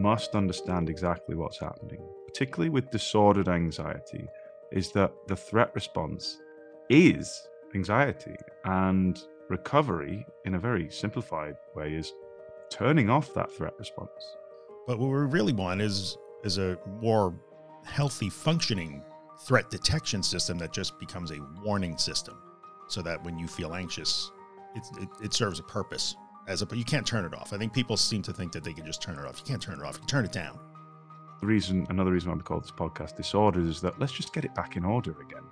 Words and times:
must 0.00 0.34
understand 0.34 0.88
exactly 0.88 1.34
what's 1.34 1.58
happening, 1.58 2.00
particularly 2.26 2.70
with 2.70 2.90
disordered 2.90 3.48
anxiety, 3.48 4.26
is 4.72 4.92
that 4.92 5.12
the 5.26 5.36
threat 5.36 5.74
response 5.74 6.38
is 6.88 7.48
anxiety. 7.74 8.36
And 8.64 9.20
recovery, 9.48 10.26
in 10.44 10.54
a 10.54 10.58
very 10.58 10.90
simplified 10.90 11.56
way, 11.74 11.94
is 11.94 12.12
turning 12.70 13.10
off 13.10 13.34
that 13.34 13.50
threat 13.50 13.74
response. 13.78 14.36
But 14.86 14.98
what 14.98 15.08
we 15.08 15.16
really 15.16 15.52
want 15.52 15.80
is 15.80 16.16
is 16.44 16.58
a 16.58 16.78
more 17.00 17.34
healthy 17.84 18.30
functioning 18.30 19.02
threat 19.46 19.70
detection 19.70 20.22
system 20.22 20.58
that 20.58 20.72
just 20.72 20.98
becomes 20.98 21.30
a 21.30 21.38
warning 21.64 21.96
system 21.98 22.40
so 22.88 23.02
that 23.02 23.22
when 23.24 23.38
you 23.38 23.48
feel 23.48 23.74
anxious, 23.74 24.30
it, 24.74 24.82
it, 25.02 25.08
it 25.24 25.34
serves 25.34 25.58
a 25.58 25.62
purpose 25.64 26.14
as 26.48 26.62
a, 26.62 26.66
but 26.66 26.78
you 26.78 26.84
can't 26.84 27.06
turn 27.06 27.24
it 27.24 27.34
off. 27.34 27.52
I 27.52 27.58
think 27.58 27.72
people 27.72 27.96
seem 27.96 28.22
to 28.22 28.32
think 28.32 28.52
that 28.52 28.64
they 28.64 28.72
can 28.72 28.86
just 28.86 29.02
turn 29.02 29.18
it 29.18 29.24
off. 29.24 29.38
You 29.38 29.44
can't 29.44 29.62
turn 29.62 29.78
it 29.78 29.84
off. 29.84 29.94
You 29.94 30.00
can 30.00 30.08
turn 30.08 30.24
it 30.24 30.32
down. 30.32 30.58
The 31.40 31.46
reason, 31.46 31.86
another 31.90 32.10
reason 32.10 32.30
why 32.30 32.36
we 32.36 32.42
call 32.42 32.58
this 32.58 32.70
podcast 32.70 33.16
Disorders 33.16 33.68
is 33.68 33.80
that 33.82 34.00
let's 34.00 34.12
just 34.12 34.32
get 34.32 34.44
it 34.44 34.54
back 34.54 34.76
in 34.76 34.84
order 34.84 35.14
again. 35.20 35.44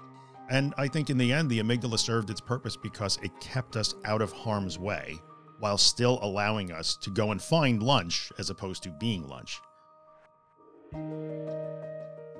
And 0.49 0.75
I 0.79 0.89
think 0.89 1.11
in 1.11 1.19
the 1.19 1.33
end, 1.33 1.51
the 1.51 1.61
amygdala 1.61 1.99
served 1.99 2.31
its 2.31 2.41
purpose 2.41 2.77
because 2.77 3.19
it 3.23 3.31
kept 3.41 3.77
us 3.77 3.95
out 4.05 4.23
of 4.23 4.33
harm's 4.33 4.79
way 4.79 5.21
while 5.59 5.79
still 5.79 6.19
allowing 6.23 6.73
us 6.73 6.97
to 6.97 7.11
go 7.11 7.31
and 7.31 7.41
find 7.41 7.83
lunch 7.83 8.33
as 8.39 8.51
opposed 8.51 8.83
to 8.85 8.91
being 8.91 9.29
lunch. 9.29 9.61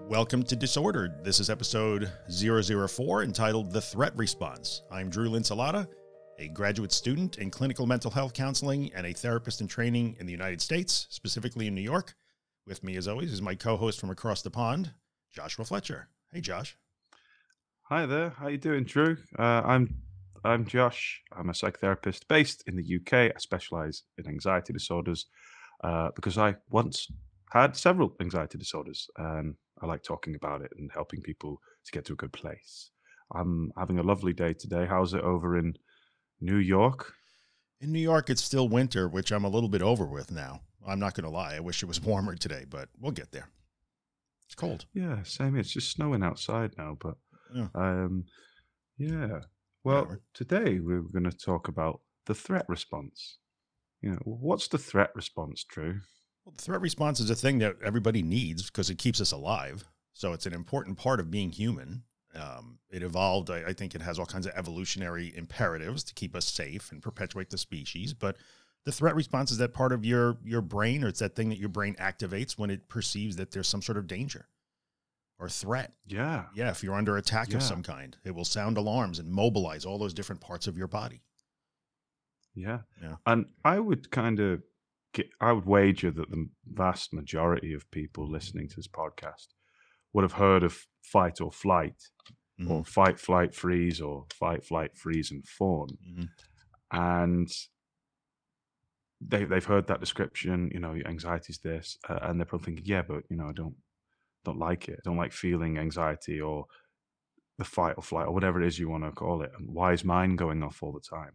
Welcome 0.09 0.45
to 0.45 0.57
Disordered. 0.57 1.25
This 1.25 1.41
is 1.41 1.51
episode 1.51 2.11
004 2.31 3.25
entitled 3.25 3.73
The 3.73 3.81
Threat 3.81 4.17
Response. 4.17 4.83
I'm 4.91 5.11
Drew 5.11 5.29
Linsalata, 5.29 5.89
a 6.39 6.49
graduate 6.49 6.93
student 6.93 7.39
in 7.39 7.51
clinical 7.51 7.87
mental 7.87 8.11
health 8.11 8.35
counseling 8.35 8.93
and 8.95 9.07
a 9.07 9.13
therapist 9.13 9.61
in 9.61 9.69
training 9.69 10.17
in 10.21 10.27
the 10.27 10.33
United 10.33 10.61
States, 10.61 11.07
specifically 11.11 11.67
in 11.67 11.75
New 11.75 11.81
York. 11.81 12.15
With 12.67 12.83
me, 12.83 12.97
as 12.97 13.09
always, 13.09 13.33
is 13.33 13.41
my 13.41 13.55
co-host 13.55 14.01
from 14.01 14.11
across 14.11 14.43
the 14.43 14.51
pond, 14.51 14.93
Joshua 15.33 15.65
Fletcher. 15.65 16.09
Hey, 16.33 16.41
Josh. 16.41 16.77
Hi 17.83 18.07
there. 18.07 18.31
How 18.31 18.47
are 18.47 18.51
you 18.51 18.59
doing, 18.59 18.85
Drew? 18.85 19.17
Uh, 19.39 19.63
I'm 19.65 19.95
I'm 20.45 20.67
Josh. 20.67 21.23
I'm 21.37 21.49
a 21.49 21.53
psychotherapist 21.53 22.29
based 22.29 22.65
in 22.67 22.77
the 22.77 22.97
UK. 22.97 23.33
I 23.35 23.39
specialize 23.39 24.03
in 24.19 24.27
anxiety 24.27 24.73
disorders 24.73 25.27
uh, 25.83 26.11
because 26.15 26.39
I 26.39 26.57
once 26.71 27.07
had 27.51 27.77
several 27.77 28.15
anxiety 28.21 28.59
disorders. 28.59 29.09
and 29.17 29.55
I 29.83 29.87
like 29.87 30.03
talking 30.03 30.35
about 30.35 30.63
it 30.63 30.73
and 30.79 30.91
helping 30.93 31.21
people 31.21 31.61
to 31.85 31.93
get 31.93 32.05
to 32.07 32.15
a 32.15 32.17
good 32.17 32.33
place. 32.33 32.91
I'm 33.35 33.73
having 33.77 33.99
a 33.99 34.03
lovely 34.03 34.33
day 34.33 34.53
today. 34.55 34.87
How's 34.89 35.15
it 35.15 35.23
over 35.23 35.59
in 35.59 35.75
New 36.41 36.57
York? 36.57 37.15
In 37.81 37.93
New 37.93 38.01
York, 38.01 38.31
it's 38.31 38.43
still 38.43 38.69
winter, 38.69 39.09
which 39.09 39.31
I'm 39.31 39.45
a 39.45 39.49
little 39.49 39.69
bit 39.69 39.83
over 39.83 40.07
with 40.07 40.31
now. 40.31 40.61
I'm 40.87 40.99
not 40.99 41.15
going 41.15 41.25
to 41.25 41.31
lie. 41.31 41.55
I 41.57 41.61
wish 41.61 41.83
it 41.83 41.87
was 41.87 42.01
warmer 42.03 42.37
today, 42.37 42.65
but 42.69 42.89
we'll 42.99 43.13
get 43.13 43.33
there. 43.33 43.51
It's 44.47 44.55
cold. 44.55 44.87
Yeah, 44.95 45.23
same. 45.25 45.57
It's 45.57 45.71
just 45.73 45.91
snowing 45.91 46.23
outside 46.23 46.73
now, 46.79 46.97
but 47.01 47.17
yeah. 47.55 47.69
um, 47.75 48.25
yeah. 48.97 49.41
Well, 49.85 50.03
Whatever. 50.03 50.23
today 50.35 50.79
we're 50.81 51.01
going 51.03 51.31
to 51.31 51.37
talk 51.37 51.69
about 51.69 52.01
the 52.27 52.35
threat 52.35 52.65
response. 52.69 53.39
You 54.01 54.13
know, 54.13 54.21
what's 54.25 54.69
the 54.69 54.79
threat 54.79 55.11
response, 55.15 55.65
Drew? 55.65 56.01
Well, 56.45 56.55
the 56.57 56.63
threat 56.63 56.81
response 56.81 57.19
is 57.19 57.31
a 57.31 57.35
thing 57.35 57.59
that 57.59 57.77
everybody 57.85 58.23
needs 58.23 58.67
because 58.67 58.89
it 58.89 58.99
keeps 58.99 59.21
us 59.21 59.33
alive. 59.33 59.85
So 60.13 60.33
it's 60.33 60.47
an 60.47 60.55
important 60.55 60.97
part 60.97 61.19
of 61.21 61.31
being 61.31 61.51
human. 61.51 62.05
Um, 62.37 62.79
it 62.91 63.03
evolved. 63.03 63.51
I, 63.51 63.69
I, 63.69 63.73
think 63.73 63.95
it 63.95 64.03
has 64.03 64.19
all 64.19 64.27
kinds 64.27 64.47
of 64.47 64.53
evolutionary 64.55 65.33
imperatives 65.35 66.05
to 66.05 66.15
keep 66.15 66.37
us 66.37 66.45
safe 66.45 66.93
and 66.93 67.01
perpetuate 67.01 67.49
the 67.49 67.57
species. 67.57 68.13
But 68.13 68.37
the 68.85 68.93
threat 68.93 69.15
response 69.15 69.51
is 69.51 69.59
that 69.59 69.73
part 69.73 69.93
of 69.93 70.05
your 70.05 70.37
your 70.45 70.61
brain, 70.61 71.03
or 71.03 71.09
it's 71.09 71.21
that 71.21 71.35
thing 71.35 71.49
that 71.49 71.59
your 71.59 71.69
brain 71.69 71.95
activates 71.95 72.59
when 72.59 72.71
it 72.71 72.89
perceives 72.89 73.37
that 73.37 73.53
there's 73.53 73.69
some 73.69 73.81
sort 73.81 73.97
of 73.97 74.07
danger 74.07 74.49
or 75.39 75.49
threat. 75.49 75.93
Yeah. 76.07 76.45
Yeah. 76.55 76.71
If 76.71 76.83
you're 76.83 76.95
under 76.95 77.17
attack 77.17 77.51
yeah. 77.51 77.57
of 77.57 77.63
some 77.63 77.83
kind, 77.83 78.17
it 78.25 78.35
will 78.35 78.45
sound 78.45 78.77
alarms 78.77 79.19
and 79.19 79.31
mobilize 79.31 79.85
all 79.85 79.99
those 79.99 80.15
different 80.15 80.41
parts 80.41 80.67
of 80.67 80.77
your 80.79 80.89
body. 80.89 81.23
Yeah. 82.55 82.81
Yeah. 83.03 83.17
And 83.27 83.47
I 83.65 83.79
would 83.79 84.11
kind 84.11 84.41
of 84.41 84.63
I 85.41 85.53
would 85.53 85.67
wager 85.67 86.11
that 86.11 86.31
the 86.31 86.49
vast 86.67 87.15
majority 87.15 87.73
of 87.73 87.91
people 87.91 88.29
listening 88.31 88.69
to 88.69 88.77
this 88.77 88.89
podcast 88.89 89.49
would 90.17 90.23
have 90.23 90.33
heard 90.33 90.63
of 90.63 90.87
fight 91.03 91.43
or 91.43 91.53
flight, 91.53 92.03
mm-hmm. 92.59 92.73
or 92.73 92.85
fight, 92.87 93.21
flight, 93.21 93.55
freeze, 93.55 94.01
or 94.01 94.25
fight, 94.33 94.65
flight, 94.65 94.97
freeze, 94.97 95.31
and 95.31 95.47
fawn, 95.47 95.89
mm-hmm. 96.09 96.25
and 96.91 97.51
they 99.21 99.45
they've 99.45 99.67
heard 99.67 99.89
that 99.89 100.01
description. 100.01 100.71
You 100.73 100.81
know, 100.81 100.97
anxiety 101.05 101.53
is 101.53 101.59
this, 101.59 101.99
uh, 102.09 102.21
and 102.23 102.41
they're 102.41 102.47
probably 102.47 102.65
thinking, 102.65 102.87
yeah, 102.87 103.03
but 103.03 103.25
you 103.29 103.37
know, 103.37 103.51
I 103.51 103.53
don't 103.53 103.75
don't 104.47 104.59
like 104.59 104.89
it. 104.89 105.01
I 105.01 105.03
don't 105.05 105.19
like 105.19 105.33
feeling 105.33 105.77
anxiety 105.77 106.41
or 106.41 106.65
the 107.59 107.65
fight 107.65 107.97
or 107.99 108.03
flight 108.03 108.27
or 108.27 108.33
whatever 108.33 108.63
it 108.63 108.67
is 108.67 108.79
you 108.79 108.89
want 108.89 109.05
to 109.05 109.11
call 109.11 109.43
it. 109.43 109.53
And 109.59 109.69
why 109.71 109.93
is 109.93 110.03
mine 110.03 110.37
going 110.37 110.63
off 110.63 110.83
all 110.83 110.93
the 110.93 111.17
time? 111.17 111.33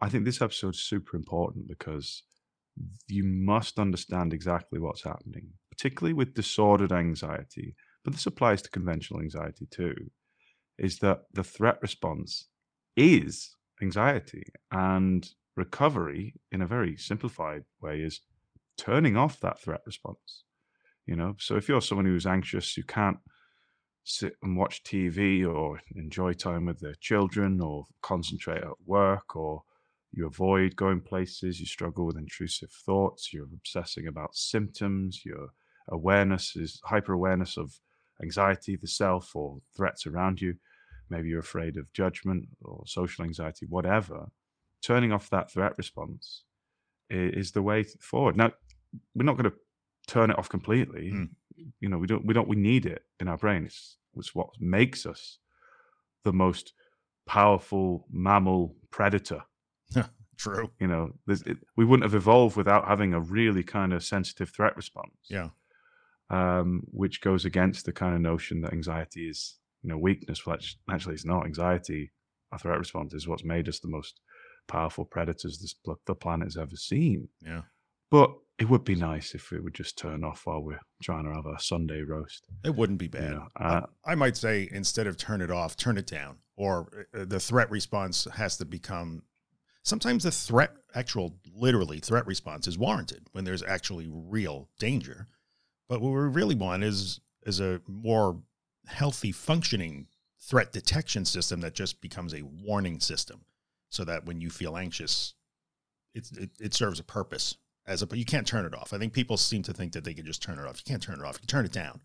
I 0.00 0.08
think 0.08 0.24
this 0.24 0.40
episode 0.40 0.74
is 0.74 0.80
super 0.80 1.18
important 1.18 1.68
because 1.68 2.22
you 3.08 3.24
must 3.24 3.78
understand 3.78 4.32
exactly 4.32 4.78
what's 4.78 5.04
happening, 5.04 5.50
particularly 5.74 6.14
with 6.14 6.34
disordered 6.34 6.92
anxiety, 6.92 7.74
but 8.04 8.12
this 8.12 8.26
applies 8.26 8.62
to 8.62 8.70
conventional 8.70 9.20
anxiety 9.20 9.66
too, 9.66 10.10
is 10.78 10.98
that 11.00 11.22
the 11.32 11.42
threat 11.42 11.78
response 11.82 12.46
is 12.96 13.56
anxiety 13.82 14.44
and 14.70 15.30
recovery 15.56 16.34
in 16.52 16.62
a 16.62 16.66
very 16.66 16.96
simplified 16.96 17.64
way 17.80 18.00
is 18.00 18.20
turning 18.76 19.16
off 19.16 19.40
that 19.40 19.60
threat 19.60 19.80
response. 19.84 20.44
You 21.06 21.16
know, 21.16 21.34
so 21.38 21.56
if 21.56 21.68
you're 21.68 21.82
someone 21.82 22.06
who's 22.06 22.26
anxious, 22.26 22.76
you 22.76 22.84
can't 22.84 23.18
sit 24.04 24.36
and 24.42 24.56
watch 24.56 24.84
TV 24.84 25.46
or 25.46 25.80
enjoy 25.96 26.34
time 26.34 26.66
with 26.66 26.78
their 26.78 26.94
children 27.00 27.60
or 27.60 27.84
concentrate 28.00 28.62
at 28.62 28.80
work 28.86 29.34
or 29.34 29.62
you 30.12 30.26
avoid 30.26 30.76
going 30.76 31.00
places, 31.00 31.58
you 31.58 31.66
struggle 31.66 32.06
with 32.06 32.16
intrusive 32.16 32.70
thoughts, 32.70 33.32
you're 33.32 33.48
obsessing 33.52 34.06
about 34.06 34.36
symptoms, 34.36 35.22
your 35.24 35.48
awareness 35.88 36.56
is 36.56 36.80
hyper 36.84 37.12
awareness 37.12 37.56
of 37.56 37.78
anxiety, 38.22 38.76
the 38.76 38.86
self, 38.86 39.34
or 39.34 39.58
threats 39.76 40.06
around 40.06 40.40
you. 40.40 40.54
Maybe 41.10 41.28
you're 41.28 41.40
afraid 41.40 41.76
of 41.76 41.92
judgment 41.92 42.48
or 42.62 42.84
social 42.86 43.24
anxiety, 43.24 43.66
whatever. 43.68 44.30
Turning 44.82 45.12
off 45.12 45.30
that 45.30 45.50
threat 45.50 45.76
response 45.76 46.42
is 47.10 47.52
the 47.52 47.62
way 47.62 47.84
forward. 48.00 48.36
Now, 48.36 48.52
we're 49.14 49.24
not 49.24 49.36
going 49.36 49.50
to 49.50 49.56
turn 50.06 50.30
it 50.30 50.38
off 50.38 50.48
completely. 50.48 51.12
Mm. 51.12 51.28
You 51.80 51.88
know, 51.88 51.98
we 51.98 52.06
don't, 52.06 52.24
we 52.24 52.34
don't, 52.34 52.48
we 52.48 52.56
need 52.56 52.86
it 52.86 53.02
in 53.20 53.28
our 53.28 53.36
brain. 53.36 53.64
It's, 53.64 53.96
it's 54.16 54.34
what 54.34 54.48
makes 54.60 55.06
us 55.06 55.38
the 56.24 56.32
most 56.32 56.72
powerful 57.26 58.06
mammal 58.10 58.74
predator 58.90 59.42
True. 60.36 60.70
You 60.80 60.86
know, 60.88 61.12
it, 61.28 61.58
we 61.76 61.84
wouldn't 61.84 62.04
have 62.04 62.14
evolved 62.14 62.56
without 62.56 62.88
having 62.88 63.14
a 63.14 63.20
really 63.20 63.62
kind 63.62 63.92
of 63.92 64.02
sensitive 64.02 64.50
threat 64.50 64.76
response. 64.76 65.14
Yeah. 65.28 65.48
Um, 66.30 66.82
which 66.90 67.20
goes 67.20 67.44
against 67.44 67.84
the 67.84 67.92
kind 67.92 68.14
of 68.14 68.20
notion 68.20 68.62
that 68.62 68.72
anxiety 68.72 69.28
is, 69.28 69.58
you 69.82 69.90
know, 69.90 69.98
weakness. 69.98 70.46
Well, 70.46 70.56
actually, 70.90 71.14
it's 71.14 71.26
not. 71.26 71.44
Anxiety, 71.44 72.12
a 72.50 72.58
threat 72.58 72.78
response, 72.78 73.12
is 73.12 73.28
what's 73.28 73.44
made 73.44 73.68
us 73.68 73.78
the 73.78 73.88
most 73.88 74.20
powerful 74.66 75.04
predators 75.04 75.58
this 75.58 75.74
the 76.06 76.14
planet 76.14 76.46
has 76.46 76.56
ever 76.56 76.76
seen. 76.76 77.28
Yeah. 77.44 77.62
But 78.10 78.30
it 78.58 78.68
would 78.68 78.84
be 78.84 78.94
nice 78.94 79.34
if 79.34 79.52
it 79.52 79.62
would 79.62 79.74
just 79.74 79.98
turn 79.98 80.24
off 80.24 80.42
while 80.46 80.62
we're 80.62 80.80
trying 81.02 81.24
to 81.24 81.34
have 81.34 81.46
a 81.46 81.60
Sunday 81.60 82.02
roast. 82.02 82.46
It 82.64 82.74
wouldn't 82.74 82.98
be 82.98 83.08
bad. 83.08 83.22
You 83.24 83.30
know, 83.30 83.48
uh, 83.56 83.86
I 84.04 84.14
might 84.14 84.36
say 84.36 84.68
instead 84.70 85.06
of 85.06 85.16
turn 85.16 85.40
it 85.40 85.50
off, 85.50 85.76
turn 85.76 85.98
it 85.98 86.06
down, 86.06 86.38
or 86.56 87.06
uh, 87.12 87.24
the 87.24 87.40
threat 87.40 87.70
response 87.70 88.26
has 88.36 88.56
to 88.58 88.64
become 88.64 89.22
sometimes 89.82 90.22
the 90.22 90.30
threat, 90.30 90.72
actual, 90.94 91.36
literally 91.54 91.98
threat 91.98 92.26
response 92.26 92.66
is 92.68 92.78
warranted 92.78 93.26
when 93.32 93.44
there's 93.44 93.62
actually 93.62 94.08
real 94.10 94.68
danger. 94.78 95.28
But 95.88 96.00
what 96.00 96.10
we 96.10 96.16
really 96.16 96.54
want 96.54 96.84
is, 96.84 97.20
is 97.44 97.60
a 97.60 97.80
more 97.86 98.40
healthy 98.86 99.32
functioning 99.32 100.06
threat 100.40 100.72
detection 100.72 101.24
system 101.24 101.60
that 101.60 101.74
just 101.74 102.00
becomes 102.00 102.34
a 102.34 102.42
warning 102.42 103.00
system 103.00 103.44
so 103.90 104.04
that 104.04 104.26
when 104.26 104.40
you 104.40 104.50
feel 104.50 104.76
anxious, 104.76 105.34
it, 106.14 106.28
it, 106.36 106.50
it 106.60 106.74
serves 106.74 107.00
a 107.00 107.04
purpose 107.04 107.56
as 107.86 108.02
a, 108.02 108.06
but 108.06 108.18
you 108.18 108.24
can't 108.24 108.46
turn 108.46 108.64
it 108.64 108.74
off. 108.74 108.92
I 108.92 108.98
think 108.98 109.12
people 109.12 109.36
seem 109.36 109.62
to 109.62 109.72
think 109.72 109.92
that 109.92 110.04
they 110.04 110.14
can 110.14 110.26
just 110.26 110.42
turn 110.42 110.58
it 110.58 110.66
off. 110.66 110.78
You 110.78 110.90
can't 110.90 111.02
turn 111.02 111.20
it 111.20 111.24
off. 111.24 111.36
You 111.36 111.40
can 111.40 111.48
turn 111.48 111.64
it 111.64 111.72
down, 111.72 112.00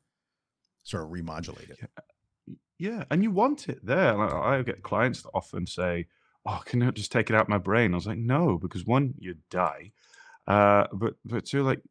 sort 0.84 1.04
of 1.04 1.10
remodulate 1.10 1.70
it. 1.70 1.80
Yeah. 1.82 2.56
yeah. 2.78 3.04
And 3.10 3.24
you 3.24 3.32
want 3.32 3.70
it 3.70 3.86
there. 3.86 4.20
I 4.20 4.62
get 4.62 4.84
clients 4.84 5.22
that 5.24 5.32
often 5.34 5.66
say, 5.66 6.08
oh, 6.46 6.62
can 6.66 6.82
I 6.82 6.92
just 6.92 7.12
take 7.12 7.30
it 7.30 7.36
out 7.36 7.50
my 7.50 7.58
brain? 7.58 7.94
I 7.94 7.98
was 7.98 8.08
like, 8.08 8.18
no, 8.18 8.58
because 8.58 8.86
one, 8.86 9.14
you 9.20 9.36
die. 9.50 9.92
Uh, 10.48 10.88
but 10.94 11.16
but 11.26 11.46
two, 11.46 11.64
like 11.64 11.82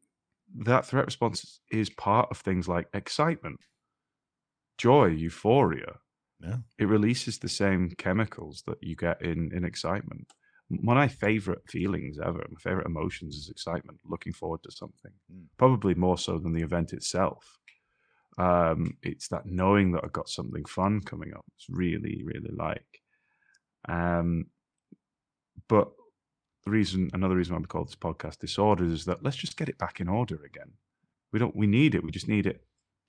that 0.57 0.85
threat 0.85 1.05
response 1.05 1.61
is 1.71 1.89
part 1.89 2.29
of 2.31 2.37
things 2.37 2.67
like 2.67 2.87
excitement, 2.93 3.59
joy, 4.77 5.07
euphoria. 5.07 5.99
Yeah. 6.41 6.57
It 6.77 6.85
releases 6.85 7.37
the 7.37 7.49
same 7.49 7.91
chemicals 7.97 8.63
that 8.65 8.77
you 8.81 8.95
get 8.95 9.21
in 9.21 9.51
in 9.53 9.65
excitement. 9.65 10.27
one 10.69 10.97
of 10.97 11.01
my 11.01 11.07
favorite 11.07 11.63
feelings 11.67 12.17
ever, 12.23 12.45
my 12.49 12.59
favorite 12.61 12.85
emotions 12.85 13.35
is 13.35 13.49
excitement, 13.49 13.99
looking 14.05 14.33
forward 14.33 14.61
to 14.63 14.71
something, 14.71 15.11
mm. 15.31 15.45
probably 15.57 15.95
more 15.95 16.17
so 16.17 16.37
than 16.37 16.53
the 16.53 16.61
event 16.61 16.93
itself. 16.93 17.57
Um, 18.37 18.97
it's 19.03 19.27
that 19.29 19.45
knowing 19.45 19.91
that 19.91 20.03
I've 20.03 20.13
got 20.13 20.29
something 20.29 20.63
fun 20.65 21.01
coming 21.01 21.33
up. 21.33 21.45
It's 21.55 21.67
really, 21.69 22.21
really 22.23 22.51
like. 22.55 23.01
Um, 23.87 24.45
but 25.67 25.89
the 26.69 26.77
reason, 26.77 27.09
another 27.13 27.35
reason 27.35 27.53
why 27.55 27.59
we 27.59 27.65
call 27.65 27.83
this 27.83 27.95
podcast 27.95 28.39
Disorders 28.39 28.91
is 28.91 29.05
that 29.05 29.23
let's 29.23 29.37
just 29.37 29.57
get 29.57 29.69
it 29.69 29.77
back 29.77 29.99
in 29.99 30.07
order 30.07 30.39
again. 30.45 30.71
We 31.31 31.39
don't, 31.39 31.55
we 31.55 31.67
need 31.67 31.95
it. 31.95 32.03
We 32.03 32.11
just 32.11 32.27
need 32.27 32.45
it 32.45 32.63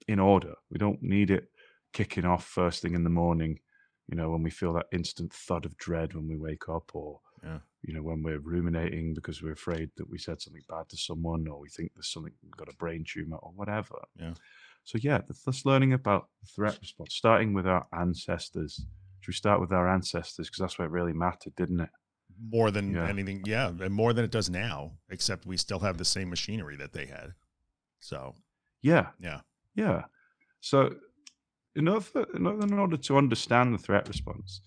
in 0.08 0.18
order. 0.18 0.54
We 0.70 0.78
don't 0.78 1.02
need 1.02 1.30
it 1.30 1.48
kicking 1.92 2.24
off 2.24 2.44
first 2.44 2.82
thing 2.82 2.94
in 2.94 3.04
the 3.04 3.10
morning, 3.10 3.58
you 4.08 4.16
know, 4.16 4.30
when 4.30 4.42
we 4.42 4.50
feel 4.50 4.72
that 4.74 4.86
instant 4.92 5.32
thud 5.32 5.66
of 5.66 5.76
dread 5.76 6.14
when 6.14 6.26
we 6.26 6.36
wake 6.36 6.68
up 6.68 6.90
or 6.94 7.20
yeah. 7.42 7.58
You 7.82 7.94
know, 7.94 8.02
when 8.02 8.22
we're 8.22 8.38
ruminating 8.38 9.14
because 9.14 9.42
we're 9.42 9.52
afraid 9.52 9.90
that 9.96 10.10
we 10.10 10.18
said 10.18 10.42
something 10.42 10.60
bad 10.68 10.90
to 10.90 10.98
someone 10.98 11.48
or 11.48 11.58
we 11.58 11.70
think 11.70 11.92
there's 11.94 12.12
something 12.12 12.34
got 12.54 12.68
a 12.68 12.76
brain 12.76 13.04
tumor 13.08 13.38
or 13.38 13.52
whatever. 13.54 13.96
Yeah. 14.18 14.34
So 14.84 14.98
yeah, 15.00 15.20
that's 15.46 15.64
learning 15.64 15.94
about 15.94 16.28
threat 16.54 16.78
response, 16.78 17.14
starting 17.14 17.54
with 17.54 17.66
our 17.66 17.86
ancestors. 17.98 18.84
Should 19.20 19.32
we 19.32 19.34
start 19.34 19.60
with 19.60 19.72
our 19.72 19.88
ancestors 19.88 20.48
because 20.48 20.58
that's 20.58 20.78
where 20.78 20.86
it 20.86 20.90
really 20.90 21.14
mattered, 21.14 21.54
didn't 21.56 21.80
it? 21.80 21.90
More 22.42 22.70
than 22.70 22.94
yeah. 22.94 23.08
anything, 23.08 23.42
yeah, 23.44 23.68
and 23.68 23.92
more 23.92 24.12
than 24.12 24.24
it 24.24 24.30
does 24.30 24.48
now. 24.48 24.92
Except 25.10 25.46
we 25.46 25.56
still 25.56 25.80
have 25.80 25.98
the 25.98 26.04
same 26.04 26.30
machinery 26.30 26.76
that 26.76 26.92
they 26.92 27.06
had. 27.06 27.34
So, 27.98 28.34
yeah, 28.82 29.08
yeah, 29.20 29.40
yeah. 29.74 30.04
So, 30.60 30.94
in 31.76 31.88
order, 31.88 32.26
in 32.34 32.78
order 32.78 32.96
to 32.96 33.18
understand 33.18 33.74
the 33.74 33.78
threat 33.78 34.08
response, 34.08 34.62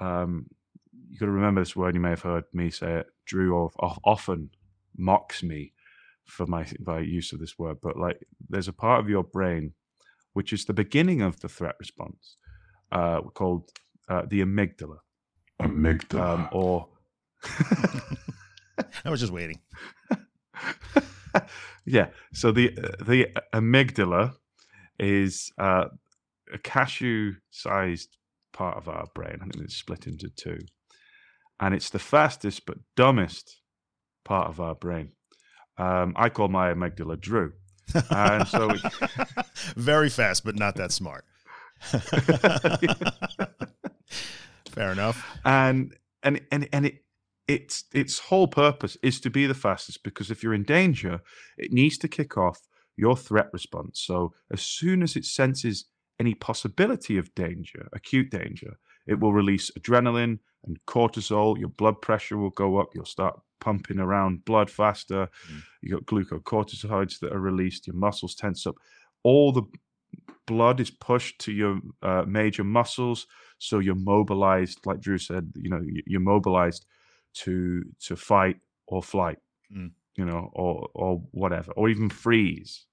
um, 0.00 0.46
you 1.08 1.18
got 1.18 1.26
to 1.26 1.32
remember 1.32 1.60
this 1.60 1.74
word. 1.74 1.94
You 1.94 2.00
may 2.00 2.10
have 2.10 2.22
heard 2.22 2.44
me 2.52 2.70
say 2.70 2.98
it. 2.98 3.06
Drew 3.26 3.70
often 4.04 4.50
mocks 4.96 5.42
me 5.42 5.72
for 6.24 6.46
my, 6.46 6.66
my 6.80 7.00
use 7.00 7.32
of 7.32 7.40
this 7.40 7.58
word, 7.58 7.78
but 7.82 7.96
like 7.96 8.18
there's 8.48 8.68
a 8.68 8.72
part 8.72 9.00
of 9.00 9.08
your 9.08 9.24
brain 9.24 9.72
which 10.32 10.52
is 10.52 10.64
the 10.64 10.72
beginning 10.72 11.22
of 11.22 11.40
the 11.40 11.48
threat 11.48 11.74
response, 11.80 12.36
uh, 12.92 13.20
called 13.34 13.70
uh, 14.08 14.22
the 14.28 14.40
amygdala. 14.40 14.98
Amygdala. 15.60 16.20
Um, 16.20 16.48
or 16.52 16.88
I 19.04 19.10
was 19.10 19.20
just 19.20 19.32
waiting. 19.32 19.60
yeah. 21.84 22.08
So 22.32 22.52
the 22.52 22.70
the 23.00 23.28
amygdala 23.54 24.34
is 24.98 25.52
uh, 25.58 25.86
a 26.52 26.58
cashew-sized 26.58 28.16
part 28.52 28.76
of 28.76 28.88
our 28.88 29.06
brain. 29.14 29.38
I 29.40 29.44
think 29.44 29.64
it's 29.64 29.76
split 29.76 30.06
into 30.06 30.28
two 30.28 30.58
and 31.60 31.74
it's 31.74 31.90
the 31.90 31.98
fastest 31.98 32.64
but 32.66 32.78
dumbest 32.96 33.60
part 34.24 34.48
of 34.48 34.60
our 34.60 34.74
brain. 34.74 35.12
Um, 35.76 36.14
I 36.16 36.30
call 36.30 36.48
my 36.48 36.72
amygdala 36.72 37.20
Drew, 37.20 37.52
and 38.10 38.48
so 38.48 38.70
very 39.76 40.08
fast 40.08 40.44
but 40.44 40.56
not 40.56 40.76
that 40.76 40.90
smart. 40.92 41.24
Fair 44.70 44.92
enough. 44.92 45.24
And 45.44 45.94
and 46.22 46.40
and 46.50 46.68
and 46.72 46.86
it 46.86 47.04
its 47.50 47.84
its 47.92 48.18
whole 48.18 48.46
purpose 48.46 48.96
is 49.02 49.20
to 49.20 49.30
be 49.30 49.46
the 49.46 49.54
fastest 49.54 50.04
because 50.04 50.30
if 50.30 50.42
you're 50.42 50.54
in 50.54 50.62
danger, 50.62 51.20
it 51.58 51.72
needs 51.72 51.98
to 51.98 52.08
kick 52.08 52.36
off 52.36 52.60
your 52.96 53.16
threat 53.16 53.48
response. 53.52 54.00
So 54.00 54.32
as 54.52 54.62
soon 54.62 55.02
as 55.02 55.16
it 55.16 55.24
senses 55.24 55.86
any 56.20 56.34
possibility 56.34 57.16
of 57.18 57.34
danger, 57.34 57.88
acute 57.92 58.30
danger, 58.30 58.78
it 59.06 59.18
will 59.18 59.32
release 59.32 59.70
adrenaline 59.78 60.38
and 60.64 60.78
cortisol. 60.86 61.58
Your 61.58 61.70
blood 61.70 62.00
pressure 62.00 62.36
will 62.36 62.50
go 62.50 62.78
up. 62.78 62.90
You'll 62.94 63.04
start 63.04 63.40
pumping 63.60 63.98
around 63.98 64.44
blood 64.44 64.70
faster. 64.70 65.28
Mm. 65.50 65.62
You 65.82 65.90
got 65.94 66.06
glucocorticoids 66.06 67.18
that 67.20 67.32
are 67.32 67.40
released. 67.40 67.86
Your 67.86 67.96
muscles 67.96 68.34
tense 68.34 68.66
up. 68.66 68.76
All 69.24 69.50
the 69.50 69.64
blood 70.46 70.78
is 70.80 70.90
pushed 70.90 71.40
to 71.40 71.52
your 71.52 71.80
uh, 72.02 72.24
major 72.26 72.64
muscles, 72.64 73.26
so 73.58 73.78
you're 73.78 73.94
mobilized. 73.94 74.80
Like 74.84 75.00
Drew 75.00 75.18
said, 75.18 75.52
you 75.56 75.70
know, 75.70 75.82
you're 76.06 76.20
mobilized 76.20 76.86
to 77.34 77.82
to 78.06 78.16
fight 78.16 78.56
or 78.86 79.02
flight. 79.02 79.38
Mm. 79.74 79.92
You 80.16 80.24
know, 80.24 80.50
or 80.52 80.88
or 80.94 81.22
whatever, 81.30 81.72
or 81.72 81.88
even 81.88 82.10
freeze. 82.10 82.86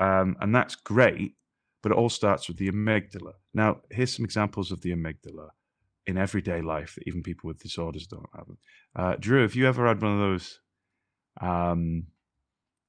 Um, 0.00 0.36
and 0.40 0.54
that's 0.54 0.76
great, 0.76 1.34
but 1.82 1.92
it 1.92 1.98
all 1.98 2.08
starts 2.08 2.48
with 2.48 2.56
the 2.56 2.70
amygdala. 2.70 3.32
Now, 3.52 3.80
here's 3.90 4.14
some 4.14 4.24
examples 4.24 4.70
of 4.70 4.80
the 4.80 4.92
amygdala 4.92 5.48
in 6.06 6.16
everyday 6.16 6.62
life 6.62 6.94
that 6.94 7.06
even 7.06 7.22
people 7.22 7.48
with 7.48 7.58
disorders 7.58 8.06
don't 8.06 8.26
have. 8.34 8.46
Uh, 8.96 9.16
Drew, 9.18 9.42
have 9.42 9.54
you 9.54 9.66
ever 9.66 9.86
had 9.86 10.00
one 10.00 10.12
of 10.12 10.20
those 10.20 10.60
um, 11.40 12.04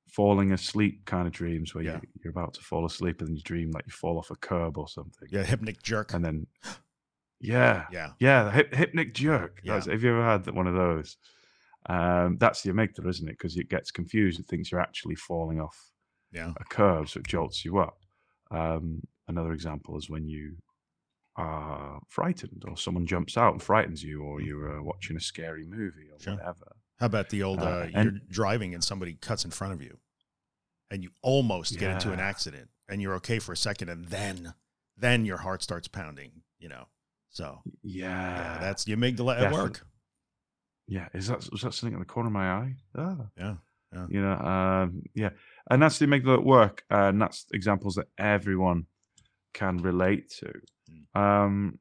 falling 0.07 0.51
asleep 0.51 1.05
kind 1.05 1.27
of 1.27 1.33
dreams 1.33 1.75
where 1.75 1.83
yeah. 1.83 1.99
you, 2.23 2.29
are 2.29 2.31
about 2.31 2.53
to 2.55 2.61
fall 2.61 2.85
asleep 2.85 3.19
and 3.19 3.29
then 3.29 3.35
you 3.35 3.41
dream 3.41 3.71
like 3.71 3.85
you 3.85 3.91
fall 3.91 4.17
off 4.17 4.31
a 4.31 4.35
curb 4.35 4.77
or 4.77 4.87
something? 4.87 5.27
Yeah, 5.31 5.43
hypnic 5.43 5.81
jerk. 5.81 6.13
And 6.13 6.23
then, 6.23 6.47
yeah, 7.39 7.85
yeah, 7.91 8.11
yeah, 8.19 8.43
the 8.45 8.51
hip, 8.51 8.73
hypnic 8.73 9.13
jerk. 9.13 9.61
Yeah. 9.63 9.81
have 9.81 10.03
you 10.03 10.11
ever 10.11 10.23
had 10.23 10.49
one 10.51 10.67
of 10.67 10.75
those? 10.75 11.17
Um, 11.87 12.37
that's 12.39 12.61
the 12.61 12.71
amygdala, 12.71 13.09
isn't 13.09 13.27
it? 13.27 13.37
Because 13.37 13.57
it 13.57 13.69
gets 13.69 13.91
confused. 13.91 14.39
It 14.39 14.47
thinks 14.47 14.71
you're 14.71 14.81
actually 14.81 15.15
falling 15.15 15.59
off 15.59 15.91
yeah. 16.31 16.53
a 16.59 16.63
curb, 16.65 17.09
so 17.09 17.19
it 17.19 17.27
jolts 17.27 17.63
you 17.63 17.79
up. 17.79 17.97
Um, 18.51 19.01
another 19.27 19.53
example 19.53 19.97
is 19.97 20.09
when 20.09 20.27
you 20.27 20.57
are 21.35 22.01
frightened 22.09 22.63
or 22.67 22.75
someone 22.75 23.05
jumps 23.05 23.37
out 23.37 23.53
and 23.53 23.63
frightens 23.63 24.03
you 24.03 24.21
or 24.21 24.41
you're 24.41 24.79
uh, 24.79 24.83
watching 24.83 25.15
a 25.15 25.21
scary 25.21 25.65
movie 25.65 26.09
or 26.11 26.19
sure. 26.19 26.33
whatever. 26.33 26.75
How 26.99 27.05
about 27.05 27.29
the 27.29 27.43
old 27.43 27.59
uh, 27.59 27.63
uh, 27.63 27.87
you're 27.93 28.19
driving 28.29 28.73
and 28.73 28.83
somebody 28.83 29.13
cuts 29.13 29.45
in 29.45 29.51
front 29.51 29.73
of 29.73 29.81
you 29.81 29.99
and 30.91 31.01
you 31.01 31.11
almost 31.21 31.73
yeah. 31.73 31.79
get 31.79 31.91
into 31.91 32.11
an 32.11 32.19
accident 32.19 32.69
and 32.89 33.01
you're 33.01 33.13
okay 33.15 33.39
for 33.39 33.53
a 33.53 33.57
second 33.57 33.87
and 33.87 34.07
then 34.07 34.53
then 34.97 35.23
your 35.23 35.37
heart 35.37 35.63
starts 35.63 35.87
pounding, 35.87 36.31
you 36.59 36.67
know. 36.67 36.87
So 37.29 37.59
yeah, 37.83 38.07
yeah 38.07 38.57
that's 38.59 38.83
the 38.83 38.95
amygdala 38.95 39.41
at 39.41 39.53
work. 39.53 39.85
Yeah, 40.87 41.07
is 41.13 41.27
that 41.27 41.47
was 41.51 41.61
that 41.61 41.73
something 41.73 41.93
in 41.93 41.99
the 41.99 42.05
corner 42.05 42.27
of 42.27 42.33
my 42.33 42.51
eye? 42.51 42.75
Oh. 42.97 43.27
Yeah, 43.37 43.55
yeah. 43.93 44.05
You 44.09 44.21
know, 44.21 44.33
um, 44.33 45.03
yeah, 45.13 45.29
and 45.69 45.81
that's 45.81 45.99
the 45.99 46.07
amygdala 46.07 46.39
at 46.39 46.43
work, 46.43 46.83
and 46.89 47.21
that's 47.21 47.45
examples 47.53 47.95
that 47.95 48.07
everyone 48.17 48.85
can 49.53 49.77
relate 49.77 50.31
to. 50.39 51.19
Um, 51.19 51.79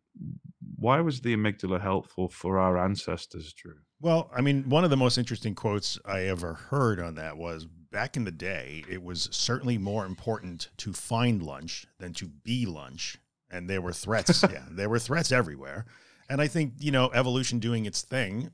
why 0.76 1.00
was 1.00 1.20
the 1.20 1.34
amygdala 1.34 1.80
helpful 1.80 2.28
for 2.28 2.58
our 2.58 2.78
ancestors, 2.78 3.52
Drew? 3.52 3.74
Well, 4.00 4.30
I 4.34 4.40
mean, 4.40 4.68
one 4.68 4.84
of 4.84 4.90
the 4.90 4.96
most 4.96 5.18
interesting 5.18 5.54
quotes 5.54 5.98
I 6.04 6.22
ever 6.22 6.54
heard 6.54 7.00
on 7.00 7.14
that 7.16 7.36
was 7.36 7.66
back 7.90 8.16
in 8.16 8.24
the 8.24 8.30
day, 8.30 8.84
it 8.88 9.02
was 9.02 9.28
certainly 9.32 9.78
more 9.78 10.06
important 10.06 10.68
to 10.78 10.92
find 10.92 11.42
lunch 11.42 11.86
than 11.98 12.12
to 12.14 12.26
be 12.26 12.66
lunch. 12.66 13.18
And 13.50 13.68
there 13.68 13.80
were 13.80 13.92
threats. 13.92 14.44
yeah, 14.50 14.64
there 14.70 14.88
were 14.88 14.98
threats 14.98 15.32
everywhere. 15.32 15.86
And 16.28 16.40
I 16.40 16.48
think, 16.48 16.74
you 16.78 16.90
know, 16.90 17.10
evolution 17.12 17.58
doing 17.58 17.86
its 17.86 18.02
thing, 18.02 18.50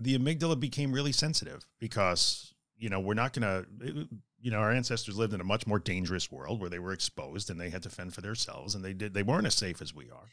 the 0.00 0.18
amygdala 0.18 0.58
became 0.58 0.92
really 0.92 1.12
sensitive 1.12 1.66
because, 1.78 2.54
you 2.76 2.88
know, 2.88 3.00
we're 3.00 3.14
not 3.14 3.32
going 3.32 3.42
to, 3.42 4.08
you 4.40 4.50
know, 4.50 4.58
our 4.58 4.72
ancestors 4.72 5.18
lived 5.18 5.34
in 5.34 5.40
a 5.40 5.44
much 5.44 5.66
more 5.66 5.78
dangerous 5.78 6.32
world 6.32 6.60
where 6.60 6.70
they 6.70 6.78
were 6.78 6.92
exposed 6.92 7.50
and 7.50 7.60
they 7.60 7.70
had 7.70 7.82
to 7.82 7.90
fend 7.90 8.14
for 8.14 8.20
themselves 8.22 8.74
and 8.74 8.84
they 8.84 8.94
did 8.94 9.12
they 9.12 9.22
weren't 9.22 9.46
as 9.46 9.54
safe 9.54 9.82
as 9.82 9.94
we 9.94 10.10
are. 10.10 10.28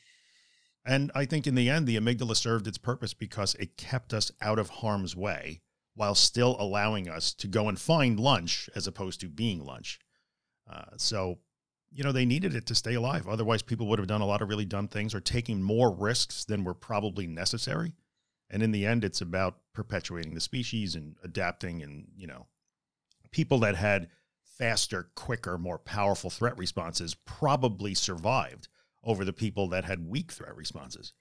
And 0.86 1.12
I 1.16 1.26
think 1.26 1.48
in 1.48 1.56
the 1.56 1.70
end, 1.70 1.88
the 1.88 1.98
amygdala 1.98 2.36
served 2.36 2.68
its 2.68 2.78
purpose 2.78 3.14
because 3.14 3.56
it 3.56 3.76
kept 3.76 4.14
us 4.14 4.32
out 4.40 4.60
of 4.60 4.70
harm's 4.70 5.16
way 5.16 5.62
while 5.96 6.14
still 6.14 6.56
allowing 6.60 7.10
us 7.10 7.34
to 7.34 7.48
go 7.48 7.68
and 7.68 7.80
find 7.80 8.20
lunch 8.20 8.70
as 8.76 8.86
opposed 8.86 9.20
to 9.22 9.30
being 9.30 9.66
lunch. 9.66 10.00
Uh, 10.70 10.84
so, 10.98 11.40
you 11.96 12.04
know, 12.04 12.12
they 12.12 12.26
needed 12.26 12.54
it 12.54 12.66
to 12.66 12.76
stay 12.76 12.94
alive. 12.94 13.26
Otherwise, 13.26 13.62
people 13.62 13.88
would 13.88 14.00
have 14.00 14.08
done 14.08 14.20
a 14.20 14.26
lot 14.26 14.42
of 14.42 14.50
really 14.50 14.66
dumb 14.66 14.90
things 14.90 15.16
or 15.16 15.22
taking 15.22 15.64
more 15.64 15.90
risks 15.90 16.44
than 16.44 16.66
were 16.66 16.74
probably 16.74 17.26
necessary. 17.26 17.94
And 18.50 18.62
in 18.62 18.72
the 18.72 18.86
end, 18.86 19.06
it's 19.06 19.22
about 19.22 19.60
perpetuating 19.74 20.34
the 20.34 20.42
species 20.42 20.96
and 20.96 21.16
adapting 21.24 21.82
and, 21.82 22.10
you 22.18 22.28
know, 22.28 22.48
people 23.32 23.60
that 23.60 23.76
had 23.76 24.10
faster, 24.44 25.10
quicker, 25.16 25.58
more 25.58 25.80
powerful 25.80 26.30
threat 26.30 26.58
responses 26.58 27.16
probably 27.16 27.94
survived 27.94 28.68
over 29.02 29.24
the 29.24 29.34
people 29.34 29.70
that 29.70 29.86
had 29.86 30.08
weak 30.08 30.34
threat 30.34 30.56
responses. 30.56 31.14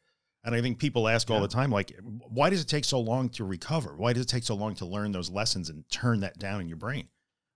And 0.43 0.57
I 0.57 0.61
think 0.61 0.79
people 0.79 1.09
ask 1.09 1.29
yeah. 1.29 1.37
all 1.37 1.41
the 1.41 1.49
time, 1.49 1.71
like, 1.71 1.93
why 2.03 2.51
does 2.51 2.61
it 2.61 2.69
take 2.69 2.85
so 2.85 2.99
long 2.99 3.29
to 3.31 3.45
recover? 3.45 3.95
Why 3.97 4.13
does 4.13 4.25
it 4.25 4.29
take 4.29 4.43
so 4.43 4.57
long 4.57 4.75
to 4.77 4.85
learn 4.85 5.13
those 5.13 5.31
lessons 5.31 5.71
and 5.71 5.89
turn 5.89 6.21
that 6.21 6.39
down 6.39 6.61
in 6.61 6.69
your 6.69 6.77
brain? 6.77 7.09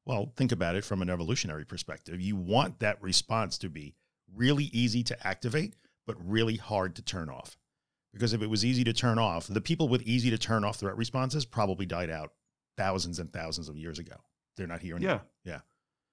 Well, 0.08 0.32
think 0.36 0.52
about 0.52 0.74
it 0.74 0.86
from 0.86 1.02
an 1.02 1.10
evolutionary 1.10 1.66
perspective. 1.66 2.18
You 2.18 2.34
want 2.34 2.78
that 2.80 3.00
response 3.02 3.58
to 3.58 3.68
be 3.68 3.94
really 4.34 4.70
easy 4.72 5.02
to 5.02 5.26
activate, 5.26 5.74
but 6.06 6.16
really 6.26 6.56
hard 6.56 6.96
to 6.96 7.02
turn 7.02 7.28
off. 7.28 7.58
Because 8.14 8.32
if 8.32 8.40
it 8.40 8.48
was 8.48 8.64
easy 8.64 8.84
to 8.84 8.94
turn 8.94 9.18
off, 9.18 9.48
the 9.48 9.60
people 9.60 9.86
with 9.86 10.00
easy 10.04 10.30
to 10.30 10.38
turn 10.38 10.64
off 10.64 10.76
threat 10.76 10.96
responses 10.96 11.44
probably 11.44 11.84
died 11.84 12.08
out 12.08 12.32
thousands 12.78 13.18
and 13.18 13.30
thousands 13.30 13.68
of 13.68 13.76
years 13.76 13.98
ago. 13.98 14.14
They're 14.56 14.66
not 14.66 14.80
here 14.80 14.96
anymore. 14.96 15.20
Yeah. 15.44 15.52
Yeah. 15.52 15.60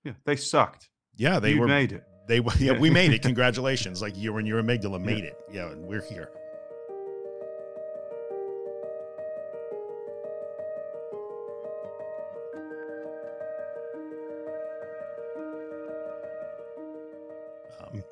Yeah. 0.03 0.13
They 0.25 0.35
sucked. 0.35 0.89
Yeah. 1.15 1.39
They 1.39 1.53
you 1.53 1.61
were 1.61 1.67
made 1.67 1.93
it. 1.93 2.03
They 2.27 2.41
yeah, 2.59 2.77
we 2.77 2.89
made 2.89 3.13
it. 3.13 3.21
Congratulations. 3.21 4.01
Like 4.01 4.17
you 4.17 4.35
and 4.35 4.45
your 4.45 4.61
amygdala 4.61 5.01
made 5.01 5.23
yeah. 5.23 5.29
it. 5.29 5.37
Yeah, 5.53 5.71
and 5.71 5.87
we're 5.87 6.01
here. 6.01 6.31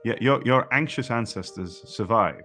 Yeah, 0.03 0.15
your 0.19 0.41
your 0.43 0.73
anxious 0.73 1.11
ancestors 1.11 1.81
survived. 1.85 2.43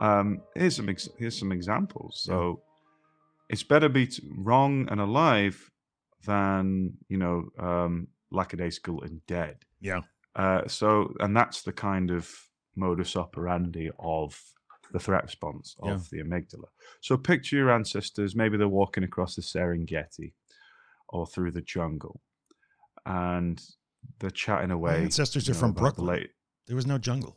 Um, 0.00 0.42
here's 0.54 0.76
some 0.76 0.88
ex- 0.88 1.08
here's 1.18 1.38
some 1.38 1.52
examples. 1.52 2.20
So 2.24 2.60
yeah. 2.60 3.54
it's 3.54 3.62
better 3.62 3.88
be 3.88 4.06
t- 4.06 4.22
wrong 4.36 4.88
and 4.90 5.00
alive 5.00 5.70
than 6.26 6.94
you 7.08 7.18
know 7.18 7.48
um, 7.58 8.08
lackadaisical 8.30 9.02
and 9.02 9.24
dead. 9.26 9.58
Yeah. 9.80 10.00
Uh, 10.34 10.66
so 10.66 11.14
and 11.20 11.36
that's 11.36 11.62
the 11.62 11.72
kind 11.72 12.10
of 12.10 12.30
modus 12.74 13.16
operandi 13.16 13.90
of 13.98 14.40
the 14.92 14.98
threat 14.98 15.22
response 15.22 15.76
of 15.80 16.08
yeah. 16.12 16.22
the 16.22 16.28
amygdala. 16.28 16.68
So 17.00 17.16
picture 17.16 17.56
your 17.56 17.70
ancestors. 17.70 18.34
Maybe 18.34 18.56
they're 18.56 18.68
walking 18.68 19.04
across 19.04 19.36
the 19.36 19.42
Serengeti 19.42 20.32
or 21.08 21.26
through 21.26 21.52
the 21.52 21.62
jungle, 21.62 22.20
and 23.04 23.62
they're 24.18 24.30
chatting 24.30 24.70
away. 24.70 24.98
My 24.98 25.04
ancestors 25.04 25.48
are 25.48 25.52
know, 25.52 25.58
from 25.58 25.72
Brooklyn. 25.72 26.06
Late... 26.06 26.30
There 26.66 26.76
was 26.76 26.86
no 26.86 26.98
jungle. 26.98 27.36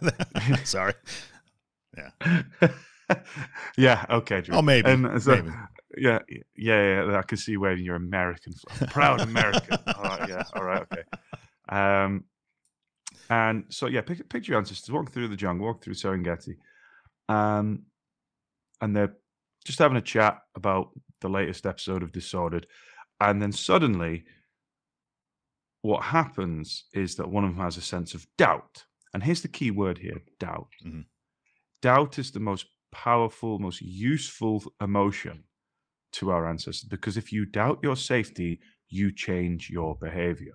Sorry. 0.64 0.94
Yeah. 1.96 2.42
yeah. 3.76 4.04
Okay. 4.10 4.40
Drew. 4.40 4.56
Oh, 4.56 4.62
maybe. 4.62 4.90
And 4.90 5.22
so, 5.22 5.36
maybe. 5.36 5.50
Yeah, 5.96 6.18
yeah, 6.56 7.04
yeah. 7.06 7.18
I 7.18 7.22
can 7.22 7.38
see 7.38 7.56
waving 7.56 7.84
your 7.84 7.96
American, 7.96 8.54
proud 8.88 9.20
American. 9.20 9.78
all 9.96 10.02
right, 10.02 10.28
yeah. 10.28 10.42
All 10.54 10.62
right. 10.62 10.82
Okay. 10.82 11.02
Um, 11.68 12.24
and 13.30 13.64
so 13.70 13.86
yeah, 13.86 14.02
pick, 14.02 14.28
picture 14.28 14.52
your 14.52 14.58
ancestors 14.58 14.92
walk 14.92 15.10
through 15.10 15.28
the 15.28 15.36
jungle, 15.36 15.66
walk 15.66 15.82
through 15.82 15.94
Serengeti, 15.94 16.56
um, 17.28 17.82
and 18.80 18.94
they're 18.94 19.14
just 19.64 19.78
having 19.78 19.96
a 19.96 20.02
chat 20.02 20.38
about 20.54 20.90
the 21.20 21.28
latest 21.28 21.66
episode 21.66 22.02
of 22.02 22.12
Disordered, 22.12 22.66
and 23.20 23.40
then 23.40 23.52
suddenly, 23.52 24.24
what 25.86 26.02
happens 26.02 26.84
is 26.92 27.16
that 27.16 27.30
one 27.30 27.44
of 27.44 27.50
them 27.50 27.64
has 27.64 27.76
a 27.76 27.82
sense 27.82 28.14
of 28.14 28.26
doubt, 28.36 28.84
and 29.14 29.22
here's 29.22 29.42
the 29.42 29.48
key 29.48 29.70
word 29.70 29.98
here: 29.98 30.20
doubt. 30.38 30.68
Mm-hmm. 30.84 31.02
Doubt 31.82 32.18
is 32.18 32.30
the 32.30 32.40
most 32.40 32.66
powerful, 32.92 33.58
most 33.58 33.80
useful 33.82 34.62
emotion 34.80 35.44
to 36.12 36.30
our 36.30 36.48
ancestors 36.48 36.88
because 36.88 37.16
if 37.16 37.32
you 37.32 37.44
doubt 37.44 37.78
your 37.82 37.96
safety, 37.96 38.58
you 38.88 39.12
change 39.12 39.70
your 39.70 39.96
behavior. 39.96 40.54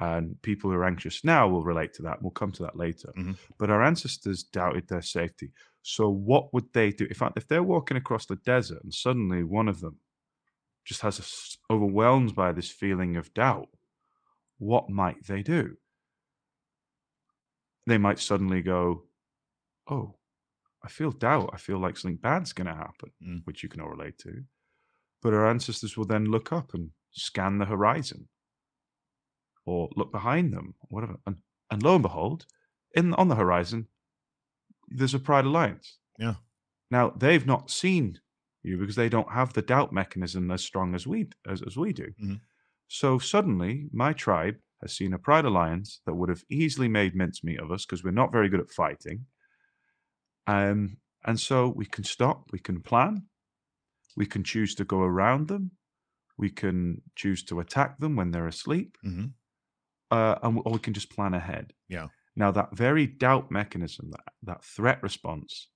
And 0.00 0.40
people 0.42 0.70
who 0.70 0.76
are 0.76 0.86
anxious 0.86 1.22
now 1.22 1.46
will 1.48 1.62
relate 1.62 1.92
to 1.94 2.02
that. 2.02 2.20
We'll 2.20 2.32
come 2.32 2.50
to 2.52 2.62
that 2.64 2.76
later. 2.76 3.12
Mm-hmm. 3.16 3.32
But 3.58 3.70
our 3.70 3.82
ancestors 3.82 4.42
doubted 4.42 4.88
their 4.88 5.02
safety. 5.02 5.52
So 5.82 6.08
what 6.08 6.52
would 6.52 6.72
they 6.72 6.90
do 6.90 7.06
if 7.10 7.22
if 7.36 7.46
they're 7.46 7.62
walking 7.62 7.96
across 7.96 8.26
the 8.26 8.36
desert 8.36 8.82
and 8.82 8.92
suddenly 8.92 9.44
one 9.44 9.68
of 9.68 9.80
them 9.80 9.98
just 10.84 11.02
has 11.02 11.18
a, 11.20 11.72
overwhelmed 11.72 12.34
by 12.34 12.52
this 12.52 12.70
feeling 12.70 13.16
of 13.16 13.32
doubt? 13.34 13.68
What 14.58 14.88
might 14.88 15.26
they 15.26 15.42
do? 15.42 15.76
They 17.86 17.98
might 17.98 18.18
suddenly 18.18 18.62
go, 18.62 19.04
"Oh, 19.88 20.16
I 20.82 20.88
feel 20.88 21.10
doubt. 21.10 21.50
I 21.52 21.58
feel 21.58 21.78
like 21.78 21.96
something 21.96 22.16
bad's 22.16 22.52
going 22.52 22.66
to 22.66 22.74
happen," 22.74 23.10
mm. 23.22 23.40
which 23.44 23.62
you 23.62 23.68
can 23.68 23.80
all 23.80 23.90
relate 23.90 24.18
to. 24.18 24.44
But 25.22 25.34
our 25.34 25.48
ancestors 25.48 25.96
will 25.96 26.06
then 26.06 26.26
look 26.26 26.52
up 26.52 26.74
and 26.74 26.90
scan 27.12 27.58
the 27.58 27.66
horizon 27.66 28.28
or 29.66 29.88
look 29.96 30.12
behind 30.12 30.52
them, 30.52 30.74
whatever. 30.88 31.16
And 31.26 31.36
and 31.70 31.82
lo 31.82 31.94
and 31.94 32.02
behold, 32.02 32.46
in 32.94 33.14
on 33.14 33.28
the 33.28 33.34
horizon, 33.34 33.88
there's 34.88 35.14
a 35.14 35.18
Pride 35.18 35.44
Alliance. 35.44 35.98
Yeah. 36.18 36.34
Now 36.90 37.10
they've 37.10 37.46
not 37.46 37.70
seen 37.70 38.20
you 38.62 38.78
because 38.78 38.96
they 38.96 39.08
don't 39.08 39.30
have 39.30 39.52
the 39.52 39.62
doubt 39.62 39.92
mechanism 39.92 40.50
as 40.50 40.62
strong 40.62 40.94
as 40.94 41.06
we 41.06 41.28
as, 41.48 41.62
as 41.62 41.76
we 41.76 41.92
do. 41.92 42.06
Mm-hmm. 42.22 42.34
So 42.94 43.18
suddenly, 43.18 43.86
my 43.92 44.12
tribe 44.12 44.56
has 44.82 44.92
seen 44.92 45.12
a 45.12 45.18
Pride 45.18 45.44
Alliance 45.44 46.00
that 46.06 46.14
would 46.14 46.28
have 46.28 46.44
easily 46.48 46.88
made 46.88 47.14
mincemeat 47.14 47.60
of 47.60 47.70
us 47.70 47.84
because 47.84 48.04
we're 48.04 48.10
not 48.22 48.32
very 48.32 48.48
good 48.48 48.60
at 48.60 48.70
fighting. 48.70 49.26
Um, 50.46 50.98
and 51.24 51.40
so 51.40 51.72
we 51.74 51.86
can 51.86 52.04
stop, 52.04 52.50
we 52.52 52.58
can 52.58 52.80
plan, 52.80 53.24
we 54.16 54.26
can 54.26 54.44
choose 54.44 54.74
to 54.76 54.84
go 54.84 55.00
around 55.00 55.48
them, 55.48 55.72
we 56.36 56.50
can 56.50 57.02
choose 57.16 57.42
to 57.44 57.60
attack 57.60 57.98
them 57.98 58.16
when 58.16 58.30
they're 58.30 58.46
asleep. 58.46 58.96
Mm-hmm 59.04 59.26
uh, 60.10 60.38
and 60.42 60.60
or 60.64 60.72
we 60.72 60.78
can 60.78 60.94
just 60.94 61.10
plan 61.10 61.34
ahead. 61.34 61.72
Yeah. 61.88 62.08
Now 62.36 62.50
that 62.52 62.76
very 62.76 63.06
doubt 63.06 63.50
mechanism, 63.50 64.10
that 64.10 64.32
that 64.42 64.64
threat 64.64 65.02
response, 65.02 65.68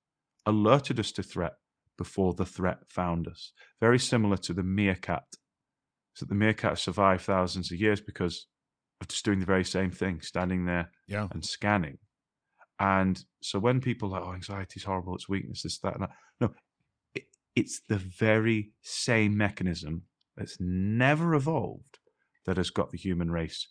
alerted 0.47 1.01
us 1.01 1.13
to 1.13 1.23
threat 1.23 1.55
before 1.97 2.35
the 2.35 2.47
threat 2.47 2.79
found 2.89 3.27
us. 3.27 3.53
Very 3.81 3.99
similar 3.99 4.37
to 4.39 4.53
the 4.53 4.63
meerkat. 4.63 5.25
So 6.19 6.27
the 6.27 6.35
meerkat 6.35 6.81
survived 6.81 7.23
thousands 7.23 7.71
of 7.71 7.79
years 7.79 8.01
because 8.01 8.49
of 9.01 9.07
just 9.07 9.25
doing 9.25 9.39
the 9.39 9.47
very 9.47 9.65
same 9.65 9.93
thing, 9.93 10.21
standing 10.21 10.65
there 10.65 10.91
yeah. 11.07 11.29
and 11.31 11.45
scanning. 11.45 11.99
And 12.81 13.25
so 13.41 13.61
when 13.61 13.81
people 13.81 14.09
are 14.09 14.21
like, 14.21 14.29
oh, 14.29 14.35
anxiety 14.35 14.81
is 14.81 14.85
horrible, 14.85 15.15
it's 15.15 15.29
weakness, 15.29 15.63
this, 15.63 15.79
that, 15.79 15.95
and 15.95 16.03
that. 16.03 16.11
No, 16.41 16.55
it, 17.15 17.27
it's 17.55 17.83
the 17.89 17.99
very 17.99 18.73
same 18.83 19.37
mechanism 19.37 20.03
that's 20.37 20.57
never 20.59 21.37
evolved 21.37 22.01
that 22.47 22.57
has 22.57 22.71
got 22.71 22.91
the 22.91 22.99
human 22.99 23.31
race 23.31 23.69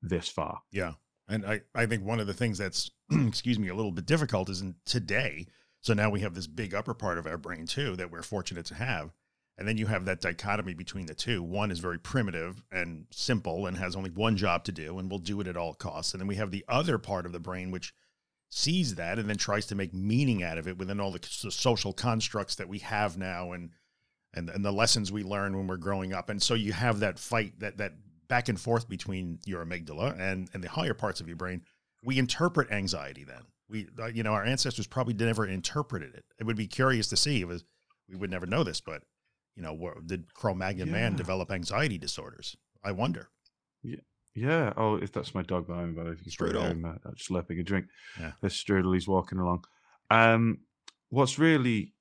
this 0.00 0.30
far. 0.30 0.60
Yeah. 0.72 0.92
And 1.28 1.44
I, 1.44 1.60
I 1.74 1.84
think 1.84 2.06
one 2.06 2.20
of 2.20 2.26
the 2.26 2.32
things 2.32 2.56
that's, 2.56 2.90
excuse 3.10 3.58
me, 3.58 3.68
a 3.68 3.74
little 3.74 3.92
bit 3.92 4.06
difficult 4.06 4.48
is 4.48 4.62
in 4.62 4.76
today. 4.86 5.46
So 5.82 5.92
now 5.92 6.08
we 6.08 6.20
have 6.20 6.32
this 6.32 6.46
big 6.46 6.74
upper 6.74 6.94
part 6.94 7.18
of 7.18 7.26
our 7.26 7.36
brain 7.36 7.66
too 7.66 7.96
that 7.96 8.10
we're 8.10 8.22
fortunate 8.22 8.64
to 8.66 8.76
have. 8.76 9.10
And 9.60 9.68
then 9.68 9.76
you 9.76 9.86
have 9.86 10.06
that 10.06 10.22
dichotomy 10.22 10.74
between 10.74 11.06
the 11.06 11.14
two. 11.14 11.42
One 11.42 11.70
is 11.70 11.78
very 11.78 11.98
primitive 11.98 12.64
and 12.72 13.06
simple 13.10 13.66
and 13.66 13.76
has 13.76 13.94
only 13.94 14.10
one 14.10 14.36
job 14.36 14.64
to 14.64 14.72
do 14.72 14.98
and 14.98 15.10
will 15.10 15.18
do 15.18 15.38
it 15.40 15.46
at 15.46 15.56
all 15.56 15.74
costs. 15.74 16.14
And 16.14 16.20
then 16.20 16.26
we 16.26 16.36
have 16.36 16.50
the 16.50 16.64
other 16.66 16.96
part 16.96 17.26
of 17.26 17.32
the 17.32 17.38
brain 17.38 17.70
which 17.70 17.92
sees 18.48 18.96
that 18.96 19.18
and 19.18 19.28
then 19.28 19.36
tries 19.36 19.66
to 19.66 19.74
make 19.74 19.94
meaning 19.94 20.42
out 20.42 20.58
of 20.58 20.66
it 20.66 20.78
within 20.78 20.98
all 20.98 21.12
the 21.12 21.20
social 21.22 21.92
constructs 21.92 22.56
that 22.56 22.68
we 22.68 22.78
have 22.78 23.16
now 23.16 23.52
and 23.52 23.70
and 24.32 24.48
and 24.48 24.64
the 24.64 24.72
lessons 24.72 25.12
we 25.12 25.22
learn 25.22 25.56
when 25.56 25.66
we're 25.66 25.76
growing 25.76 26.12
up. 26.12 26.30
And 26.30 26.42
so 26.42 26.54
you 26.54 26.72
have 26.72 27.00
that 27.00 27.18
fight 27.18 27.60
that 27.60 27.76
that 27.76 27.92
back 28.30 28.48
and 28.48 28.58
forth 28.58 28.88
between 28.88 29.40
your 29.44 29.62
amygdala 29.62 30.18
and, 30.18 30.48
and 30.54 30.64
the 30.64 30.70
higher 30.70 30.94
parts 30.94 31.20
of 31.20 31.26
your 31.26 31.36
brain, 31.36 31.60
we 32.02 32.18
interpret 32.18 32.70
anxiety 32.70 33.24
then. 33.24 33.42
We, 33.68 33.88
uh, 34.00 34.06
you 34.06 34.22
know, 34.22 34.32
our 34.32 34.44
ancestors 34.44 34.86
probably 34.86 35.14
never 35.14 35.46
interpreted 35.46 36.14
it. 36.14 36.24
It 36.38 36.44
would 36.44 36.56
be 36.56 36.66
curious 36.66 37.08
to 37.08 37.16
see. 37.16 37.42
It 37.42 37.48
was, 37.48 37.64
we 38.08 38.16
would 38.16 38.30
never 38.30 38.46
know 38.46 38.64
this, 38.64 38.80
but, 38.80 39.02
you 39.60 39.66
know, 39.66 39.92
did 40.06 40.32
Cro-Magnon 40.32 40.88
yeah. 40.88 40.92
man 40.92 41.16
develop 41.16 41.50
anxiety 41.50 41.98
disorders? 41.98 42.56
I 42.82 42.92
wonder. 42.92 43.28
Yeah. 43.82 43.96
Yeah. 44.34 44.72
Oh, 44.76 44.94
if 44.96 45.12
that's 45.12 45.34
my 45.34 45.42
dog 45.42 45.66
behind 45.66 45.94
me, 45.94 46.02
but 46.02 46.10
if 46.10 46.24
you 46.24 46.32
strudel, 46.32 46.62
him, 46.62 46.84
uh, 46.86 47.10
just 47.14 47.30
slurping 47.30 47.60
a 47.60 47.62
drink. 47.62 47.86
Yeah. 48.18 48.32
This 48.40 48.62
strudel, 48.62 48.94
he's 48.94 49.06
walking 49.06 49.38
along. 49.38 49.64
Um, 50.08 50.60
what's 51.10 51.38
really 51.38 51.92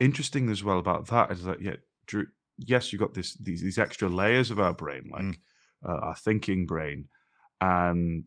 interesting 0.00 0.48
as 0.48 0.64
well 0.64 0.78
about 0.78 1.08
that 1.08 1.30
is 1.30 1.44
that 1.44 1.60
yeah, 1.60 1.76
Drew, 2.06 2.26
yes, 2.56 2.92
you 2.92 2.98
got 2.98 3.12
this 3.12 3.34
these 3.34 3.60
these 3.60 3.78
extra 3.78 4.08
layers 4.08 4.50
of 4.50 4.58
our 4.58 4.72
brain, 4.72 5.10
like 5.12 5.22
mm 5.22 5.34
uh, 5.86 5.98
our 6.00 6.16
thinking 6.16 6.64
brain. 6.64 7.08
And 7.60 8.26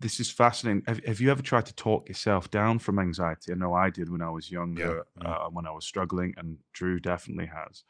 this 0.00 0.20
is 0.20 0.30
fascinating. 0.30 0.82
Have, 0.86 1.04
have, 1.04 1.20
you 1.20 1.30
ever 1.30 1.42
tried 1.42 1.66
to 1.66 1.74
talk 1.74 2.08
yourself 2.08 2.50
down 2.50 2.78
from 2.78 2.98
anxiety? 2.98 3.52
I 3.52 3.54
know 3.54 3.74
I 3.74 3.90
did 3.90 4.10
when 4.10 4.22
I 4.22 4.30
was 4.30 4.50
younger, 4.50 5.04
yeah, 5.16 5.22
yeah. 5.22 5.34
Uh, 5.34 5.48
when 5.50 5.66
I 5.66 5.70
was 5.70 5.84
struggling, 5.84 6.34
and 6.36 6.58
Drew 6.72 7.00
definitely 7.00 7.46
has. 7.46 7.84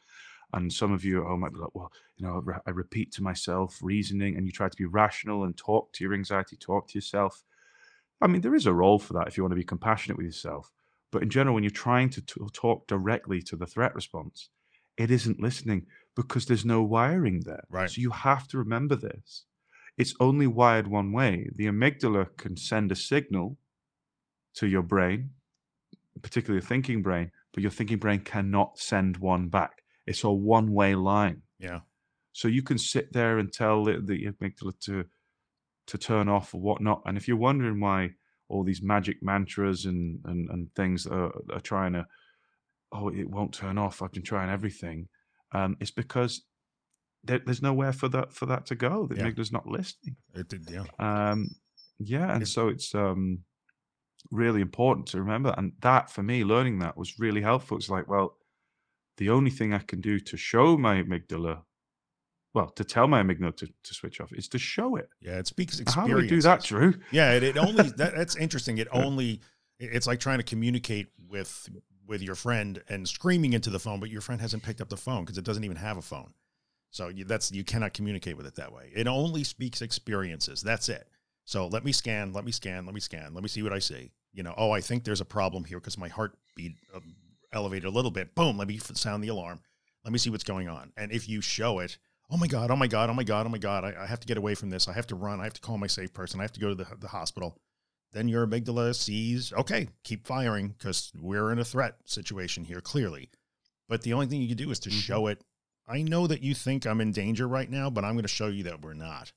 And 0.52 0.72
some 0.72 0.92
of 0.92 1.04
you 1.04 1.20
at 1.20 1.26
home 1.26 1.40
might 1.40 1.52
be 1.52 1.58
like, 1.58 1.74
well, 1.74 1.90
you 2.16 2.26
know, 2.26 2.42
I 2.66 2.70
repeat 2.70 3.12
to 3.14 3.22
myself 3.22 3.78
reasoning, 3.82 4.36
and 4.36 4.46
you 4.46 4.52
try 4.52 4.68
to 4.68 4.76
be 4.76 4.84
rational 4.84 5.44
and 5.44 5.56
talk 5.56 5.92
to 5.94 6.04
your 6.04 6.14
anxiety, 6.14 6.56
talk 6.56 6.88
to 6.88 6.94
yourself. 6.94 7.42
I 8.20 8.28
mean, 8.28 8.42
there 8.42 8.54
is 8.54 8.66
a 8.66 8.72
role 8.72 8.98
for 8.98 9.14
that 9.14 9.26
if 9.26 9.36
you 9.36 9.42
want 9.42 9.52
to 9.52 9.56
be 9.56 9.64
compassionate 9.64 10.16
with 10.16 10.26
yourself. 10.26 10.70
But 11.10 11.22
in 11.22 11.30
general, 11.30 11.54
when 11.54 11.64
you're 11.64 11.70
trying 11.70 12.10
to 12.10 12.20
t- 12.20 12.40
talk 12.52 12.86
directly 12.86 13.42
to 13.42 13.56
the 13.56 13.66
threat 13.66 13.94
response, 13.94 14.50
it 14.96 15.10
isn't 15.10 15.40
listening 15.40 15.86
because 16.14 16.46
there's 16.46 16.64
no 16.64 16.82
wiring 16.82 17.40
there. 17.40 17.64
Right. 17.70 17.90
So 17.90 18.00
you 18.00 18.10
have 18.10 18.46
to 18.48 18.58
remember 18.58 18.94
this. 18.94 19.44
It's 19.96 20.14
only 20.18 20.46
wired 20.46 20.86
one 20.86 21.12
way. 21.12 21.48
The 21.54 21.66
amygdala 21.66 22.36
can 22.36 22.56
send 22.56 22.90
a 22.90 22.96
signal 22.96 23.56
to 24.54 24.66
your 24.66 24.82
brain, 24.82 25.30
particularly 26.22 26.62
your 26.62 26.68
thinking 26.68 27.02
brain, 27.02 27.30
but 27.52 27.62
your 27.62 27.70
thinking 27.70 27.98
brain 27.98 28.20
cannot 28.20 28.78
send 28.78 29.16
one 29.18 29.48
back. 29.48 29.82
It's 30.06 30.24
a 30.24 30.30
one 30.30 30.72
way 30.72 30.94
line. 30.94 31.42
Yeah. 31.58 31.80
So 32.32 32.48
you 32.48 32.62
can 32.62 32.78
sit 32.78 33.12
there 33.12 33.38
and 33.38 33.52
tell 33.52 33.84
the, 33.84 34.00
the 34.02 34.26
amygdala 34.26 34.78
to 34.80 35.04
to 35.86 35.98
turn 35.98 36.28
off 36.28 36.54
or 36.54 36.60
whatnot. 36.60 37.02
And 37.04 37.16
if 37.16 37.28
you're 37.28 37.36
wondering 37.36 37.78
why 37.78 38.12
all 38.48 38.64
these 38.64 38.82
magic 38.82 39.22
mantras 39.22 39.84
and 39.84 40.18
and, 40.24 40.50
and 40.50 40.74
things 40.74 41.06
are, 41.06 41.32
are 41.52 41.60
trying 41.60 41.92
to, 41.92 42.06
oh, 42.90 43.08
it 43.08 43.28
won't 43.28 43.54
turn 43.54 43.78
off. 43.78 44.02
I've 44.02 44.12
been 44.12 44.22
trying 44.22 44.50
everything 44.50 45.08
um, 45.54 45.76
it's 45.80 45.92
because 45.92 46.42
there, 47.24 47.40
there's 47.44 47.62
nowhere 47.62 47.92
for 47.92 48.08
that 48.08 48.32
for 48.32 48.46
that 48.46 48.66
to 48.66 48.74
go. 48.74 49.06
The 49.06 49.16
yeah. 49.16 49.24
amygdala's 49.24 49.52
not 49.52 49.66
listening. 49.66 50.16
It 50.34 50.48
did, 50.48 50.68
yeah. 50.70 50.84
Um, 50.98 51.50
yeah, 51.98 52.32
and 52.32 52.42
it, 52.42 52.46
so 52.46 52.68
it's 52.68 52.94
um, 52.94 53.40
really 54.30 54.60
important 54.60 55.06
to 55.08 55.20
remember. 55.20 55.54
And 55.56 55.72
that, 55.80 56.10
for 56.10 56.22
me, 56.22 56.44
learning 56.44 56.80
that 56.80 56.96
was 56.96 57.18
really 57.18 57.42
helpful. 57.42 57.76
It's 57.76 57.90
like, 57.90 58.08
well, 58.08 58.36
the 59.16 59.30
only 59.30 59.50
thing 59.50 59.72
I 59.72 59.78
can 59.78 60.00
do 60.00 60.18
to 60.20 60.36
show 60.36 60.76
my 60.76 61.02
amygdala 61.02 61.62
well, 62.54 62.68
to 62.70 62.84
tell 62.84 63.08
my 63.08 63.20
amygdala 63.20 63.56
to, 63.56 63.66
to 63.66 63.94
switch 63.94 64.20
off 64.20 64.32
is 64.32 64.48
to 64.48 64.58
show 64.58 64.94
it. 64.94 65.08
Yeah, 65.20 65.38
it 65.38 65.48
speaks 65.48 65.80
experience. 65.80 66.10
How 66.12 66.16
do 66.16 66.22
we 66.22 66.28
do 66.28 66.40
that, 66.42 66.62
Drew? 66.62 66.94
Yeah, 67.10 67.32
it, 67.32 67.42
it 67.42 67.58
only 67.58 67.82
that, 67.96 68.14
that's 68.14 68.36
interesting. 68.36 68.78
It 68.78 68.86
only 68.92 69.40
it's 69.80 70.06
like 70.06 70.20
trying 70.20 70.38
to 70.38 70.44
communicate 70.44 71.08
with 71.28 71.68
with 72.06 72.22
your 72.22 72.36
friend 72.36 72.82
and 72.88 73.08
screaming 73.08 73.54
into 73.54 73.70
the 73.70 73.80
phone, 73.80 73.98
but 73.98 74.08
your 74.10 74.20
friend 74.20 74.40
hasn't 74.40 74.62
picked 74.62 74.80
up 74.80 74.88
the 74.88 74.96
phone 74.96 75.24
because 75.24 75.36
it 75.36 75.44
doesn't 75.44 75.64
even 75.64 75.76
have 75.76 75.96
a 75.96 76.02
phone. 76.02 76.32
So 76.94 77.08
you, 77.08 77.24
that's 77.24 77.50
you 77.50 77.64
cannot 77.64 77.92
communicate 77.92 78.36
with 78.36 78.46
it 78.46 78.54
that 78.54 78.72
way. 78.72 78.92
It 78.94 79.08
only 79.08 79.42
speaks 79.42 79.82
experiences. 79.82 80.62
That's 80.62 80.88
it. 80.88 81.08
So 81.44 81.66
let 81.66 81.84
me 81.84 81.90
scan, 81.90 82.32
let 82.32 82.44
me 82.44 82.52
scan, 82.52 82.86
let 82.86 82.94
me 82.94 83.00
scan, 83.00 83.34
let 83.34 83.42
me 83.42 83.48
see 83.48 83.64
what 83.64 83.72
I 83.72 83.80
see. 83.80 84.12
You 84.32 84.44
know, 84.44 84.54
oh, 84.56 84.70
I 84.70 84.80
think 84.80 85.02
there's 85.02 85.20
a 85.20 85.24
problem 85.24 85.64
here 85.64 85.80
because 85.80 85.98
my 85.98 86.06
heartbeat 86.06 86.76
uh, 86.94 87.00
elevated 87.52 87.86
a 87.86 87.90
little 87.90 88.12
bit. 88.12 88.36
Boom, 88.36 88.56
let 88.56 88.68
me 88.68 88.78
sound 88.78 89.24
the 89.24 89.28
alarm. 89.28 89.58
Let 90.04 90.12
me 90.12 90.20
see 90.20 90.30
what's 90.30 90.44
going 90.44 90.68
on. 90.68 90.92
And 90.96 91.10
if 91.10 91.28
you 91.28 91.40
show 91.40 91.80
it, 91.80 91.98
oh 92.30 92.36
my 92.36 92.46
God, 92.46 92.70
oh 92.70 92.76
my 92.76 92.86
God, 92.86 93.10
oh 93.10 93.14
my 93.14 93.24
God, 93.24 93.44
oh 93.44 93.50
my 93.50 93.58
God, 93.58 93.84
I, 93.84 94.04
I 94.04 94.06
have 94.06 94.20
to 94.20 94.28
get 94.28 94.38
away 94.38 94.54
from 94.54 94.70
this. 94.70 94.86
I 94.86 94.92
have 94.92 95.08
to 95.08 95.16
run. 95.16 95.40
I 95.40 95.44
have 95.44 95.54
to 95.54 95.60
call 95.60 95.78
my 95.78 95.88
safe 95.88 96.14
person. 96.14 96.38
I 96.38 96.44
have 96.44 96.52
to 96.52 96.60
go 96.60 96.68
to 96.68 96.76
the, 96.76 96.86
the 97.00 97.08
hospital. 97.08 97.58
Then 98.12 98.28
your 98.28 98.46
amygdala 98.46 98.94
sees, 98.94 99.52
okay, 99.52 99.88
keep 100.04 100.28
firing 100.28 100.68
because 100.68 101.10
we're 101.20 101.50
in 101.50 101.58
a 101.58 101.64
threat 101.64 101.96
situation 102.04 102.64
here, 102.64 102.80
clearly. 102.80 103.30
But 103.88 104.02
the 104.02 104.12
only 104.12 104.26
thing 104.26 104.40
you 104.40 104.46
can 104.46 104.56
do 104.56 104.70
is 104.70 104.78
to 104.80 104.90
mm 104.90 104.94
-hmm. 104.94 105.00
show 105.00 105.26
it. 105.26 105.42
I 105.86 106.02
know 106.02 106.26
that 106.26 106.42
you 106.42 106.54
think 106.54 106.86
I'm 106.86 107.00
in 107.00 107.12
danger 107.12 107.46
right 107.46 107.70
now, 107.70 107.90
but 107.90 108.04
I'm 108.04 108.14
going 108.14 108.22
to 108.22 108.28
show 108.28 108.48
you 108.48 108.64
that 108.64 108.82
we're 108.82 108.94
not. 108.94 109.32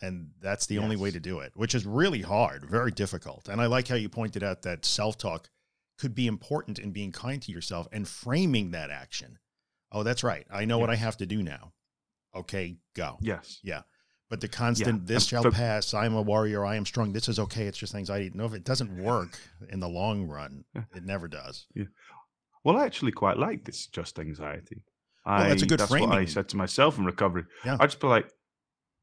And 0.00 0.30
that's 0.40 0.66
the 0.66 0.74
yes. 0.74 0.84
only 0.84 0.96
way 0.96 1.10
to 1.10 1.20
do 1.20 1.40
it, 1.40 1.52
which 1.54 1.74
is 1.74 1.86
really 1.86 2.22
hard, 2.22 2.68
very 2.68 2.90
difficult. 2.90 3.48
And 3.48 3.60
I 3.60 3.66
like 3.66 3.88
how 3.88 3.96
you 3.96 4.08
pointed 4.08 4.42
out 4.42 4.62
that 4.62 4.84
self 4.84 5.16
talk 5.16 5.48
could 5.98 6.14
be 6.14 6.26
important 6.26 6.78
in 6.78 6.90
being 6.92 7.12
kind 7.12 7.40
to 7.42 7.52
yourself 7.52 7.88
and 7.90 8.06
framing 8.06 8.72
that 8.72 8.90
action. 8.90 9.38
Oh, 9.90 10.02
that's 10.02 10.22
right. 10.22 10.46
I 10.50 10.66
know 10.66 10.76
yes. 10.76 10.80
what 10.82 10.90
I 10.90 10.96
have 10.96 11.16
to 11.18 11.26
do 11.26 11.42
now 11.42 11.72
okay, 12.36 12.76
go. 12.94 13.16
Yes. 13.20 13.58
Yeah. 13.62 13.82
But 14.28 14.40
the 14.40 14.48
constant, 14.48 15.02
yeah. 15.02 15.14
this 15.14 15.26
shall 15.28 15.50
pass. 15.50 15.94
I 15.94 16.06
am 16.06 16.14
a 16.14 16.22
warrior. 16.22 16.64
I 16.64 16.76
am 16.76 16.86
strong. 16.86 17.12
This 17.12 17.28
is 17.28 17.38
okay. 17.38 17.66
It's 17.66 17.78
just 17.78 17.94
anxiety. 17.94 18.30
No, 18.34 18.44
if 18.44 18.54
it 18.54 18.64
doesn't 18.64 18.96
work 19.02 19.38
in 19.70 19.80
the 19.80 19.88
long 19.88 20.26
run, 20.26 20.64
it 20.94 21.04
never 21.04 21.28
does. 21.28 21.66
Yeah. 21.74 21.84
Well, 22.64 22.76
I 22.76 22.84
actually 22.84 23.12
quite 23.12 23.38
like 23.38 23.64
this 23.64 23.86
just 23.86 24.18
anxiety. 24.18 24.82
Well, 25.26 25.48
that's 25.48 25.62
a 25.62 25.66
good 25.66 25.80
that's 25.80 25.90
framing. 25.90 26.10
what 26.10 26.18
I 26.18 26.24
said 26.24 26.48
to 26.50 26.56
myself 26.56 26.98
in 26.98 27.04
recovery. 27.04 27.44
Yeah. 27.64 27.76
I 27.80 27.86
just 27.86 28.00
be 28.00 28.06
like, 28.06 28.30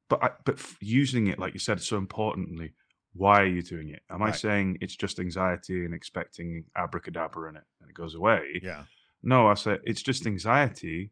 but 0.09 0.23
I, 0.23 0.29
but 0.45 0.59
using 0.79 1.27
it 1.27 1.39
like 1.39 1.53
you 1.53 1.59
said 1.59 1.81
so 1.81 1.97
importantly. 1.97 2.73
Why 3.15 3.41
are 3.41 3.47
you 3.47 3.61
doing 3.61 3.89
it? 3.89 4.01
Am 4.09 4.21
right. 4.21 4.33
I 4.33 4.35
saying 4.35 4.79
it's 4.81 4.95
just 4.95 5.19
anxiety 5.19 5.85
and 5.85 5.93
expecting 5.93 6.65
abracadabra 6.75 7.49
in 7.49 7.57
it 7.57 7.63
and 7.79 7.87
it 7.87 7.93
goes 7.93 8.15
away? 8.15 8.59
Yeah. 8.63 8.85
No, 9.21 9.47
I 9.47 9.53
said 9.53 9.81
it's 9.83 10.01
just 10.01 10.25
anxiety 10.25 11.11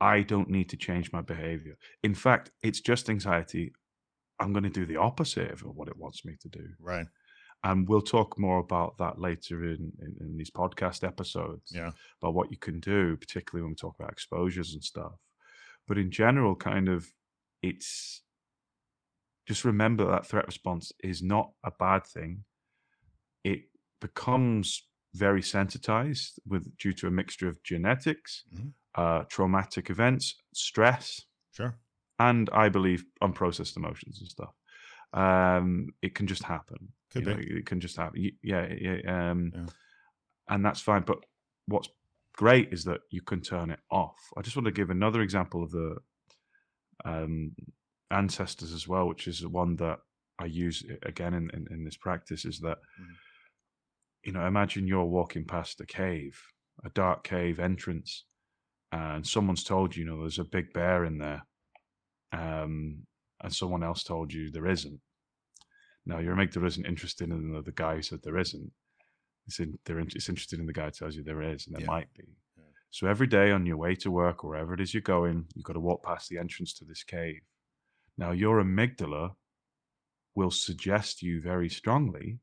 I 0.00 0.22
don't 0.22 0.48
need 0.48 0.68
to 0.70 0.76
change 0.76 1.12
my 1.12 1.22
behavior. 1.22 1.76
In 2.02 2.14
fact, 2.14 2.52
it's 2.62 2.80
just 2.80 3.10
anxiety. 3.10 3.72
I'm 4.38 4.52
going 4.52 4.64
to 4.64 4.70
do 4.70 4.86
the 4.86 4.96
opposite 4.96 5.50
of 5.50 5.62
what 5.62 5.88
it 5.88 5.96
wants 5.96 6.24
me 6.24 6.36
to 6.40 6.48
do. 6.48 6.64
Right. 6.80 7.06
And 7.64 7.88
we'll 7.88 8.02
talk 8.02 8.38
more 8.38 8.58
about 8.58 8.98
that 8.98 9.18
later 9.18 9.64
in, 9.64 9.92
in, 10.00 10.16
in 10.20 10.36
these 10.36 10.50
podcast 10.50 11.06
episodes. 11.06 11.72
Yeah. 11.74 11.90
About 12.22 12.34
what 12.34 12.50
you 12.50 12.56
can 12.56 12.80
do, 12.80 13.16
particularly 13.16 13.62
when 13.62 13.72
we 13.72 13.76
talk 13.76 13.96
about 13.98 14.12
exposures 14.12 14.74
and 14.74 14.82
stuff. 14.82 15.12
But 15.86 15.98
in 15.98 16.10
general, 16.10 16.54
kind 16.54 16.88
of, 16.88 17.06
it's 17.62 18.22
just 19.46 19.64
remember 19.64 20.04
that 20.06 20.26
threat 20.26 20.46
response 20.46 20.92
is 21.02 21.22
not 21.22 21.50
a 21.64 21.72
bad 21.78 22.06
thing. 22.06 22.44
It 23.42 23.62
becomes 24.00 24.84
very 25.14 25.42
sensitized 25.42 26.38
with 26.46 26.76
due 26.76 26.92
to 26.92 27.06
a 27.06 27.10
mixture 27.10 27.48
of 27.48 27.62
genetics, 27.64 28.44
mm-hmm 28.54 28.68
uh, 28.98 29.22
traumatic 29.28 29.90
events, 29.90 30.34
stress, 30.52 31.22
sure, 31.52 31.78
and 32.18 32.50
I 32.52 32.68
believe 32.68 33.04
unprocessed 33.22 33.76
emotions 33.76 34.18
and 34.20 34.28
stuff. 34.28 34.54
Um, 35.12 35.90
it 36.02 36.14
can 36.16 36.26
just 36.26 36.42
happen. 36.42 36.88
Could 37.12 37.24
be. 37.24 37.34
Know, 37.34 37.40
it 37.40 37.66
can 37.66 37.80
just 37.80 37.96
happen. 37.96 38.30
Yeah, 38.42 38.66
yeah, 38.80 39.30
um, 39.30 39.52
yeah. 39.54 39.66
And 40.48 40.64
that's 40.64 40.80
fine. 40.80 41.02
But 41.02 41.18
what's 41.66 41.88
great 42.36 42.72
is 42.72 42.84
that 42.84 43.00
you 43.10 43.22
can 43.22 43.40
turn 43.40 43.70
it 43.70 43.80
off. 43.90 44.16
I 44.36 44.42
just 44.42 44.56
want 44.56 44.66
to 44.66 44.72
give 44.72 44.90
another 44.90 45.22
example 45.22 45.62
of 45.62 45.70
the 45.70 45.96
um, 47.04 47.52
ancestors 48.10 48.72
as 48.72 48.86
well, 48.86 49.06
which 49.08 49.26
is 49.26 49.46
one 49.46 49.76
that 49.76 49.98
I 50.38 50.46
use 50.46 50.84
again 51.02 51.34
in, 51.34 51.50
in, 51.52 51.66
in 51.70 51.84
this 51.84 51.96
practice. 51.96 52.44
Is 52.44 52.60
that 52.60 52.78
mm. 53.00 53.14
you 54.24 54.32
know, 54.32 54.46
imagine 54.46 54.86
you're 54.86 55.04
walking 55.04 55.44
past 55.44 55.80
a 55.80 55.86
cave, 55.86 56.40
a 56.84 56.90
dark 56.90 57.24
cave 57.24 57.58
entrance, 57.58 58.24
and 58.92 59.26
someone's 59.26 59.64
told 59.64 59.96
you, 59.96 60.04
you 60.04 60.10
know, 60.10 60.20
there's 60.20 60.38
a 60.38 60.44
big 60.44 60.72
bear 60.72 61.04
in 61.04 61.18
there, 61.18 61.42
um, 62.32 63.06
and 63.42 63.52
someone 63.52 63.82
else 63.82 64.02
told 64.02 64.32
you 64.32 64.50
there 64.50 64.66
isn't. 64.66 65.00
Now 66.08 66.18
your 66.18 66.34
amygdala 66.34 66.66
isn't 66.66 66.86
interested 66.86 67.30
in 67.30 67.52
the, 67.52 67.62
the 67.62 67.70
guy 67.70 67.94
who 67.94 68.02
said 68.02 68.20
there 68.22 68.38
isn't. 68.38 68.72
It's, 69.46 69.60
in, 69.60 69.78
they're 69.84 70.00
in, 70.00 70.08
it's 70.14 70.28
interested 70.28 70.58
in 70.58 70.66
the 70.66 70.72
guy 70.72 70.86
who 70.86 70.90
tells 70.90 71.14
you 71.14 71.22
there 71.22 71.42
is, 71.42 71.66
and 71.66 71.76
there 71.76 71.82
yeah. 71.82 71.86
might 71.86 72.12
be. 72.14 72.24
Yeah. 72.56 72.64
So 72.90 73.06
every 73.06 73.28
day 73.28 73.52
on 73.52 73.64
your 73.64 73.76
way 73.76 73.94
to 73.96 74.10
work, 74.10 74.42
or 74.42 74.50
wherever 74.50 74.74
it 74.74 74.80
is 74.80 74.92
you're 74.92 75.00
going, 75.00 75.44
you've 75.54 75.64
got 75.64 75.74
to 75.74 75.80
walk 75.80 76.02
past 76.02 76.28
the 76.28 76.38
entrance 76.38 76.74
to 76.74 76.84
this 76.84 77.04
cave. 77.04 77.42
Now 78.16 78.32
your 78.32 78.60
amygdala 78.60 79.34
will 80.34 80.50
suggest 80.50 81.22
you 81.22 81.40
very 81.40 81.68
strongly 81.68 82.40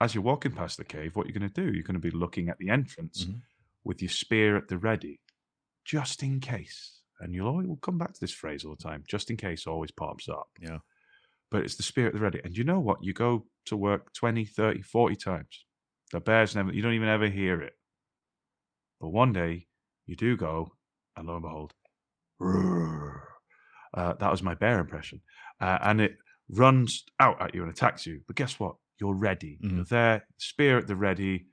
as 0.00 0.14
you're 0.14 0.22
walking 0.22 0.52
past 0.52 0.76
the 0.76 0.84
cave, 0.84 1.16
what 1.16 1.26
you're 1.26 1.38
going 1.38 1.50
to 1.50 1.62
do. 1.62 1.72
You're 1.72 1.84
going 1.84 1.94
to 1.94 2.00
be 2.00 2.10
looking 2.10 2.48
at 2.48 2.58
the 2.58 2.68
entrance. 2.68 3.24
Mm-hmm 3.24 3.38
with 3.84 4.02
your 4.02 4.10
spear 4.10 4.56
at 4.56 4.68
the 4.68 4.78
ready, 4.78 5.20
just 5.84 6.22
in 6.22 6.40
case. 6.40 7.00
And 7.20 7.34
you'll 7.34 7.48
always, 7.48 7.66
we'll 7.66 7.76
come 7.76 7.98
back 7.98 8.12
to 8.12 8.20
this 8.20 8.32
phrase 8.32 8.64
all 8.64 8.74
the 8.74 8.82
time. 8.82 9.04
Just 9.08 9.30
in 9.30 9.36
case 9.36 9.66
always 9.66 9.90
pops 9.90 10.28
up. 10.28 10.48
Yeah. 10.60 10.78
But 11.52 11.64
it's 11.64 11.76
the 11.76 11.82
spirit 11.82 12.08
at 12.08 12.14
the 12.14 12.20
ready. 12.20 12.40
And 12.42 12.56
you 12.56 12.64
know 12.64 12.80
what? 12.80 13.04
You 13.04 13.12
go 13.12 13.44
to 13.66 13.76
work 13.76 14.12
20, 14.14 14.46
30, 14.46 14.80
40 14.80 15.16
times. 15.16 15.66
The 16.10 16.18
bears 16.18 16.56
never, 16.56 16.72
you 16.72 16.80
don't 16.80 16.94
even 16.94 17.08
ever 17.08 17.28
hear 17.28 17.60
it. 17.60 17.74
But 19.00 19.10
one 19.10 19.34
day 19.34 19.66
you 20.06 20.16
do 20.16 20.34
go, 20.36 20.72
and 21.14 21.28
lo 21.28 21.34
and 21.34 21.42
behold, 21.42 21.74
uh, 23.94 24.14
that 24.14 24.30
was 24.30 24.42
my 24.42 24.54
bear 24.54 24.80
impression. 24.80 25.20
Uh, 25.60 25.78
and 25.82 26.00
it 26.00 26.16
runs 26.48 27.04
out 27.20 27.40
at 27.42 27.54
you 27.54 27.62
and 27.62 27.70
attacks 27.70 28.06
you. 28.06 28.22
But 28.26 28.36
guess 28.36 28.58
what? 28.58 28.76
You're 28.98 29.14
ready. 29.14 29.58
Mm-hmm. 29.62 29.76
You're 29.76 29.84
there, 29.84 30.26
spear 30.38 30.78
at 30.78 30.86
the 30.86 30.96
ready, 30.96 31.48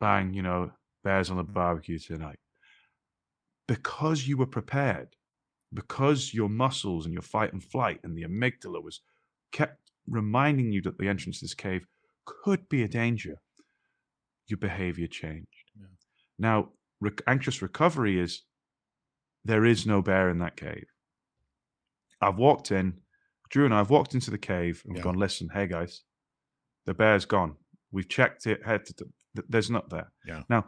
bang, 0.00 0.34
you 0.34 0.42
know, 0.42 0.72
bears 1.04 1.30
on 1.30 1.36
the 1.36 1.44
barbecue 1.44 1.98
tonight. 1.98 2.38
Because 3.68 4.26
you 4.26 4.36
were 4.36 4.46
prepared, 4.46 5.14
because 5.72 6.34
your 6.34 6.48
muscles 6.48 7.04
and 7.04 7.12
your 7.12 7.22
fight 7.22 7.52
and 7.52 7.62
flight 7.62 8.00
and 8.02 8.16
the 8.16 8.24
amygdala 8.24 8.82
was 8.82 9.00
kept 9.52 9.90
reminding 10.08 10.72
you 10.72 10.82
that 10.82 10.98
the 10.98 11.08
entrance 11.08 11.40
to 11.40 11.44
this 11.44 11.54
cave 11.54 11.86
could 12.24 12.68
be 12.68 12.82
a 12.82 12.88
danger, 12.88 13.36
your 14.46 14.58
behavior 14.58 15.06
changed. 15.06 15.70
Yeah. 15.78 15.86
Now, 16.38 16.68
re- 17.00 17.12
anxious 17.26 17.62
recovery 17.62 18.20
is 18.20 18.42
there 19.44 19.64
is 19.64 19.86
no 19.86 20.02
bear 20.02 20.28
in 20.28 20.38
that 20.38 20.56
cave. 20.56 20.86
I've 22.20 22.36
walked 22.36 22.70
in, 22.70 22.98
Drew 23.48 23.64
and 23.64 23.74
I 23.74 23.78
have 23.78 23.90
walked 23.90 24.14
into 24.14 24.30
the 24.30 24.38
cave 24.38 24.82
and 24.86 24.96
yeah. 24.96 25.02
gone, 25.02 25.16
listen, 25.16 25.48
hey 25.52 25.66
guys, 25.66 26.02
the 26.86 26.94
bear's 26.94 27.24
gone. 27.24 27.56
We've 27.92 28.08
checked 28.08 28.46
it 28.46 28.64
head 28.64 28.84
to, 28.86 29.06
there's 29.48 29.70
not 29.70 29.90
there. 29.90 30.12
Yeah. 30.26 30.42
Now, 30.48 30.66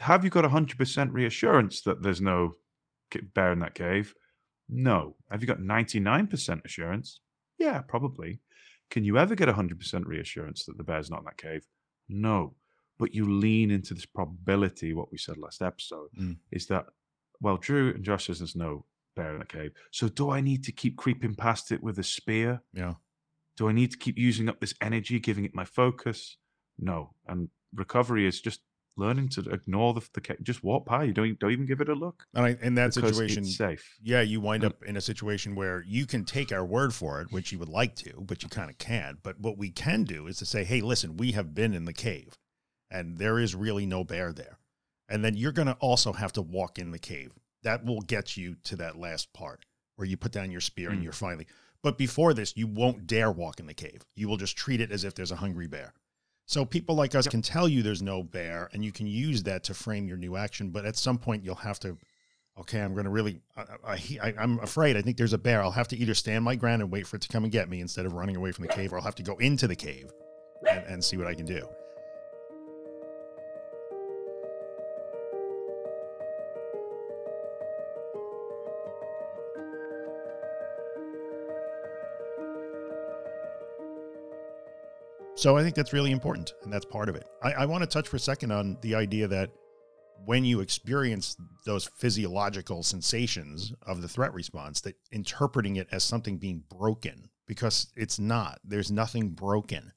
have 0.00 0.24
you 0.24 0.30
got 0.30 0.44
100% 0.44 1.12
reassurance 1.12 1.82
that 1.82 2.02
there's 2.02 2.20
no 2.20 2.54
bear 3.34 3.52
in 3.52 3.58
that 3.60 3.74
cave? 3.74 4.14
No. 4.68 5.16
Have 5.30 5.42
you 5.42 5.46
got 5.46 5.58
99% 5.58 6.64
assurance? 6.64 7.20
Yeah, 7.58 7.80
probably. 7.80 8.40
Can 8.90 9.04
you 9.04 9.18
ever 9.18 9.34
get 9.34 9.48
100% 9.48 10.04
reassurance 10.06 10.64
that 10.64 10.76
the 10.76 10.84
bear's 10.84 11.10
not 11.10 11.20
in 11.20 11.24
that 11.24 11.38
cave? 11.38 11.66
No. 12.08 12.54
But 12.98 13.14
you 13.14 13.30
lean 13.30 13.70
into 13.70 13.94
this 13.94 14.06
probability, 14.06 14.94
what 14.94 15.10
we 15.10 15.18
said 15.18 15.36
last 15.38 15.62
episode, 15.62 16.08
mm. 16.18 16.36
is 16.52 16.66
that, 16.66 16.86
well, 17.40 17.56
Drew 17.56 17.90
and 17.90 18.04
Josh 18.04 18.26
says 18.26 18.38
there's 18.38 18.56
no 18.56 18.84
bear 19.16 19.32
in 19.32 19.40
the 19.40 19.44
cave. 19.44 19.72
So 19.90 20.08
do 20.08 20.30
I 20.30 20.40
need 20.40 20.64
to 20.64 20.72
keep 20.72 20.96
creeping 20.96 21.34
past 21.34 21.72
it 21.72 21.82
with 21.82 21.98
a 21.98 22.04
spear? 22.04 22.62
Yeah. 22.72 22.94
Do 23.56 23.68
I 23.68 23.72
need 23.72 23.90
to 23.90 23.98
keep 23.98 24.18
using 24.18 24.48
up 24.48 24.60
this 24.60 24.74
energy, 24.80 25.18
giving 25.18 25.44
it 25.44 25.54
my 25.54 25.64
focus? 25.64 26.36
No. 26.78 27.14
And 27.26 27.48
recovery 27.74 28.26
is 28.26 28.40
just 28.40 28.60
learning 28.96 29.28
to 29.30 29.40
ignore 29.50 29.94
the, 29.94 30.08
the 30.14 30.36
just 30.42 30.64
walk 30.64 30.86
by. 30.86 31.04
You 31.04 31.12
don't 31.12 31.38
don't 31.38 31.52
even 31.52 31.66
give 31.66 31.80
it 31.80 31.88
a 31.88 31.94
look. 31.94 32.26
And 32.34 32.46
I, 32.46 32.56
in 32.60 32.74
that 32.76 32.94
situation, 32.94 33.44
safe. 33.44 33.96
Yeah, 34.02 34.22
you 34.22 34.40
wind 34.40 34.64
up 34.64 34.82
in 34.84 34.96
a 34.96 35.00
situation 35.00 35.54
where 35.54 35.82
you 35.86 36.06
can 36.06 36.24
take 36.24 36.52
our 36.52 36.64
word 36.64 36.94
for 36.94 37.20
it, 37.20 37.30
which 37.30 37.52
you 37.52 37.58
would 37.58 37.68
like 37.68 37.94
to, 37.96 38.12
but 38.20 38.42
you 38.42 38.48
kind 38.48 38.70
of 38.70 38.78
can't. 38.78 39.22
But 39.22 39.40
what 39.40 39.58
we 39.58 39.70
can 39.70 40.04
do 40.04 40.26
is 40.26 40.38
to 40.38 40.46
say, 40.46 40.64
"Hey, 40.64 40.80
listen, 40.80 41.16
we 41.16 41.32
have 41.32 41.54
been 41.54 41.74
in 41.74 41.84
the 41.84 41.92
cave, 41.92 42.36
and 42.90 43.18
there 43.18 43.38
is 43.38 43.54
really 43.54 43.86
no 43.86 44.04
bear 44.04 44.32
there." 44.32 44.58
And 45.08 45.24
then 45.24 45.36
you're 45.36 45.52
going 45.52 45.68
to 45.68 45.74
also 45.74 46.12
have 46.12 46.32
to 46.32 46.42
walk 46.42 46.78
in 46.78 46.90
the 46.90 46.98
cave. 46.98 47.32
That 47.62 47.84
will 47.84 48.00
get 48.00 48.36
you 48.36 48.56
to 48.64 48.76
that 48.76 48.98
last 48.98 49.32
part 49.32 49.64
where 49.96 50.06
you 50.06 50.16
put 50.16 50.32
down 50.32 50.50
your 50.50 50.60
spear 50.60 50.90
mm. 50.90 50.94
and 50.94 51.02
you're 51.02 51.12
finally. 51.12 51.46
But 51.82 51.98
before 51.98 52.34
this, 52.34 52.56
you 52.56 52.66
won't 52.66 53.06
dare 53.06 53.30
walk 53.30 53.60
in 53.60 53.66
the 53.66 53.74
cave. 53.74 54.02
You 54.14 54.28
will 54.28 54.36
just 54.36 54.56
treat 54.56 54.80
it 54.80 54.90
as 54.90 55.04
if 55.04 55.14
there's 55.14 55.30
a 55.30 55.36
hungry 55.36 55.66
bear. 55.66 55.94
So 56.46 56.64
people 56.64 56.94
like 56.94 57.14
us 57.14 57.26
yep. 57.26 57.32
can 57.32 57.42
tell 57.42 57.68
you 57.68 57.82
there's 57.82 58.02
no 58.02 58.22
bear 58.22 58.70
and 58.72 58.84
you 58.84 58.92
can 58.92 59.06
use 59.06 59.42
that 59.44 59.64
to 59.64 59.74
frame 59.74 60.08
your 60.08 60.16
new 60.16 60.36
action. 60.36 60.70
But 60.70 60.86
at 60.86 60.96
some 60.96 61.18
point 61.18 61.44
you'll 61.44 61.56
have 61.56 61.78
to 61.80 61.98
okay, 62.58 62.80
I'm 62.80 62.94
going 62.94 63.04
to 63.04 63.10
really, 63.10 63.40
I, 63.56 63.98
I, 64.22 64.34
I'm 64.38 64.58
afraid. 64.60 64.96
I 64.96 65.02
think 65.02 65.16
there's 65.16 65.32
a 65.32 65.38
bear. 65.38 65.62
I'll 65.62 65.70
have 65.70 65.88
to 65.88 65.96
either 65.96 66.14
stand 66.14 66.44
my 66.44 66.56
ground 66.56 66.82
and 66.82 66.90
wait 66.90 67.06
for 67.06 67.16
it 67.16 67.22
to 67.22 67.28
come 67.28 67.44
and 67.44 67.52
get 67.52 67.68
me 67.68 67.80
instead 67.80 68.06
of 68.06 68.14
running 68.14 68.36
away 68.36 68.52
from 68.52 68.66
the 68.66 68.72
cave, 68.72 68.92
or 68.92 68.96
I'll 68.96 69.04
have 69.04 69.14
to 69.16 69.22
go 69.22 69.36
into 69.36 69.68
the 69.68 69.76
cave 69.76 70.10
and, 70.68 70.84
and 70.86 71.04
see 71.04 71.16
what 71.16 71.26
I 71.26 71.34
can 71.34 71.44
do. 71.44 71.68
So 85.36 85.54
I 85.58 85.62
think 85.62 85.74
that's 85.74 85.92
really 85.92 86.12
important, 86.12 86.54
and 86.62 86.72
that's 86.72 86.86
part 86.86 87.10
of 87.10 87.14
it. 87.14 87.26
I, 87.42 87.52
I 87.52 87.66
want 87.66 87.82
to 87.82 87.86
touch 87.86 88.08
for 88.08 88.16
a 88.16 88.20
second 88.20 88.52
on 88.52 88.78
the 88.80 88.94
idea 88.94 89.28
that 89.28 89.50
when 90.24 90.46
you 90.46 90.60
experience 90.60 91.36
those 91.66 91.90
physiological 91.98 92.82
sensations 92.82 93.74
of 93.82 94.00
the 94.00 94.08
threat 94.08 94.32
response, 94.32 94.80
that 94.80 94.96
interpreting 95.12 95.76
it 95.76 95.88
as 95.92 96.02
something 96.04 96.38
being 96.38 96.64
broken 96.70 97.28
because 97.46 97.88
it's 97.96 98.18
not. 98.18 98.60
There's 98.64 98.90
nothing 98.90 99.30
broken. 99.30 99.92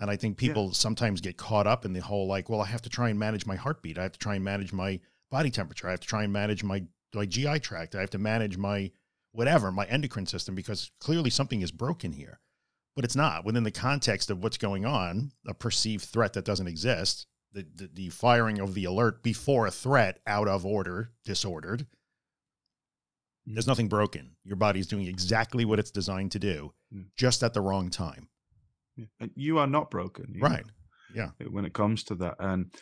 And 0.00 0.10
I 0.10 0.16
think 0.16 0.38
people 0.38 0.66
yeah. 0.66 0.72
sometimes 0.72 1.20
get 1.20 1.36
caught 1.36 1.68
up 1.68 1.84
in 1.84 1.92
the 1.92 2.00
whole 2.00 2.26
like, 2.26 2.50
well, 2.50 2.60
I 2.60 2.66
have 2.66 2.82
to 2.82 2.90
try 2.90 3.10
and 3.10 3.18
manage 3.18 3.46
my 3.46 3.54
heartbeat. 3.54 3.96
I 3.96 4.02
have 4.02 4.12
to 4.12 4.18
try 4.18 4.34
and 4.34 4.44
manage 4.44 4.72
my 4.72 4.98
body 5.30 5.50
temperature. 5.50 5.86
I 5.86 5.92
have 5.92 6.00
to 6.00 6.08
try 6.08 6.24
and 6.24 6.32
manage 6.32 6.64
my 6.64 6.84
my 7.14 7.26
GI 7.26 7.60
tract. 7.60 7.94
I 7.94 8.00
have 8.00 8.10
to 8.10 8.18
manage 8.18 8.56
my 8.56 8.90
whatever, 9.30 9.70
my 9.70 9.84
endocrine 9.86 10.26
system 10.26 10.56
because 10.56 10.90
clearly 10.98 11.30
something 11.30 11.62
is 11.62 11.70
broken 11.70 12.12
here. 12.12 12.40
But 12.94 13.04
it's 13.04 13.16
not 13.16 13.44
within 13.44 13.64
the 13.64 13.70
context 13.70 14.30
of 14.30 14.42
what's 14.42 14.56
going 14.56 14.84
on, 14.86 15.32
a 15.48 15.54
perceived 15.54 16.04
threat 16.04 16.32
that 16.34 16.44
doesn't 16.44 16.68
exist 16.68 17.26
the, 17.54 17.66
the, 17.74 17.90
the 17.92 18.08
firing 18.10 18.60
of 18.60 18.74
the 18.74 18.84
alert 18.84 19.22
before 19.22 19.66
a 19.66 19.70
threat 19.70 20.20
out 20.26 20.48
of 20.48 20.66
order, 20.66 21.12
disordered. 21.24 21.86
There's 23.46 23.66
nothing 23.66 23.88
broken. 23.88 24.36
Your 24.44 24.56
body's 24.56 24.86
doing 24.86 25.06
exactly 25.06 25.64
what 25.64 25.78
it's 25.78 25.90
designed 25.90 26.32
to 26.32 26.38
do, 26.38 26.72
mm. 26.94 27.06
just 27.16 27.42
at 27.42 27.52
the 27.52 27.60
wrong 27.60 27.90
time. 27.90 28.28
Yeah. 28.96 29.06
And 29.20 29.30
you 29.34 29.58
are 29.58 29.66
not 29.66 29.90
broken. 29.90 30.36
Right. 30.40 30.64
Know, 31.14 31.30
yeah. 31.40 31.46
When 31.50 31.64
it 31.64 31.74
comes 31.74 32.04
to 32.04 32.14
that. 32.16 32.36
And 32.38 32.72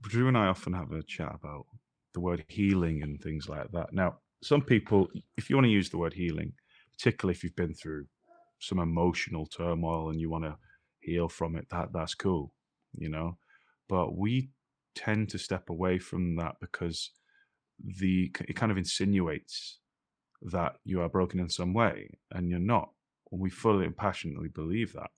Drew 0.00 0.28
and 0.28 0.38
I 0.38 0.46
often 0.46 0.72
have 0.72 0.92
a 0.92 1.02
chat 1.02 1.34
about 1.34 1.66
the 2.14 2.20
word 2.20 2.44
healing 2.48 3.02
and 3.02 3.20
things 3.20 3.48
like 3.48 3.70
that. 3.72 3.92
Now, 3.92 4.18
some 4.42 4.62
people, 4.62 5.08
if 5.36 5.50
you 5.50 5.56
want 5.56 5.66
to 5.66 5.70
use 5.70 5.90
the 5.90 5.98
word 5.98 6.14
healing, 6.14 6.54
particularly 6.96 7.34
if 7.34 7.44
you've 7.44 7.56
been 7.56 7.74
through 7.74 8.06
some 8.62 8.78
emotional 8.78 9.44
turmoil 9.44 10.10
and 10.10 10.20
you 10.20 10.30
want 10.30 10.44
to 10.44 10.56
heal 11.00 11.28
from 11.28 11.56
it, 11.56 11.66
that 11.70 11.92
that's 11.92 12.14
cool, 12.14 12.54
you 12.96 13.08
know? 13.08 13.36
But 13.88 14.16
we 14.16 14.50
tend 14.94 15.28
to 15.30 15.38
step 15.38 15.68
away 15.68 15.98
from 15.98 16.36
that 16.36 16.56
because 16.60 17.10
the 17.84 18.30
it 18.48 18.54
kind 18.54 18.70
of 18.70 18.78
insinuates 18.78 19.78
that 20.42 20.76
you 20.84 21.00
are 21.00 21.08
broken 21.08 21.40
in 21.40 21.48
some 21.48 21.74
way 21.74 22.08
and 22.30 22.48
you're 22.48 22.58
not. 22.58 22.90
And 23.32 23.40
we 23.40 23.50
fully 23.50 23.84
and 23.84 23.96
passionately 23.96 24.48
believe 24.48 24.92
that 24.92 25.10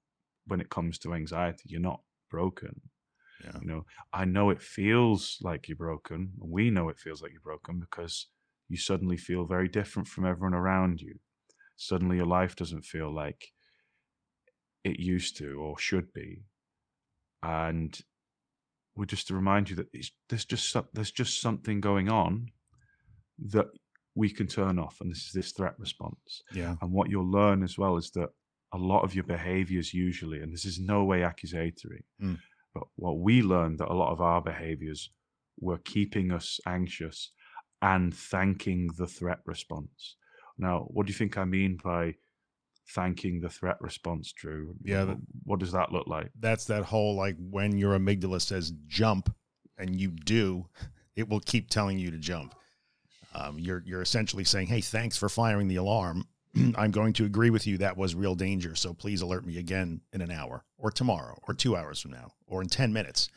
when 0.47 0.61
it 0.61 0.71
comes 0.71 0.99
to 1.01 1.15
anxiety 1.15 1.65
you're 1.67 1.81
not 1.81 2.01
broken 2.31 2.81
yeah. 3.45 3.59
you 3.61 3.67
know? 3.67 3.85
I 4.13 4.25
know 4.25 4.51
it 4.51 4.63
feels 4.63 5.39
like 5.43 5.69
you're 5.69 5.77
broken 5.77 6.33
we 6.39 6.71
know 6.71 6.89
it 6.89 6.99
feels 6.99 7.23
like 7.23 7.33
you're 7.33 7.41
broken 7.41 7.81
because 7.81 8.27
you 8.69 8.77
suddenly 8.77 9.17
feel 9.17 9.45
very 9.45 9.69
different 9.69 10.09
from 10.09 10.25
everyone 10.27 10.55
around 10.55 11.01
you 11.01 11.19
suddenly 11.77 12.17
your 12.17 12.27
life 12.27 12.57
doesn't 12.57 12.85
feel 12.85 13.15
like 13.15 13.53
it 14.85 15.01
used 15.01 15.37
to 15.39 15.61
or 15.61 15.79
should 15.79 16.13
be 16.13 16.45
and 17.43 18.01
were 18.97 19.07
just 19.07 19.29
to 19.29 19.35
remind 19.35 19.71
you 19.71 19.77
that 19.77 19.89
there's 20.29 20.45
just 20.45 20.77
there's 20.93 21.11
just 21.11 21.41
something 21.41 21.81
going 21.81 22.09
on 22.09 22.49
that 23.51 23.67
we 24.15 24.31
can 24.31 24.47
turn 24.47 24.79
off, 24.79 24.99
and 25.01 25.11
this 25.11 25.27
is 25.27 25.33
this 25.33 25.53
threat 25.53 25.75
response. 25.79 26.43
Yeah. 26.53 26.77
And 26.81 26.93
what 26.93 27.11
you'll 27.11 27.31
learn 27.31 27.63
as 27.63 27.77
well 27.77 27.97
is 27.97 28.11
that 28.13 28.29
a 28.73 28.79
lot 28.79 29.03
of 29.03 29.15
your 29.15 29.25
behaviors 29.25 29.93
usually, 29.93 30.41
and 30.41 30.53
this 30.53 30.65
is 30.65 30.79
no 30.79 31.05
way 31.05 31.23
accusatory, 31.23 32.05
mm. 32.23 32.39
but 32.75 32.85
what 32.97 33.19
we 33.19 33.43
learned 33.43 33.79
that 33.79 33.91
a 33.91 33.95
lot 33.95 34.13
of 34.13 34.21
our 34.21 34.41
behaviors 34.41 35.11
were 35.61 35.79
keeping 35.79 36.31
us 36.31 36.61
anxious 36.67 37.33
and 37.83 38.15
thanking 38.15 38.89
the 38.97 39.07
threat 39.07 39.41
response. 39.45 40.17
Now, 40.59 40.87
what 40.89 41.07
do 41.07 41.13
you 41.13 41.19
think 41.19 41.37
I 41.37 41.45
mean 41.45 41.79
by 41.83 42.15
thanking 42.89 43.41
the 43.41 43.49
threat 43.49 43.77
response, 43.81 44.33
Drew. 44.33 44.75
Yeah. 44.83 45.05
What, 45.05 45.19
what 45.45 45.61
does 45.61 45.73
that 45.73 45.93
look 45.93 46.07
like? 46.07 46.31
That's 46.39 46.67
that 46.67 46.85
whole 46.85 47.15
like 47.17 47.37
when 47.39 47.79
your 47.79 47.99
amygdala 47.99 48.41
says 48.41 48.73
jump 48.87 49.35
and 49.79 49.99
you 49.99 50.09
do, 50.11 50.67
it 51.17 51.29
will 51.29 51.41
keep 51.41 51.71
telling 51.71 51.99
you 51.99 52.11
to 52.11 52.19
jump. 52.19 52.55
Um, 53.35 53.59
you're 53.59 53.83
you're 53.85 54.03
essentially 54.03 54.45
saying, 54.45 54.69
"Hey, 54.69 54.81
thanks 54.81 55.17
for 55.17 55.29
firing 55.29 55.69
the 55.69 55.77
alarm. 55.77 56.27
I'm 56.77 56.93
going 56.93 57.13
to 57.15 57.25
agree 57.25 57.51
with 57.51 57.67
you 57.67 57.79
that 57.79 57.97
was 57.97 58.15
real 58.15 58.37
danger. 58.37 58.77
So 58.77 58.95
please 58.95 59.23
alert 59.23 59.45
me 59.45 59.59
again 59.59 60.03
in 60.13 60.21
an 60.21 60.31
hour, 60.31 60.65
or 60.79 60.93
tomorrow, 60.93 61.41
or 61.49 61.55
two 61.55 61.77
hours 61.77 62.01
from 62.01 62.13
now, 62.13 62.33
or 62.47 62.63
in 62.63 62.69
ten 62.69 62.93
minutes. 62.93 63.29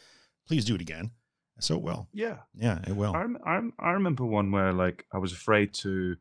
Please 0.47 0.65
do 0.65 0.75
it 0.75 0.81
again." 0.81 1.11
So 1.59 1.75
it 1.75 1.81
will. 1.81 2.07
Yeah, 2.13 2.37
yeah, 2.53 2.79
it 2.87 2.95
will. 2.95 3.15
I 3.15 3.25
I, 3.43 3.61
I 3.79 3.91
remember 3.93 4.23
one 4.23 4.51
where 4.51 4.71
like 4.71 5.05
I 5.11 5.17
was 5.17 5.33
afraid 5.33 5.73
to 5.75 6.15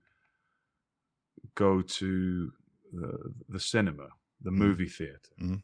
go 1.55 1.83
to 1.83 2.53
the, 2.93 3.33
the 3.49 3.61
cinema, 3.61 4.09
the 4.43 4.51
mm. 4.51 4.57
movie 4.57 4.89
theater, 4.89 5.19
mm. 5.41 5.61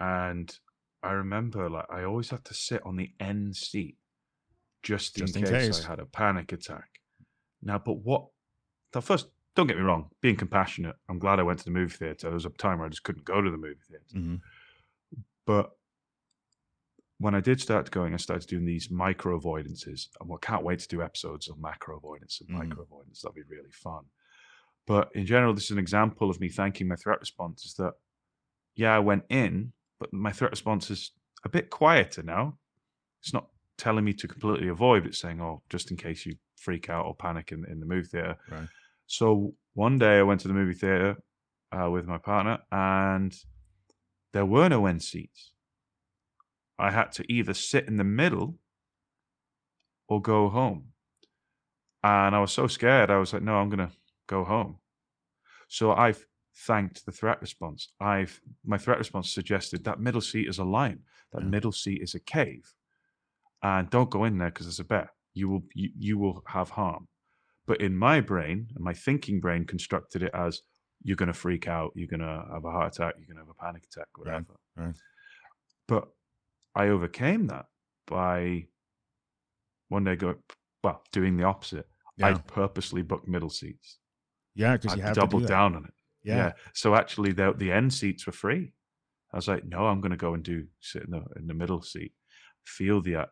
and 0.00 0.58
I 1.02 1.12
remember 1.12 1.68
like 1.70 1.86
I 1.90 2.04
always 2.04 2.30
had 2.30 2.44
to 2.46 2.54
sit 2.54 2.84
on 2.84 2.96
the 2.96 3.10
end 3.20 3.56
seat 3.56 3.96
just, 4.82 5.16
just 5.16 5.36
in, 5.36 5.44
in 5.44 5.50
case, 5.50 5.78
case, 5.78 5.84
I 5.84 5.90
had 5.90 6.00
a 6.00 6.06
panic 6.06 6.52
attack. 6.52 7.00
Now, 7.62 7.78
but 7.78 7.98
what? 7.98 8.26
The 8.92 9.02
first, 9.02 9.28
don't 9.54 9.66
get 9.66 9.76
me 9.76 9.82
wrong, 9.82 10.10
being 10.20 10.36
compassionate, 10.36 10.96
I'm 11.08 11.18
glad 11.18 11.40
I 11.40 11.42
went 11.42 11.58
to 11.60 11.64
the 11.64 11.70
movie 11.70 11.94
theater. 11.94 12.28
There 12.28 12.34
was 12.34 12.46
a 12.46 12.50
time 12.50 12.78
where 12.78 12.86
I 12.86 12.90
just 12.90 13.02
couldn't 13.02 13.24
go 13.24 13.40
to 13.40 13.50
the 13.50 13.56
movie 13.56 13.76
theater, 13.88 14.04
mm-hmm. 14.14 14.36
but 15.44 15.72
when 17.18 17.34
I 17.34 17.40
did 17.40 17.60
start 17.60 17.90
going, 17.90 18.14
I 18.14 18.18
started 18.18 18.48
doing 18.48 18.66
these 18.66 18.90
micro 18.90 19.40
avoidances. 19.40 20.08
And 20.20 20.30
I 20.30 20.36
can't 20.42 20.64
wait 20.64 20.80
to 20.80 20.88
do 20.88 21.02
episodes 21.02 21.48
of 21.48 21.58
macro 21.58 21.96
avoidance 21.96 22.40
and 22.40 22.50
mm. 22.50 22.68
micro 22.68 22.82
avoidance. 22.82 23.22
That'll 23.22 23.34
be 23.34 23.42
really 23.48 23.70
fun. 23.70 24.04
But 24.86 25.10
in 25.14 25.26
general, 25.26 25.52
this 25.52 25.64
is 25.64 25.70
an 25.72 25.78
example 25.78 26.30
of 26.30 26.40
me 26.40 26.48
thanking 26.48 26.88
my 26.88 26.96
threat 26.96 27.20
response 27.20 27.64
is 27.64 27.74
that, 27.74 27.94
yeah, 28.76 28.94
I 28.94 29.00
went 29.00 29.24
in, 29.28 29.72
but 29.98 30.12
my 30.12 30.32
threat 30.32 30.52
response 30.52 30.90
is 30.90 31.12
a 31.44 31.48
bit 31.48 31.70
quieter 31.70 32.22
now. 32.22 32.56
It's 33.22 33.32
not 33.32 33.48
telling 33.78 34.04
me 34.04 34.12
to 34.12 34.28
completely 34.28 34.68
avoid. 34.68 35.06
It's 35.06 35.18
saying, 35.18 35.40
oh, 35.40 35.62
just 35.68 35.90
in 35.90 35.96
case 35.96 36.24
you 36.24 36.36
freak 36.56 36.88
out 36.88 37.06
or 37.06 37.14
panic 37.14 37.52
in, 37.52 37.64
in 37.66 37.80
the 37.80 37.86
movie 37.86 38.06
theater. 38.06 38.36
Right. 38.50 38.68
So 39.06 39.54
one 39.74 39.98
day 39.98 40.18
I 40.18 40.22
went 40.22 40.40
to 40.42 40.48
the 40.48 40.54
movie 40.54 40.74
theater 40.74 41.16
uh, 41.72 41.90
with 41.90 42.06
my 42.06 42.18
partner 42.18 42.58
and 42.70 43.36
there 44.32 44.46
were 44.46 44.68
no 44.68 44.86
end 44.86 45.02
seats. 45.02 45.52
I 46.78 46.90
had 46.90 47.12
to 47.12 47.32
either 47.32 47.54
sit 47.54 47.88
in 47.88 47.96
the 47.96 48.04
middle 48.04 48.58
or 50.08 50.20
go 50.20 50.48
home. 50.48 50.88
And 52.02 52.36
I 52.36 52.40
was 52.40 52.52
so 52.52 52.66
scared. 52.66 53.10
I 53.10 53.18
was 53.18 53.32
like, 53.32 53.42
no, 53.42 53.56
I'm 53.56 53.68
going 53.68 53.88
to 53.88 53.94
go 54.26 54.44
home. 54.44 54.78
So 55.68 55.92
I've 55.92 56.24
thanked 56.66 57.04
the 57.04 57.12
threat 57.12 57.40
response. 57.40 57.92
I've 58.00 58.40
my 58.64 58.78
threat 58.78 58.98
response 58.98 59.32
suggested 59.32 59.84
that 59.84 60.00
middle 60.00 60.20
seat 60.20 60.48
is 60.48 60.58
a 60.58 60.64
lion. 60.64 61.00
That 61.32 61.42
yeah. 61.42 61.48
middle 61.48 61.72
seat 61.72 62.02
is 62.02 62.14
a 62.14 62.20
cave, 62.20 62.72
and 63.62 63.90
don't 63.90 64.10
go 64.10 64.24
in 64.24 64.38
there 64.38 64.50
because 64.50 64.66
there's 64.66 64.80
a 64.80 64.84
bear. 64.84 65.12
You 65.34 65.48
will 65.48 65.62
you, 65.74 65.90
you 65.98 66.18
will 66.18 66.42
have 66.46 66.70
harm. 66.70 67.08
But 67.66 67.80
in 67.80 67.96
my 67.96 68.20
brain, 68.20 68.68
my 68.78 68.94
thinking 68.94 69.40
brain 69.40 69.64
constructed 69.64 70.22
it 70.22 70.30
as 70.34 70.62
you're 71.02 71.16
going 71.16 71.26
to 71.26 71.32
freak 71.32 71.68
out, 71.68 71.92
you're 71.94 72.08
going 72.08 72.20
to 72.20 72.44
have 72.52 72.64
a 72.64 72.70
heart 72.70 72.94
attack, 72.94 73.14
you're 73.18 73.26
going 73.26 73.36
to 73.36 73.42
have 73.42 73.54
a 73.58 73.64
panic 73.64 73.84
attack, 73.90 74.06
whatever. 74.16 74.44
Right, 74.76 74.86
right. 74.86 74.94
But 75.88 76.08
I 76.74 76.88
overcame 76.88 77.48
that 77.48 77.66
by 78.06 78.66
one 79.88 80.04
day 80.04 80.16
going 80.16 80.36
well 80.82 81.02
doing 81.12 81.36
the 81.36 81.44
opposite. 81.44 81.86
Yeah. 82.16 82.28
I 82.28 82.34
purposely 82.34 83.02
booked 83.02 83.28
middle 83.28 83.50
seats. 83.50 83.98
Yeah, 84.56 84.76
because 84.76 84.96
you 84.96 85.02
have 85.02 85.14
doubled 85.14 85.42
do 85.42 85.48
down 85.48 85.76
on 85.76 85.84
it. 85.84 85.92
Yeah. 86.24 86.36
yeah. 86.36 86.52
So 86.72 86.96
actually, 86.96 87.32
the 87.32 87.54
the 87.56 87.70
end 87.70 87.92
seats 87.94 88.26
were 88.26 88.32
free. 88.32 88.72
I 89.32 89.36
was 89.36 89.46
like, 89.46 89.64
no, 89.64 89.86
I'm 89.86 90.00
going 90.00 90.10
to 90.10 90.16
go 90.16 90.34
and 90.34 90.42
do 90.42 90.66
sit 90.80 91.04
in 91.04 91.10
the 91.10 91.22
in 91.36 91.46
the 91.46 91.54
middle 91.54 91.82
seat, 91.82 92.12
feel 92.64 93.00
the. 93.00 93.16
Uh, 93.16 93.26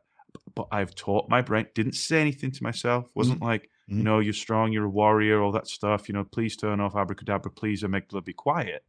but 0.55 0.67
I've 0.71 0.95
taught 0.95 1.29
my 1.29 1.41
brain. 1.41 1.67
Didn't 1.75 1.95
say 1.95 2.21
anything 2.21 2.51
to 2.53 2.63
myself. 2.63 3.09
Wasn't 3.15 3.39
mm-hmm. 3.39 3.47
like, 3.47 3.63
mm-hmm. 3.63 3.99
you 3.99 4.05
know, 4.05 4.19
you're 4.19 4.33
strong, 4.33 4.73
you're 4.73 4.85
a 4.85 4.91
warrior, 4.91 5.41
all 5.41 5.53
that 5.53 5.69
stuff. 5.69 6.09
You 6.09 6.15
know, 6.15 6.25
please 6.25 6.57
turn 6.57 6.81
off 6.81 6.97
abracadabra. 6.97 7.53
Please, 7.53 7.83
amygdala, 7.83 8.25
be 8.25 8.33
quiet. 8.33 8.85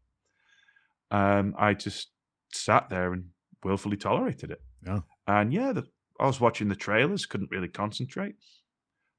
Um, 1.11 1.55
I 1.57 1.73
just 1.73 2.09
sat 2.51 2.89
there 2.89 3.13
and 3.13 3.25
willfully 3.63 3.97
tolerated 3.97 4.51
it. 4.51 4.61
Yeah. 4.85 5.01
And 5.27 5.53
yeah, 5.53 5.71
the, 5.71 5.83
I 6.19 6.25
was 6.25 6.41
watching 6.41 6.67
the 6.67 6.75
trailers, 6.75 7.25
couldn't 7.25 7.51
really 7.51 7.67
concentrate. 7.67 8.35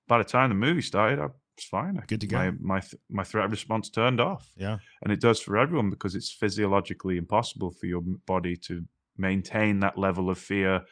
By 0.08 0.18
the 0.18 0.24
time 0.24 0.50
the 0.50 0.56
movie 0.56 0.82
started, 0.82 1.20
I 1.20 1.28
it's 1.56 1.66
fine. 1.66 2.02
Good 2.06 2.20
to 2.20 2.26
go. 2.26 2.36
My 2.36 2.50
my, 2.60 2.80
th- 2.80 3.00
my 3.10 3.24
threat 3.24 3.50
response 3.50 3.90
turned 3.90 4.20
off. 4.20 4.50
Yeah, 4.56 4.78
and 5.02 5.12
it 5.12 5.20
does 5.20 5.40
for 5.40 5.56
everyone 5.56 5.90
because 5.90 6.14
it's 6.14 6.32
physiologically 6.32 7.16
impossible 7.16 7.72
for 7.72 7.86
your 7.86 8.02
body 8.26 8.56
to 8.66 8.84
maintain 9.16 9.80
that 9.80 9.96
level 9.96 10.28
of 10.28 10.38
fear 10.38 10.82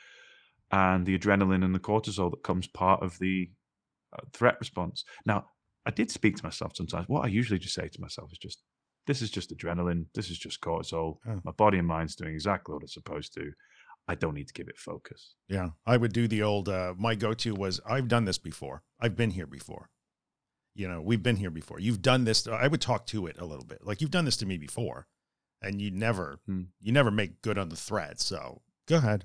and 0.70 1.04
the 1.04 1.18
adrenaline 1.18 1.64
and 1.64 1.74
the 1.74 1.78
cortisol 1.78 2.30
that 2.30 2.42
comes 2.42 2.66
part 2.66 3.02
of 3.02 3.18
the 3.18 3.50
threat 4.32 4.56
response. 4.60 5.04
Now, 5.26 5.46
I 5.84 5.90
did 5.90 6.10
speak 6.10 6.36
to 6.36 6.44
myself 6.44 6.72
sometimes. 6.74 7.08
What 7.08 7.24
I 7.24 7.28
usually 7.28 7.58
just 7.58 7.74
say 7.74 7.88
to 7.88 8.00
myself 8.00 8.32
is 8.32 8.38
just, 8.38 8.62
this 9.06 9.20
is 9.20 9.30
just 9.30 9.54
adrenaline. 9.54 10.06
This 10.14 10.30
is 10.30 10.38
just 10.38 10.60
cortisol. 10.60 11.18
Oh. 11.28 11.40
My 11.44 11.52
body 11.52 11.78
and 11.78 11.86
mind's 11.86 12.16
doing 12.16 12.32
exactly 12.32 12.72
what 12.72 12.82
it's 12.82 12.94
supposed 12.94 13.34
to. 13.34 13.50
I 14.08 14.14
don't 14.14 14.34
need 14.34 14.48
to 14.48 14.54
give 14.54 14.68
it 14.68 14.78
focus. 14.78 15.34
Yeah. 15.48 15.70
I 15.86 15.96
would 15.96 16.12
do 16.12 16.26
the 16.28 16.42
old, 16.42 16.68
uh, 16.68 16.94
my 16.96 17.14
go 17.14 17.34
to 17.34 17.54
was, 17.54 17.80
I've 17.86 18.08
done 18.08 18.24
this 18.24 18.38
before. 18.38 18.82
I've 19.00 19.16
been 19.16 19.30
here 19.30 19.46
before. 19.46 19.90
You 20.74 20.88
know, 20.88 21.00
we've 21.00 21.22
been 21.22 21.36
here 21.36 21.50
before. 21.50 21.78
You've 21.78 22.02
done 22.02 22.24
this. 22.24 22.46
I 22.48 22.66
would 22.66 22.80
talk 22.80 23.06
to 23.08 23.26
it 23.26 23.36
a 23.38 23.44
little 23.44 23.64
bit. 23.64 23.86
Like, 23.86 24.00
you've 24.00 24.10
done 24.10 24.24
this 24.24 24.36
to 24.38 24.46
me 24.46 24.56
before 24.58 25.06
and 25.62 25.80
you 25.80 25.90
never, 25.90 26.40
hmm. 26.46 26.62
you 26.80 26.92
never 26.92 27.10
make 27.10 27.42
good 27.42 27.58
on 27.58 27.68
the 27.68 27.76
threat. 27.76 28.20
So 28.20 28.60
go 28.86 28.96
ahead. 28.96 29.24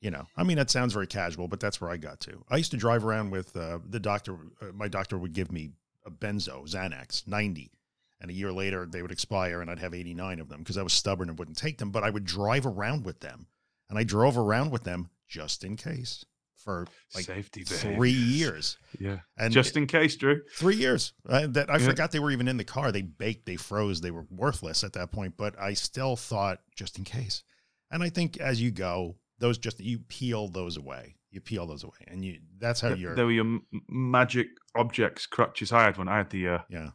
You 0.00 0.10
know, 0.10 0.26
I 0.36 0.44
mean, 0.44 0.58
that 0.58 0.70
sounds 0.70 0.92
very 0.92 1.06
casual, 1.06 1.48
but 1.48 1.58
that's 1.58 1.80
where 1.80 1.90
I 1.90 1.96
got 1.96 2.20
to. 2.20 2.44
I 2.50 2.58
used 2.58 2.70
to 2.72 2.76
drive 2.76 3.04
around 3.04 3.30
with 3.30 3.56
uh, 3.56 3.78
the 3.88 3.98
doctor. 3.98 4.36
Uh, 4.60 4.66
my 4.74 4.88
doctor 4.88 5.18
would 5.18 5.32
give 5.32 5.50
me 5.50 5.70
a 6.04 6.10
benzo, 6.10 6.68
Xanax, 6.70 7.26
90. 7.26 7.72
And 8.20 8.30
a 8.30 8.34
year 8.34 8.52
later, 8.52 8.86
they 8.86 9.02
would 9.02 9.10
expire 9.10 9.60
and 9.60 9.70
I'd 9.70 9.78
have 9.78 9.94
89 9.94 10.40
of 10.40 10.48
them 10.48 10.60
because 10.60 10.78
I 10.78 10.82
was 10.82 10.92
stubborn 10.92 11.28
and 11.28 11.38
wouldn't 11.38 11.58
take 11.58 11.78
them. 11.78 11.90
But 11.90 12.04
I 12.04 12.10
would 12.10 12.24
drive 12.24 12.66
around 12.66 13.04
with 13.04 13.20
them. 13.20 13.46
And 13.88 13.98
I 13.98 14.04
drove 14.04 14.38
around 14.38 14.70
with 14.70 14.84
them 14.84 15.10
just 15.28 15.64
in 15.64 15.76
case 15.76 16.24
for 16.66 16.84
like 17.14 17.24
Safety 17.24 17.62
three 17.62 18.10
years. 18.10 18.76
Yeah. 18.98 19.20
And 19.38 19.52
just 19.52 19.76
in 19.76 19.86
case, 19.86 20.16
Drew. 20.16 20.42
Three 20.56 20.74
years. 20.74 21.12
I, 21.28 21.46
that, 21.46 21.70
I 21.70 21.78
yeah. 21.78 21.86
forgot 21.86 22.10
they 22.10 22.18
were 22.18 22.32
even 22.32 22.48
in 22.48 22.56
the 22.56 22.64
car. 22.64 22.90
They 22.90 23.02
baked, 23.02 23.46
they 23.46 23.54
froze, 23.54 24.00
they 24.00 24.10
were 24.10 24.26
worthless 24.28 24.82
at 24.82 24.92
that 24.94 25.12
point. 25.12 25.34
But 25.36 25.58
I 25.60 25.74
still 25.74 26.16
thought 26.16 26.58
just 26.74 26.98
in 26.98 27.04
case. 27.04 27.44
And 27.92 28.02
I 28.02 28.08
think 28.08 28.38
as 28.38 28.60
you 28.60 28.72
go, 28.72 29.14
those 29.38 29.58
just 29.58 29.78
you 29.78 30.00
peel 30.00 30.48
those 30.48 30.76
away. 30.76 31.14
You 31.30 31.40
peel 31.40 31.66
those 31.66 31.84
away, 31.84 32.04
and 32.08 32.24
you 32.24 32.38
that's 32.58 32.80
how 32.80 32.88
you're. 32.88 33.14
There 33.14 33.26
were 33.26 33.32
your 33.32 33.60
magic 33.88 34.48
objects, 34.74 35.26
crutches. 35.26 35.70
I 35.70 35.84
had 35.84 35.98
one. 35.98 36.08
I 36.08 36.16
had 36.18 36.30
the 36.30 36.48
uh, 36.48 36.58
yeah 36.68 36.90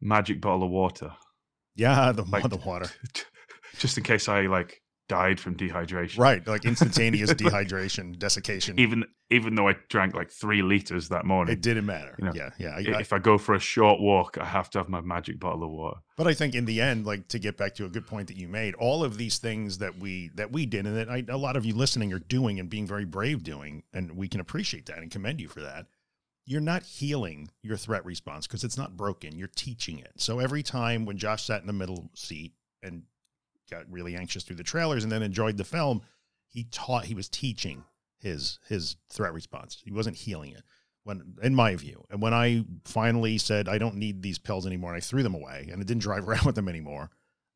magic 0.00 0.40
bottle 0.40 0.64
of 0.64 0.70
water. 0.70 1.12
Yeah, 1.76 2.12
the, 2.12 2.22
like, 2.22 2.48
the 2.48 2.56
water. 2.56 2.88
Just 3.78 3.98
in 3.98 4.04
case 4.04 4.28
I 4.28 4.42
like 4.46 4.80
died 5.08 5.38
from 5.38 5.56
dehydration. 5.56 6.18
Right, 6.18 6.46
like 6.46 6.64
instantaneous 6.64 7.32
dehydration, 7.34 8.18
desiccation. 8.18 8.78
Even 8.78 9.04
even 9.30 9.54
though 9.54 9.68
I 9.68 9.76
drank 9.88 10.14
like 10.14 10.30
three 10.30 10.62
liters 10.62 11.08
that 11.08 11.24
morning, 11.24 11.52
it 11.52 11.62
didn't 11.62 11.86
matter. 11.86 12.14
You 12.18 12.26
know, 12.26 12.32
yeah, 12.34 12.50
yeah. 12.58 12.76
I, 12.76 13.00
if 13.00 13.12
I, 13.12 13.16
I 13.16 13.18
go 13.18 13.38
for 13.38 13.54
a 13.54 13.58
short 13.60 14.00
walk, 14.00 14.38
I 14.38 14.44
have 14.44 14.70
to 14.70 14.78
have 14.78 14.88
my 14.88 15.00
magic 15.00 15.40
bottle 15.40 15.64
of 15.64 15.70
water. 15.70 16.00
But 16.16 16.26
I 16.26 16.34
think 16.34 16.54
in 16.54 16.64
the 16.64 16.80
end, 16.80 17.06
like 17.06 17.28
to 17.28 17.38
get 17.38 17.56
back 17.56 17.74
to 17.76 17.84
a 17.84 17.88
good 17.88 18.06
point 18.06 18.28
that 18.28 18.36
you 18.36 18.48
made, 18.48 18.74
all 18.74 19.04
of 19.04 19.16
these 19.18 19.38
things 19.38 19.78
that 19.78 19.98
we 19.98 20.30
that 20.34 20.52
we 20.52 20.66
did, 20.66 20.86
and 20.86 20.96
that 20.96 21.10
I, 21.10 21.24
a 21.28 21.38
lot 21.38 21.56
of 21.56 21.64
you 21.64 21.74
listening 21.74 22.12
are 22.12 22.18
doing 22.18 22.60
and 22.60 22.68
being 22.68 22.86
very 22.86 23.04
brave 23.04 23.42
doing, 23.42 23.82
and 23.92 24.16
we 24.16 24.28
can 24.28 24.40
appreciate 24.40 24.86
that 24.86 24.98
and 24.98 25.10
commend 25.10 25.40
you 25.40 25.48
for 25.48 25.60
that. 25.60 25.86
You're 26.46 26.60
not 26.60 26.82
healing 26.82 27.50
your 27.62 27.78
threat 27.78 28.04
response 28.04 28.46
because 28.46 28.64
it's 28.64 28.76
not 28.76 28.98
broken. 28.98 29.38
You're 29.38 29.48
teaching 29.48 29.98
it. 29.98 30.12
So 30.18 30.40
every 30.40 30.62
time 30.62 31.06
when 31.06 31.16
Josh 31.16 31.44
sat 31.44 31.62
in 31.62 31.66
the 31.66 31.72
middle 31.72 32.10
seat 32.14 32.52
and 32.82 33.04
got 33.74 33.90
really 33.90 34.16
anxious 34.16 34.44
through 34.44 34.56
the 34.56 34.62
trailers 34.62 35.04
and 35.04 35.12
then 35.12 35.22
enjoyed 35.22 35.56
the 35.56 35.64
film, 35.64 36.02
he 36.48 36.64
taught 36.70 37.06
he 37.06 37.14
was 37.14 37.28
teaching 37.28 37.84
his 38.18 38.58
his 38.68 38.96
threat 39.10 39.32
response. 39.32 39.82
He 39.84 39.92
wasn't 39.92 40.16
healing 40.16 40.52
it. 40.52 40.62
When 41.02 41.34
in 41.42 41.54
my 41.54 41.76
view, 41.76 42.04
and 42.10 42.22
when 42.22 42.32
I 42.32 42.64
finally 42.84 43.36
said 43.36 43.68
I 43.68 43.78
don't 43.78 43.96
need 43.96 44.22
these 44.22 44.38
pills 44.38 44.66
anymore, 44.66 44.90
and 44.90 44.96
I 44.96 45.00
threw 45.00 45.22
them 45.22 45.34
away, 45.34 45.68
and 45.70 45.80
I 45.80 45.84
didn't 45.84 46.02
drive 46.02 46.28
around 46.28 46.44
with 46.44 46.54
them 46.54 46.68
anymore, 46.68 47.10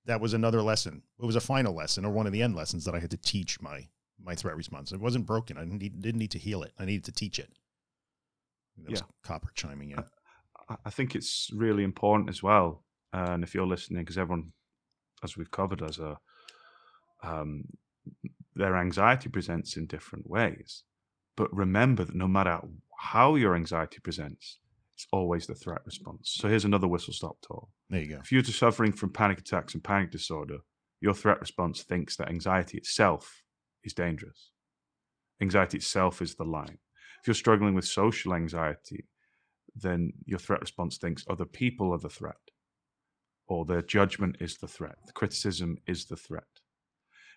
that 0.05 0.21
was 0.21 0.35
another 0.35 0.63
lesson. 0.63 1.03
It 1.21 1.27
was 1.27 1.37
a 1.37 1.41
final 1.41 1.75
lesson, 1.75 2.05
or 2.05 2.11
one 2.11 2.27
of 2.27 2.33
the 2.33 2.43
end 2.43 2.55
lessons 2.55 2.85
that 2.85 2.95
I 2.95 2.99
had 2.99 3.11
to 3.13 3.17
teach 3.17 3.61
my 3.61 3.89
my 4.23 4.35
threat 4.35 4.57
response. 4.57 4.93
It 4.93 5.01
wasn't 5.01 5.27
broken. 5.27 5.57
I 5.57 5.61
didn't 5.61 5.81
need, 5.81 6.03
didn't 6.03 6.19
need 6.19 6.33
to 6.33 6.39
heal 6.39 6.63
it. 6.63 6.73
I 6.79 6.85
needed 6.85 7.05
to 7.05 7.13
teach 7.13 7.39
it. 7.39 7.51
That 8.85 8.91
yeah. 8.91 9.01
copper 9.23 9.51
chiming 9.55 9.91
in. 9.91 10.05
I, 10.69 10.77
I 10.85 10.91
think 10.91 11.15
it's 11.15 11.51
really 11.55 11.85
important 11.85 12.29
as 12.29 12.43
well. 12.43 12.85
Uh, 13.13 13.29
and 13.31 13.45
if 13.45 13.55
you're 13.55 13.67
listening, 13.67 14.03
because 14.03 14.19
everyone 14.19 14.53
as 15.23 15.37
we've 15.37 15.51
covered, 15.51 15.83
as 15.83 15.99
a 15.99 16.19
um, 17.23 17.65
their 18.55 18.77
anxiety 18.77 19.29
presents 19.29 19.77
in 19.77 19.87
different 19.87 20.29
ways. 20.29 20.85
But 21.37 21.55
remember 21.55 22.05
that 22.05 22.15
no 22.15 22.29
matter 22.29 22.61
how 22.99 23.37
your 23.37 23.55
anxiety 23.55 23.99
presents, 24.03 24.59
it's 24.95 25.07
always 25.13 25.47
the 25.47 25.55
threat 25.55 25.83
response. 25.87 26.35
So 26.39 26.49
here's 26.49 26.65
another 26.65 26.89
whistle 26.89 27.13
stop 27.13 27.37
tool. 27.47 27.71
There 27.89 28.01
you 28.01 28.09
go. 28.09 28.21
If 28.21 28.33
you're 28.33 28.43
suffering 28.43 28.93
from 28.93 29.13
panic 29.13 29.39
attacks 29.39 29.75
and 29.75 29.85
panic 29.85 30.11
disorder, 30.11 30.59
your 31.01 31.15
threat 31.15 31.41
response 31.41 31.83
thinks 31.83 32.17
that 32.17 32.29
anxiety 32.29 32.79
itself 32.79 33.45
is 33.85 33.95
dangerous. 33.95 34.51
Anxiety 35.41 35.77
itself 35.77 36.21
is 36.21 36.35
the 36.35 36.45
line. 36.45 36.79
If 37.21 37.29
you're 37.29 37.35
struggling 37.35 37.75
with 37.75 37.85
social 37.85 38.35
anxiety, 38.35 39.07
then 39.77 40.13
your 40.25 40.41
threat 40.41 40.61
response 40.61 40.99
thinks 40.99 41.25
other 41.31 41.45
people 41.45 41.93
are 41.93 41.99
the 41.99 42.09
threat 42.09 42.48
or 43.49 43.65
their 43.65 43.83
judgment 43.83 44.37
is 44.41 44.59
the 44.59 44.69
threat. 44.69 44.97
The 45.07 45.13
criticism 45.13 45.79
is 45.87 46.05
the 46.05 46.17
threat. 46.17 46.45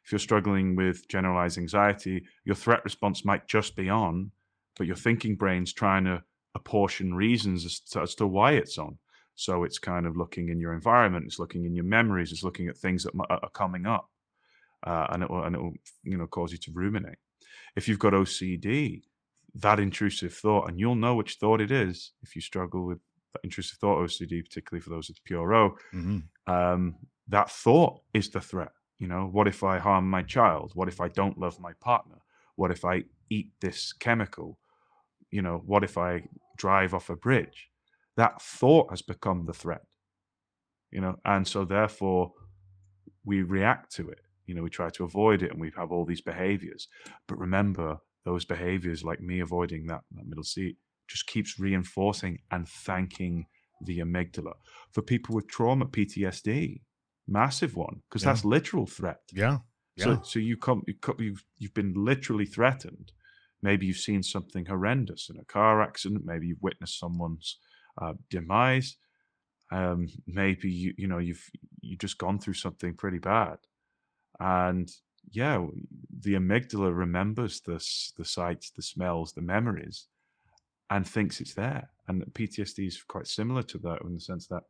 If 0.04 0.12
you're 0.12 0.20
struggling 0.20 0.76
with 0.76 1.08
generalized 1.08 1.58
anxiety, 1.58 2.26
your 2.44 2.56
threat 2.56 2.84
response 2.84 3.24
might 3.24 3.48
just 3.48 3.76
be 3.76 3.90
on, 3.90 4.32
but 4.78 4.88
your 4.88 4.96
thinking 4.96 5.36
brain's 5.36 5.74
trying 5.74 6.06
to 6.06 6.24
apportion 6.56 7.14
reasons 7.14 7.66
as 7.66 7.80
to, 7.80 8.02
as 8.02 8.16
to 8.16 8.28
why 8.28 8.54
it's 8.54 8.78
on. 8.78 8.98
So 9.36 9.64
it's 9.64 9.80
kind 9.80 10.06
of 10.06 10.18
looking 10.18 10.50
in 10.50 10.60
your 10.60 10.74
environment, 10.74 11.26
it's 11.26 11.40
looking 11.40 11.66
in 11.66 11.74
your 11.74 11.86
memories, 11.86 12.32
it's 12.32 12.44
looking 12.44 12.68
at 12.68 12.78
things 12.78 13.04
that 13.04 13.14
are 13.30 13.50
coming 13.54 13.86
up, 13.86 14.10
uh, 14.86 15.08
and 15.12 15.24
it 15.24 15.30
will 15.30 15.44
and 15.44 15.56
it 15.56 15.62
will 15.62 15.74
you 16.04 16.18
know 16.18 16.28
cause 16.28 16.52
you 16.52 16.58
to 16.60 16.72
ruminate. 16.74 17.18
If 17.76 17.88
you've 17.88 18.00
got 18.00 18.14
OCD, 18.14 19.02
that 19.56 19.80
intrusive 19.80 20.34
thought, 20.34 20.70
and 20.70 20.80
you'll 20.80 20.96
know 20.96 21.16
which 21.16 21.36
thought 21.36 21.62
it 21.62 21.72
is 21.72 22.12
if 22.22 22.36
you 22.36 22.42
struggle 22.42 22.86
with 22.86 23.00
intrusive 23.44 23.78
thought 23.78 24.00
OCD, 24.00 24.44
particularly 24.44 24.82
for 24.82 24.90
those 24.90 25.10
with 25.10 25.24
Pure 25.24 25.54
O, 25.54 25.70
mm-hmm. 25.94 26.54
um, 26.54 26.96
that 27.28 27.50
thought 27.50 28.02
is 28.14 28.30
the 28.30 28.42
threat. 28.42 28.72
You 28.98 29.08
know, 29.08 29.30
what 29.32 29.48
if 29.48 29.64
I 29.64 29.80
harm 29.80 30.10
my 30.10 30.22
child? 30.22 30.72
What 30.76 30.88
if 30.88 31.02
I 31.02 31.08
don't 31.08 31.38
love 31.38 31.60
my 31.60 31.74
partner? 31.82 32.18
What 32.56 32.72
if 32.72 32.86
I 32.86 33.04
eat 33.30 33.50
this 33.60 33.94
chemical? 33.94 34.60
You 35.32 35.42
know, 35.42 35.64
what 35.66 35.84
if 35.84 35.98
I 35.98 36.24
drive 36.58 36.94
off 36.94 37.10
a 37.10 37.16
bridge? 37.16 37.70
That 38.18 38.42
thought 38.42 38.92
has 38.92 39.02
become 39.02 39.46
the 39.46 39.54
threat. 39.54 39.82
You 40.92 41.02
know, 41.02 41.16
and 41.26 41.48
so 41.48 41.66
therefore 41.66 42.34
we 43.24 43.42
react 43.44 43.96
to 43.96 44.10
it. 44.10 44.20
You 44.46 44.56
know, 44.56 44.64
we 44.64 44.70
try 44.70 44.90
to 44.90 45.04
avoid 45.04 45.42
it 45.42 45.52
and 45.52 45.62
we 45.62 45.72
have 45.78 45.92
all 45.92 46.06
these 46.06 46.22
behaviors. 46.22 46.88
But 47.28 47.40
remember, 47.40 47.98
those 48.26 48.46
behaviors, 48.46 49.04
like 49.04 49.22
me 49.22 49.40
avoiding 49.40 49.88
that, 49.88 50.02
that 50.12 50.28
middle 50.28 50.44
seat, 50.44 50.78
just 51.12 51.28
keeps 51.28 51.60
reinforcing 51.60 52.40
and 52.52 52.68
thanking 52.68 53.46
the 53.82 54.00
amygdala. 54.00 54.54
For 54.92 55.02
people 55.02 55.36
with 55.36 55.48
trauma, 55.48 55.86
PTSD, 55.86 56.82
massive 57.28 57.76
one, 57.76 58.02
because 58.10 58.24
yeah. 58.24 58.30
that's 58.30 58.46
literal 58.46 58.86
threat. 58.86 59.20
Yeah. 59.34 59.60
yeah. 59.98 60.06
So, 60.06 60.22
so 60.24 60.40
you 60.40 60.58
come, 60.58 60.84
you 60.88 60.96
come, 61.02 61.18
you've, 61.20 61.44
you've 61.58 61.74
been 61.74 61.94
literally 61.96 62.46
threatened. 62.46 63.12
Maybe 63.62 63.86
you've 63.86 63.98
seen 63.98 64.24
something 64.24 64.66
horrendous 64.66 65.30
in 65.30 65.38
a 65.38 65.46
car 65.46 65.82
accident. 65.82 66.24
Maybe 66.26 66.48
you've 66.48 66.62
witnessed 66.62 67.00
someone's 67.00 67.58
uh, 68.02 68.14
demise. 68.30 68.96
Um, 69.72 70.08
maybe 70.26 70.70
you, 70.70 70.94
you 70.98 71.08
know, 71.08 71.20
you've 71.20 71.50
you 71.82 71.98
just 71.98 72.18
gone 72.18 72.40
through 72.40 72.56
something 72.56 72.94
pretty 72.94 73.20
bad, 73.20 73.58
and 74.40 74.92
yeah, 75.30 75.66
the 76.20 76.34
amygdala 76.34 76.96
remembers 76.96 77.62
this, 77.62 78.12
the 78.18 78.26
sights, 78.26 78.72
the 78.72 78.82
smells, 78.82 79.32
the 79.32 79.42
memories, 79.42 80.08
and 80.92 81.08
thinks 81.08 81.42
it's 81.42 81.56
there. 81.56 81.90
And 82.08 82.24
PTSD 82.34 82.86
is 82.86 83.02
quite 83.08 83.26
similar 83.26 83.64
to 83.64 83.78
that 83.80 84.00
in 84.04 84.14
the 84.14 84.20
sense 84.20 84.46
that 84.48 84.64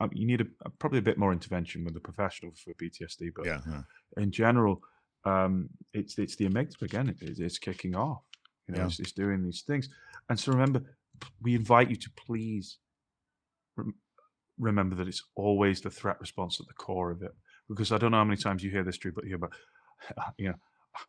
um, 0.00 0.10
you 0.12 0.26
need 0.26 0.42
a, 0.42 0.70
probably 0.78 0.98
a 0.98 1.02
bit 1.02 1.18
more 1.18 1.32
intervention 1.32 1.84
with 1.84 1.96
a 1.96 2.00
professional 2.00 2.52
for 2.52 2.74
PTSD. 2.74 3.30
But 3.34 3.46
yeah, 3.46 3.60
yeah. 3.66 3.82
in 4.22 4.30
general, 4.30 4.82
um, 5.24 5.70
it's 5.94 6.18
it's 6.18 6.36
the 6.36 6.48
amygdala 6.48 6.82
again. 6.82 7.08
It, 7.20 7.38
it's 7.38 7.58
kicking 7.58 7.96
off. 7.96 8.22
You 8.68 8.74
know, 8.74 8.80
yeah. 8.80 8.86
it's, 8.86 9.00
it's, 9.00 9.12
doing 9.12 9.42
these 9.42 9.62
things. 9.62 9.88
And 10.28 10.38
so 10.38 10.52
remember, 10.52 10.82
we 11.42 11.54
invite 11.54 11.90
you 11.90 11.96
to 11.96 12.10
please 12.16 12.78
rem- 13.76 13.94
remember 14.58 14.96
that 14.96 15.08
it's 15.08 15.22
always 15.34 15.80
the 15.80 15.90
threat 15.90 16.20
response 16.20 16.60
at 16.60 16.66
the 16.66 16.74
core 16.74 17.10
of 17.10 17.22
it. 17.22 17.32
Because 17.68 17.92
I 17.92 17.98
don't 17.98 18.10
know 18.10 18.18
how 18.18 18.24
many 18.24 18.36
times 18.36 18.62
you 18.62 18.70
hear 18.70 18.82
this, 18.84 18.98
Drew, 18.98 19.12
but 19.12 19.24
here, 19.24 19.38
but 19.38 19.50
you 20.38 20.48
know, 20.48 20.54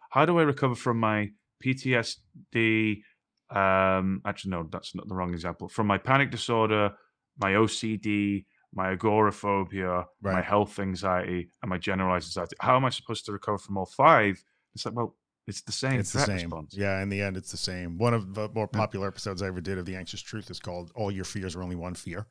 how 0.10 0.26
do 0.26 0.38
I 0.40 0.44
recover 0.44 0.76
from 0.76 1.00
my 1.00 1.32
PTSD? 1.66 3.02
Um, 3.50 4.22
actually, 4.26 4.52
no, 4.52 4.68
that's 4.72 4.96
not 4.96 5.08
the 5.08 5.16
wrong 5.16 5.34
example. 5.34 5.68
From 5.68 5.88
my 5.88 5.98
panic 5.98 6.32
disorder, 6.32 6.94
my 7.38 7.52
OCD, 7.52 8.46
my 8.74 8.92
agoraphobia, 8.92 10.06
right. 10.22 10.34
my 10.34 10.42
health 10.42 10.80
anxiety, 10.80 11.50
and 11.62 11.70
my 11.70 11.78
generalized 11.78 12.28
anxiety. 12.28 12.56
How 12.60 12.76
am 12.76 12.86
I 12.86 12.90
supposed 12.90 13.26
to 13.26 13.32
recover 13.32 13.58
from 13.58 13.78
all 13.78 13.86
five? 13.86 14.44
It's 14.74 14.86
like, 14.86 14.96
well, 14.96 15.16
it's 15.48 15.62
the 15.62 15.72
same. 15.72 16.00
It's 16.00 16.12
the 16.12 16.20
same. 16.20 16.36
Response. 16.36 16.76
Yeah, 16.76 17.02
in 17.02 17.10
the 17.10 17.22
end, 17.22 17.38
it's 17.38 17.52
the 17.52 17.58
same. 17.58 17.98
One 17.98 18.14
of 18.14 18.34
the 18.34 18.50
more 18.50 18.68
popular 18.68 19.08
episodes 19.08 19.42
I 19.42 19.48
ever 19.48 19.62
did 19.62 19.78
of 19.78 19.86
The 19.86 19.96
Anxious 19.96 20.22
Truth 20.22 20.50
is 20.50 20.60
called 20.60 20.92
"All 20.96 21.12
Your 21.12 21.24
Fears 21.24 21.56
Are 21.56 21.62
Only 21.62 21.76
One 21.76 21.94
Fear," 21.94 22.26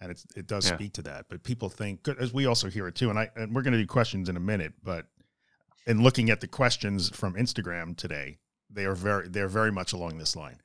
and 0.00 0.10
it's 0.10 0.26
it 0.34 0.46
does 0.46 0.68
yeah. 0.68 0.76
speak 0.76 0.94
to 0.94 1.02
that. 1.02 1.26
But 1.28 1.42
people 1.42 1.68
think, 1.68 2.08
as 2.18 2.32
we 2.32 2.46
also 2.46 2.70
hear 2.70 2.88
it 2.88 2.94
too, 2.94 3.10
and 3.10 3.18
I 3.18 3.30
and 3.36 3.54
we're 3.54 3.62
going 3.62 3.72
to 3.72 3.78
do 3.78 3.86
questions 3.86 4.30
in 4.30 4.36
a 4.36 4.40
minute, 4.40 4.72
but 4.82 5.06
in 5.86 6.02
looking 6.02 6.30
at 6.30 6.40
the 6.40 6.48
questions 6.48 7.10
from 7.10 7.34
Instagram 7.34 7.96
today, 7.96 8.38
they 8.74 8.84
are 8.84 8.94
very 8.94 9.28
they're 9.28 9.48
very 9.48 9.72
much 9.72 9.92
along 9.92 10.18
this 10.18 10.36
line. 10.36 10.58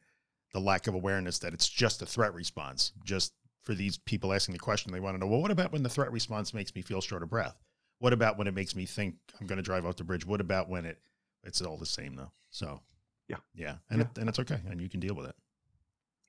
the 0.53 0.59
lack 0.59 0.87
of 0.87 0.95
awareness 0.95 1.39
that 1.39 1.53
it's 1.53 1.69
just 1.69 2.01
a 2.01 2.05
threat 2.05 2.33
response. 2.33 2.91
Just 3.03 3.33
for 3.61 3.73
these 3.73 3.97
people 3.97 4.33
asking 4.33 4.53
the 4.53 4.59
question, 4.59 4.91
they 4.91 4.99
want 4.99 5.15
to 5.15 5.19
know, 5.19 5.27
well, 5.27 5.41
what 5.41 5.51
about 5.51 5.71
when 5.71 5.83
the 5.83 5.89
threat 5.89 6.11
response 6.11 6.53
makes 6.53 6.73
me 6.73 6.81
feel 6.81 7.01
short 7.01 7.23
of 7.23 7.29
breath? 7.29 7.55
What 7.99 8.13
about 8.13 8.37
when 8.37 8.47
it 8.47 8.53
makes 8.53 8.75
me 8.75 8.85
think 8.85 9.15
I'm 9.39 9.47
going 9.47 9.57
to 9.57 9.63
drive 9.63 9.85
off 9.85 9.97
the 9.97 10.03
bridge? 10.03 10.25
What 10.25 10.41
about 10.41 10.69
when 10.69 10.85
it, 10.85 10.97
it's 11.43 11.61
all 11.61 11.77
the 11.77 11.85
same 11.85 12.15
though. 12.15 12.31
So 12.49 12.81
yeah, 13.27 13.37
yeah. 13.53 13.75
And, 13.89 13.99
yeah. 13.99 14.05
It, 14.05 14.17
and 14.19 14.29
it's 14.29 14.39
okay. 14.39 14.59
And 14.69 14.81
you 14.81 14.89
can 14.89 14.99
deal 14.99 15.15
with 15.15 15.27
it. 15.27 15.35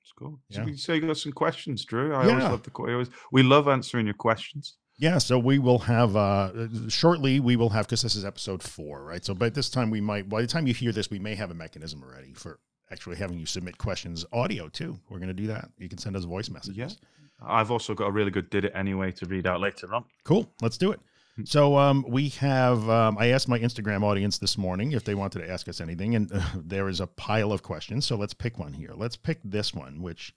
It's 0.01 0.11
cool. 0.11 0.39
So 0.49 0.65
yeah. 0.65 0.75
So 0.75 0.93
you 0.93 1.01
got 1.01 1.17
some 1.17 1.31
questions, 1.31 1.85
Drew. 1.85 2.13
I 2.13 2.25
yeah. 2.25 2.31
always 2.31 2.43
love 2.43 2.63
the 2.63 2.71
always 2.71 3.09
we 3.31 3.43
love 3.43 3.67
answering 3.67 4.05
your 4.05 4.15
questions. 4.15 4.77
Yeah, 5.01 5.17
so 5.17 5.39
we 5.39 5.57
will 5.57 5.79
have 5.79 6.15
uh 6.15 6.51
shortly 6.87 7.39
we 7.39 7.55
will 7.55 7.69
have 7.69 7.87
because 7.87 8.03
this 8.03 8.15
is 8.15 8.23
episode 8.23 8.61
four, 8.61 9.03
right? 9.03 9.25
So 9.25 9.33
by 9.33 9.49
this 9.49 9.67
time 9.67 9.89
we 9.89 9.99
might 9.99 10.29
by 10.29 10.41
the 10.41 10.47
time 10.47 10.67
you 10.67 10.75
hear 10.75 10.91
this, 10.91 11.09
we 11.09 11.17
may 11.17 11.33
have 11.33 11.49
a 11.49 11.55
mechanism 11.55 12.03
already 12.03 12.33
for 12.33 12.59
actually 12.91 13.15
having 13.15 13.39
you 13.39 13.47
submit 13.47 13.79
questions 13.79 14.25
audio 14.31 14.69
too. 14.69 14.99
We're 15.09 15.17
gonna 15.17 15.33
do 15.33 15.47
that. 15.47 15.71
You 15.79 15.89
can 15.89 15.97
send 15.97 16.15
us 16.15 16.25
voice 16.25 16.51
messages. 16.51 16.99
Yeah. 17.01 17.07
I've 17.43 17.71
also 17.71 17.95
got 17.95 18.09
a 18.09 18.11
really 18.11 18.29
good 18.29 18.51
did 18.51 18.63
it 18.63 18.73
anyway 18.75 19.11
to 19.13 19.25
read 19.25 19.47
out 19.47 19.59
later 19.59 19.91
on. 19.91 20.05
Cool. 20.23 20.47
Let's 20.61 20.77
do 20.77 20.91
it. 20.91 20.99
Hmm. 21.35 21.45
So 21.45 21.79
um, 21.79 22.05
we 22.07 22.29
have. 22.29 22.87
Um, 22.87 23.17
I 23.17 23.29
asked 23.29 23.49
my 23.49 23.57
Instagram 23.57 24.03
audience 24.03 24.37
this 24.37 24.55
morning 24.55 24.91
if 24.91 25.03
they 25.03 25.15
wanted 25.15 25.39
to 25.39 25.49
ask 25.49 25.67
us 25.67 25.81
anything, 25.81 26.13
and 26.13 26.31
uh, 26.31 26.45
there 26.55 26.87
is 26.87 26.99
a 26.99 27.07
pile 27.07 27.51
of 27.51 27.63
questions. 27.63 28.05
So 28.05 28.17
let's 28.17 28.35
pick 28.35 28.59
one 28.59 28.73
here. 28.73 28.91
Let's 28.95 29.15
pick 29.15 29.39
this 29.43 29.73
one, 29.73 30.03
which 30.03 30.35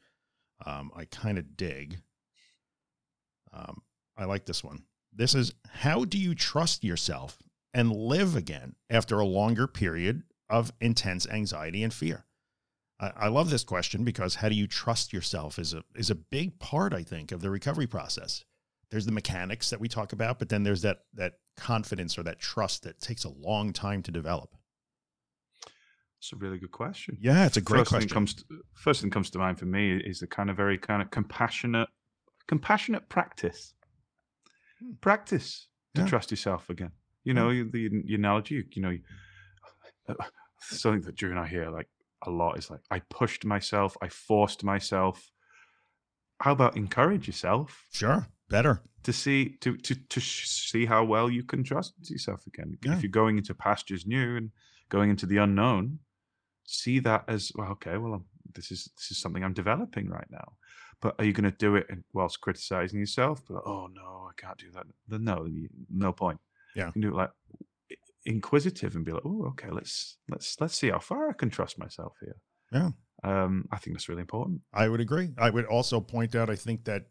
um, 0.64 0.90
I 0.96 1.04
kind 1.04 1.36
of 1.36 1.54
dig. 1.54 1.98
Um, 3.52 3.82
I 4.16 4.24
like 4.24 4.46
this 4.46 4.62
one. 4.62 4.84
This 5.12 5.34
is 5.34 5.54
how 5.68 6.04
do 6.04 6.18
you 6.18 6.34
trust 6.34 6.84
yourself 6.84 7.38
and 7.72 7.94
live 7.94 8.36
again 8.36 8.74
after 8.90 9.18
a 9.18 9.26
longer 9.26 9.66
period 9.66 10.22
of 10.48 10.72
intense 10.80 11.26
anxiety 11.28 11.82
and 11.82 11.92
fear? 11.92 12.26
I, 13.00 13.12
I 13.16 13.28
love 13.28 13.50
this 13.50 13.64
question 13.64 14.04
because 14.04 14.36
how 14.36 14.48
do 14.48 14.54
you 14.54 14.66
trust 14.66 15.12
yourself 15.12 15.58
is 15.58 15.74
a 15.74 15.84
is 15.94 16.10
a 16.10 16.14
big 16.14 16.58
part, 16.58 16.94
I 16.94 17.02
think, 17.02 17.32
of 17.32 17.40
the 17.40 17.50
recovery 17.50 17.86
process. 17.86 18.44
There's 18.90 19.06
the 19.06 19.12
mechanics 19.12 19.70
that 19.70 19.80
we 19.80 19.88
talk 19.88 20.12
about, 20.12 20.38
but 20.38 20.48
then 20.48 20.62
there's 20.62 20.82
that 20.82 21.00
that 21.14 21.34
confidence 21.56 22.18
or 22.18 22.22
that 22.24 22.38
trust 22.38 22.82
that 22.82 23.00
takes 23.00 23.24
a 23.24 23.30
long 23.30 23.72
time 23.72 24.02
to 24.02 24.10
develop. 24.10 24.56
It's 26.24 26.32
a 26.32 26.36
really 26.36 26.58
good 26.58 26.70
question. 26.70 27.18
Yeah, 27.20 27.44
it's 27.44 27.58
a 27.58 27.60
great 27.60 27.80
first 27.80 27.90
question. 27.90 28.08
Thing 28.08 28.14
comes 28.14 28.34
to, 28.34 28.44
first 28.72 29.02
thing 29.02 29.10
comes 29.10 29.28
to 29.30 29.38
mind 29.38 29.58
for 29.58 29.66
me 29.66 29.96
is 29.96 30.20
the 30.20 30.26
kind 30.26 30.48
of 30.48 30.56
very 30.56 30.78
kind 30.78 31.02
of 31.02 31.10
compassionate, 31.10 31.88
compassionate 32.48 33.08
practice. 33.10 33.74
Hmm. 34.84 34.92
Practice 35.00 35.68
to 35.94 36.02
yeah. 36.02 36.08
trust 36.08 36.30
yourself 36.30 36.68
again. 36.70 36.92
You 37.24 37.34
know, 37.34 37.50
yeah. 37.50 37.64
the, 37.70 37.88
the 38.04 38.14
analogy, 38.14 38.64
you 38.72 38.82
know, 38.82 38.96
something 40.60 41.02
that 41.02 41.14
Drew 41.14 41.30
and 41.30 41.38
I 41.38 41.46
hear 41.46 41.70
like 41.70 41.88
a 42.22 42.30
lot 42.30 42.58
is 42.58 42.70
like, 42.70 42.80
I 42.90 43.00
pushed 43.10 43.44
myself, 43.44 43.96
I 44.02 44.08
forced 44.08 44.64
myself. 44.64 45.30
How 46.40 46.52
about 46.52 46.76
encourage 46.76 47.26
yourself? 47.26 47.86
Sure, 47.92 48.26
better 48.50 48.82
to 49.04 49.12
see 49.12 49.50
to 49.60 49.76
to 49.76 49.94
to 49.94 50.20
see 50.20 50.84
how 50.86 51.04
well 51.04 51.30
you 51.30 51.44
can 51.44 51.62
trust 51.62 51.94
yourself 52.10 52.46
again. 52.46 52.76
Yeah. 52.84 52.94
If 52.94 53.02
you're 53.02 53.10
going 53.10 53.38
into 53.38 53.54
pastures 53.54 54.06
new 54.06 54.36
and 54.36 54.50
going 54.88 55.10
into 55.10 55.26
the 55.26 55.36
unknown, 55.38 56.00
see 56.64 56.98
that 57.00 57.24
as 57.28 57.52
well. 57.54 57.70
Okay, 57.72 57.96
well, 57.98 58.14
I'm, 58.14 58.24
this 58.54 58.70
is 58.70 58.90
this 58.96 59.10
is 59.12 59.18
something 59.18 59.44
I'm 59.44 59.52
developing 59.52 60.08
right 60.08 60.26
now. 60.30 60.54
But 61.00 61.14
are 61.18 61.24
you 61.24 61.32
going 61.32 61.50
to 61.50 61.56
do 61.56 61.76
it 61.76 61.86
whilst 62.12 62.40
criticizing 62.40 62.98
yourself? 62.98 63.42
But 63.48 63.62
oh 63.66 63.88
no, 63.92 64.28
I 64.28 64.32
can't 64.36 64.58
do 64.58 64.70
that. 64.72 64.86
Then 65.08 65.24
no, 65.24 65.46
no 65.90 66.12
point. 66.12 66.40
Yeah, 66.74 66.86
you 66.86 66.92
can 66.92 67.02
do 67.02 67.08
it 67.08 67.14
like 67.14 67.30
inquisitive 68.24 68.94
and 68.94 69.04
be 69.04 69.12
like, 69.12 69.24
oh, 69.24 69.46
okay, 69.48 69.70
let's 69.70 70.16
let's 70.28 70.60
let's 70.60 70.76
see 70.76 70.90
how 70.90 70.98
far 70.98 71.30
I 71.30 71.32
can 71.32 71.50
trust 71.50 71.78
myself 71.78 72.14
here. 72.20 72.36
Yeah, 72.72 72.90
um, 73.22 73.66
I 73.70 73.78
think 73.78 73.96
that's 73.96 74.08
really 74.08 74.22
important. 74.22 74.62
I 74.72 74.88
would 74.88 75.00
agree. 75.00 75.30
I 75.38 75.50
would 75.50 75.66
also 75.66 76.00
point 76.00 76.34
out. 76.34 76.50
I 76.50 76.56
think 76.56 76.84
that 76.84 77.04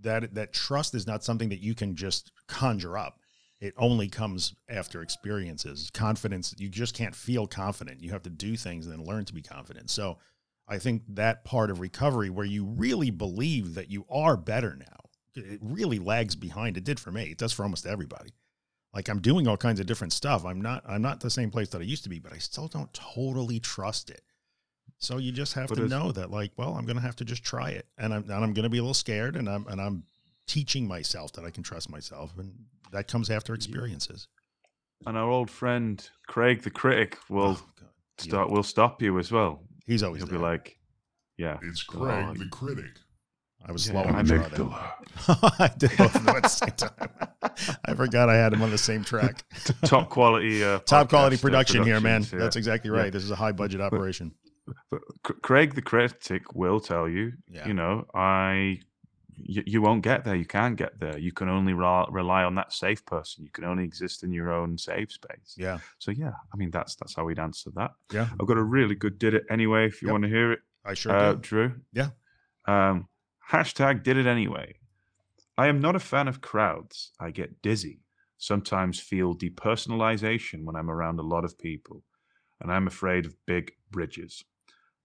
that 0.00 0.34
that 0.34 0.52
trust 0.52 0.94
is 0.94 1.06
not 1.06 1.24
something 1.24 1.50
that 1.50 1.60
you 1.60 1.74
can 1.74 1.94
just 1.94 2.32
conjure 2.48 2.96
up 2.96 3.18
it 3.64 3.72
only 3.78 4.08
comes 4.08 4.54
after 4.68 5.00
experiences. 5.00 5.90
Confidence, 5.94 6.54
you 6.58 6.68
just 6.68 6.94
can't 6.94 7.14
feel 7.14 7.46
confident. 7.46 8.02
You 8.02 8.10
have 8.10 8.22
to 8.24 8.30
do 8.30 8.56
things 8.56 8.86
and 8.86 8.92
then 8.92 9.06
learn 9.06 9.24
to 9.24 9.32
be 9.32 9.40
confident. 9.40 9.90
So 9.90 10.18
I 10.66 10.78
think 10.78 11.02
that 11.08 11.44
part 11.44 11.70
of 11.70 11.80
recovery 11.80 12.30
where 12.30 12.46
you 12.46 12.64
really 12.64 13.10
believe 13.10 13.74
that 13.74 13.90
you 13.90 14.06
are 14.10 14.36
better 14.36 14.76
now, 14.76 15.10
it 15.34 15.60
really 15.62 15.98
lags 15.98 16.36
behind. 16.36 16.76
It 16.76 16.84
did 16.84 16.98
for 16.98 17.10
me. 17.10 17.24
It 17.24 17.38
does 17.38 17.52
for 17.52 17.64
almost 17.64 17.86
everybody. 17.86 18.32
Like 18.94 19.08
I'm 19.08 19.20
doing 19.20 19.48
all 19.48 19.56
kinds 19.56 19.80
of 19.80 19.86
different 19.86 20.12
stuff. 20.12 20.44
I'm 20.44 20.60
not 20.60 20.84
I'm 20.86 21.02
not 21.02 21.20
the 21.20 21.30
same 21.30 21.50
place 21.50 21.68
that 21.70 21.80
I 21.80 21.84
used 21.84 22.04
to 22.04 22.08
be, 22.08 22.20
but 22.20 22.32
I 22.32 22.38
still 22.38 22.68
don't 22.68 22.92
totally 22.94 23.58
trust 23.58 24.08
it. 24.08 24.22
So 24.98 25.18
you 25.18 25.32
just 25.32 25.54
have 25.54 25.68
but 25.68 25.76
to 25.76 25.88
know 25.88 26.12
that 26.12 26.30
like, 26.30 26.52
well, 26.56 26.74
I'm 26.74 26.86
going 26.86 26.96
to 26.96 27.02
have 27.02 27.16
to 27.16 27.24
just 27.24 27.42
try 27.42 27.70
it. 27.70 27.86
And 27.98 28.14
I'm 28.14 28.22
and 28.22 28.32
I'm 28.32 28.54
going 28.54 28.62
to 28.62 28.70
be 28.70 28.78
a 28.78 28.82
little 28.82 28.94
scared 28.94 29.34
and 29.36 29.48
I'm 29.48 29.66
and 29.66 29.80
I'm 29.80 30.04
teaching 30.46 30.86
myself 30.86 31.32
that 31.32 31.44
I 31.44 31.50
can 31.50 31.62
trust 31.62 31.90
myself 31.90 32.32
and 32.38 32.54
that 32.92 33.08
comes 33.08 33.30
after 33.30 33.52
experiences. 33.52 34.28
And 35.06 35.18
our 35.18 35.28
old 35.28 35.50
friend 35.50 36.08
Craig 36.28 36.62
the 36.62 36.70
critic 36.70 37.18
will 37.28 37.58
oh, 37.58 37.86
start 38.18 38.50
will 38.50 38.62
stop 38.62 39.02
you 39.02 39.18
as 39.18 39.32
well. 39.32 39.60
He's 39.86 40.02
always 40.02 40.22
he'll 40.22 40.28
there. 40.28 40.38
be 40.38 40.42
like, 40.42 40.78
"Yeah, 41.36 41.58
it's 41.62 41.82
Craig 41.82 42.38
the 42.38 42.46
critic." 42.46 42.98
I 43.66 43.72
was 43.72 43.86
yeah, 43.86 43.92
slow 43.92 44.12
on 44.12 44.26
the 44.26 44.48
draw 44.54 44.94
I 45.58 45.70
did 45.78 45.96
both 45.96 46.14
of 46.14 46.24
them 46.24 46.36
at 46.36 46.42
the 46.42 46.48
same 46.48 46.70
time. 46.72 47.08
I 47.86 47.94
forgot 47.94 48.28
I 48.28 48.34
had 48.34 48.52
him 48.52 48.60
on 48.60 48.70
the 48.70 48.78
same 48.78 49.04
track. 49.04 49.42
Top 49.86 50.10
quality, 50.10 50.62
uh, 50.62 50.78
top 50.84 51.08
quality 51.08 51.38
production 51.38 51.82
here, 51.82 51.98
man. 52.00 52.26
Yeah. 52.30 52.40
That's 52.40 52.56
exactly 52.56 52.90
right. 52.90 53.06
Yeah. 53.06 53.10
This 53.10 53.24
is 53.24 53.30
a 53.30 53.36
high 53.36 53.52
budget 53.52 53.80
operation. 53.80 54.34
But, 54.90 55.00
but 55.22 55.42
Craig 55.42 55.74
the 55.74 55.82
critic 55.82 56.54
will 56.54 56.80
tell 56.80 57.08
you, 57.08 57.32
you 57.48 57.74
know, 57.74 58.04
I 58.14 58.80
you, 59.42 59.62
you 59.66 59.82
won't 59.82 60.02
get 60.02 60.24
there. 60.24 60.34
You 60.34 60.44
can't 60.44 60.76
get 60.76 60.98
there. 60.98 61.18
You 61.18 61.32
can 61.32 61.48
only 61.48 61.72
re- 61.72 62.06
rely 62.10 62.44
on 62.44 62.54
that 62.56 62.72
safe 62.72 63.04
person. 63.06 63.44
You 63.44 63.50
can 63.50 63.64
only 63.64 63.84
exist 63.84 64.22
in 64.22 64.32
your 64.32 64.52
own 64.52 64.78
safe 64.78 65.12
space. 65.12 65.54
Yeah. 65.56 65.78
So 65.98 66.10
yeah, 66.10 66.32
I 66.52 66.56
mean 66.56 66.70
that's 66.70 66.94
that's 66.94 67.14
how 67.14 67.24
we'd 67.24 67.38
answer 67.38 67.70
that. 67.76 67.92
Yeah. 68.12 68.28
I've 68.40 68.46
got 68.46 68.56
a 68.56 68.62
really 68.62 68.94
good 68.94 69.18
did 69.18 69.34
it 69.34 69.44
anyway. 69.50 69.86
If 69.86 70.02
you 70.02 70.08
yep. 70.08 70.12
want 70.12 70.24
to 70.24 70.30
hear 70.30 70.52
it, 70.52 70.60
I 70.84 70.94
sure 70.94 71.16
uh, 71.16 71.32
do. 71.34 71.40
Drew. 71.40 71.74
Yeah. 71.92 72.08
Um, 72.66 73.08
hashtag 73.50 74.02
did 74.02 74.16
it 74.16 74.26
anyway. 74.26 74.74
I 75.56 75.68
am 75.68 75.80
not 75.80 75.96
a 75.96 76.00
fan 76.00 76.28
of 76.28 76.40
crowds. 76.40 77.12
I 77.20 77.30
get 77.30 77.62
dizzy. 77.62 78.00
Sometimes 78.38 79.00
feel 79.00 79.34
depersonalization 79.34 80.64
when 80.64 80.76
I'm 80.76 80.90
around 80.90 81.20
a 81.20 81.22
lot 81.22 81.44
of 81.44 81.58
people, 81.58 82.02
and 82.60 82.72
I'm 82.72 82.86
afraid 82.86 83.26
of 83.26 83.36
big 83.46 83.72
bridges. 83.90 84.44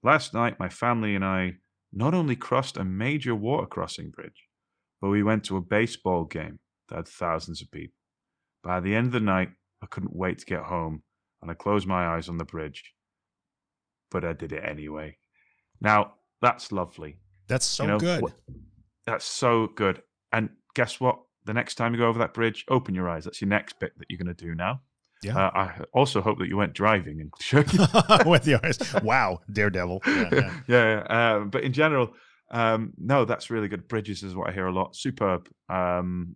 Last 0.02 0.34
night, 0.34 0.60
my 0.60 0.70
family 0.70 1.15
and 1.15 1.24
I 1.24 1.58
not 1.91 2.13
only 2.13 2.36
crossed 2.36 2.78
a 2.78 2.84
major 2.84 3.36
water 3.36 3.65
crossing 3.65 4.10
bridge, 4.12 4.47
but 5.02 5.10
we 5.10 5.23
went 5.23 5.43
to 5.45 5.58
a 5.58 5.62
baseball 5.62 6.25
game 6.25 6.60
that 6.89 6.95
had 6.95 7.08
thousands 7.08 7.62
of 7.62 7.71
people. 7.71 7.95
By 8.63 8.80
the 8.80 8.95
end 8.95 9.08
of 9.08 9.13
the 9.13 9.19
night, 9.19 9.49
I 9.82 9.86
couldn't 9.86 10.15
wait 10.15 10.39
to 10.39 10.45
get 10.45 10.63
home, 10.63 11.04
and 11.41 11.49
I 11.49 11.54
closed 11.54 11.88
my 11.88 12.08
eyes 12.15 12.28
on 12.28 12.38
the 12.38 12.45
bridge. 12.45 12.84
But 14.12 14.25
I 14.25 14.34
did 14.34 14.52
it 14.52 14.63
anyway. 14.67 15.17
Now, 15.80 16.13
that's 16.41 16.71
lovely. 16.71 17.19
That's 17.47 17.65
so 17.65 17.84
you 17.84 17.89
know, 17.89 17.99
good. 17.99 18.34
That's 19.06 19.25
so 19.25 19.67
good. 19.75 20.02
And 20.32 20.49
guess 20.75 20.99
what? 20.99 21.19
The 21.45 21.54
next 21.54 21.75
time 21.75 21.93
you 21.93 21.99
go 21.99 22.08
over 22.08 22.19
that 22.19 22.34
bridge, 22.34 22.65
open 22.69 22.93
your 22.93 23.10
eyes. 23.10 23.23
That's 23.23 23.41
your 23.41 23.49
next 23.49 23.80
bit 23.80 23.97
that 23.97 24.06
you're 24.10 24.17
going 24.17 24.36
to 24.36 24.45
do 24.45 24.54
now. 24.54 24.82
Yeah. 25.22 25.38
Uh, 25.38 25.52
I 25.54 25.84
also 25.94 26.22
hope 26.22 26.40
that 26.40 26.48
you 26.48 26.56
went 26.56 26.74
driving 26.74 27.20
and 27.20 27.32
with 28.26 28.44
the 28.44 28.60
eyes. 28.64 28.80
Wow, 29.04 29.42
daredevil. 29.52 30.02
Yeah, 30.08 30.30
yeah. 30.32 30.60
yeah 30.68 31.00
uh, 31.10 31.40
but 31.42 31.64
in 31.64 31.74
general, 31.74 32.14
um, 32.52 32.94
no, 32.98 33.26
that's 33.26 33.50
really 33.50 33.68
good. 33.68 33.88
Bridges 33.88 34.24
is 34.24 34.36
what 34.36 34.50
I 34.50 34.54
hear 34.54 34.68
a 34.68 34.72
lot. 34.72 34.96
Superb. 34.96 35.50
Um, 35.68 36.36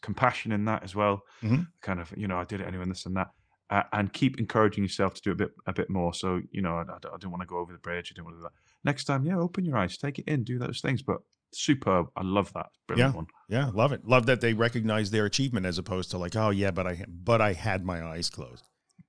compassion 0.00 0.52
in 0.52 0.64
that 0.66 0.84
as 0.84 0.94
well. 0.94 1.22
Mm-hmm. 1.42 1.62
Kind 1.82 2.00
of, 2.00 2.12
you 2.16 2.28
know, 2.28 2.38
I 2.38 2.44
did 2.44 2.60
it 2.60 2.66
anyway, 2.66 2.84
this 2.86 3.06
and 3.06 3.16
that. 3.16 3.30
Uh, 3.68 3.82
and 3.92 4.12
keep 4.12 4.40
encouraging 4.40 4.82
yourself 4.82 5.14
to 5.14 5.20
do 5.22 5.30
a 5.30 5.34
bit, 5.34 5.50
a 5.66 5.72
bit 5.72 5.88
more. 5.88 6.12
So, 6.12 6.40
you 6.50 6.60
know, 6.60 6.76
I, 6.76 6.82
I, 6.82 7.14
I 7.14 7.16
don't 7.18 7.30
want 7.30 7.42
to 7.42 7.46
go 7.46 7.58
over 7.58 7.72
the 7.72 7.78
bridge. 7.78 8.12
I 8.12 8.16
don't 8.16 8.24
want 8.24 8.36
to 8.36 8.40
do 8.40 8.42
that. 8.44 8.52
Next 8.84 9.04
time, 9.04 9.24
yeah, 9.24 9.36
open 9.36 9.64
your 9.64 9.76
eyes, 9.76 9.96
take 9.96 10.18
it 10.18 10.26
in, 10.26 10.42
do 10.42 10.58
those 10.58 10.80
things. 10.80 11.02
But 11.02 11.18
superb. 11.52 12.08
I 12.16 12.22
love 12.22 12.52
that. 12.54 12.70
Brilliant 12.86 13.12
yeah. 13.12 13.16
one. 13.16 13.26
Yeah, 13.48 13.70
love 13.72 13.92
it. 13.92 14.06
Love 14.06 14.26
that 14.26 14.40
they 14.40 14.54
recognize 14.54 15.10
their 15.10 15.26
achievement 15.26 15.66
as 15.66 15.78
opposed 15.78 16.10
to 16.12 16.18
like, 16.18 16.36
oh 16.36 16.50
yeah, 16.50 16.70
but 16.70 16.86
I 16.86 17.04
but 17.08 17.40
I 17.40 17.52
had 17.52 17.84
my 17.84 18.02
eyes 18.02 18.30
closed. 18.30 18.64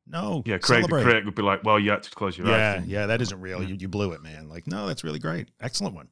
No. 0.07 0.43
Yeah, 0.45 0.57
Craig 0.57 0.79
celebrate. 0.79 0.99
the 0.99 1.05
critic 1.05 1.25
would 1.25 1.35
be 1.35 1.41
like, 1.41 1.63
well, 1.63 1.79
you 1.79 1.91
had 1.91 2.03
to 2.03 2.09
close 2.11 2.37
your 2.37 2.47
yeah, 2.47 2.75
eyes. 2.77 2.87
Yeah, 2.87 2.99
yeah, 3.01 3.05
that 3.07 3.21
isn't 3.21 3.39
real. 3.39 3.63
You, 3.63 3.75
you 3.75 3.87
blew 3.87 4.11
it, 4.11 4.21
man. 4.21 4.49
Like, 4.49 4.67
no, 4.67 4.87
that's 4.87 5.03
really 5.03 5.19
great. 5.19 5.49
Excellent 5.61 5.95
one. 5.95 6.09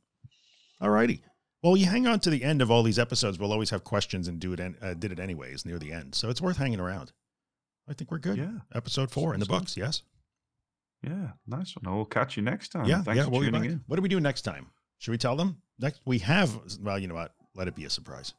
All 0.79 0.89
righty. 0.89 1.21
Well, 1.61 1.75
you 1.75 1.87
hang 1.87 2.07
on 2.07 2.21
to 2.21 2.29
the 2.29 2.43
end 2.43 2.61
of 2.61 2.71
all 2.71 2.83
these 2.83 2.99
episodes. 2.99 3.37
We'll 3.37 3.51
always 3.51 3.71
have 3.71 3.83
questions 3.83 4.29
and 4.29 4.39
do 4.39 4.53
it. 4.53 4.61
Uh, 4.81 4.93
did 4.93 5.11
it 5.11 5.19
anyways 5.19 5.65
near 5.65 5.77
the 5.77 5.91
end, 5.91 6.15
so 6.15 6.29
it's 6.29 6.41
worth 6.41 6.57
hanging 6.57 6.79
around. 6.79 7.11
I 7.89 7.93
think 7.93 8.11
we're 8.11 8.19
good. 8.19 8.37
Yeah. 8.37 8.59
Episode 8.73 9.11
four 9.11 9.33
in 9.33 9.39
the 9.39 9.45
books. 9.45 9.75
Yes. 9.75 10.03
Yeah, 11.03 11.31
nice 11.47 11.75
one. 11.75 11.95
We'll 11.95 12.05
catch 12.05 12.37
you 12.37 12.43
next 12.43 12.69
time. 12.69 12.85
Yeah, 12.85 13.01
Thanks 13.01 13.17
yeah, 13.17 13.23
for 13.25 13.31
we'll 13.31 13.41
tuning 13.41 13.65
in. 13.65 13.81
What 13.87 13.95
do 13.95 14.01
we 14.01 14.09
do 14.09 14.19
next 14.19 14.41
time? 14.41 14.67
Should 14.99 15.11
we 15.11 15.17
tell 15.17 15.35
them? 15.35 15.61
Next, 15.79 16.01
we 16.05 16.19
have. 16.19 16.59
Well, 16.81 16.99
you 16.99 17.07
know 17.07 17.15
what? 17.15 17.33
Let 17.55 17.67
it 17.67 17.75
be 17.75 17.85
a 17.85 17.89
surprise. 17.89 18.33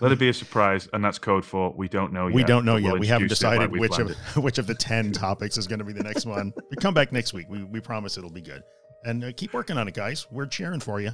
Let 0.00 0.12
it 0.12 0.18
be 0.18 0.28
a 0.28 0.34
surprise, 0.34 0.88
and 0.92 1.02
that's 1.02 1.18
code 1.18 1.44
for 1.44 1.72
we 1.72 1.88
don't 1.88 2.12
know 2.12 2.26
yet. 2.26 2.34
We 2.34 2.44
don't 2.44 2.66
know 2.66 2.74
we'll 2.74 2.82
yet. 2.82 2.98
We 2.98 3.06
haven't 3.06 3.28
decided 3.28 3.70
which 3.70 3.98
of 3.98 4.10
which 4.36 4.58
of 4.58 4.66
the 4.66 4.74
ten 4.74 5.12
topics 5.12 5.56
is 5.56 5.66
going 5.66 5.78
to 5.78 5.84
be 5.84 5.94
the 5.94 6.02
next 6.02 6.26
one. 6.26 6.52
we 6.70 6.76
come 6.76 6.92
back 6.92 7.12
next 7.12 7.32
week. 7.32 7.46
We 7.48 7.64
we 7.64 7.80
promise 7.80 8.18
it'll 8.18 8.30
be 8.30 8.42
good. 8.42 8.62
And 9.04 9.24
uh, 9.24 9.32
keep 9.36 9.54
working 9.54 9.78
on 9.78 9.88
it, 9.88 9.94
guys. 9.94 10.26
We're 10.30 10.46
cheering 10.46 10.80
for 10.80 11.00
you. 11.00 11.12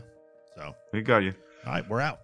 So, 0.56 0.74
we 0.92 1.02
got 1.02 1.18
you. 1.18 1.32
All 1.66 1.72
right, 1.72 1.88
we're 1.88 2.00
out. 2.00 2.20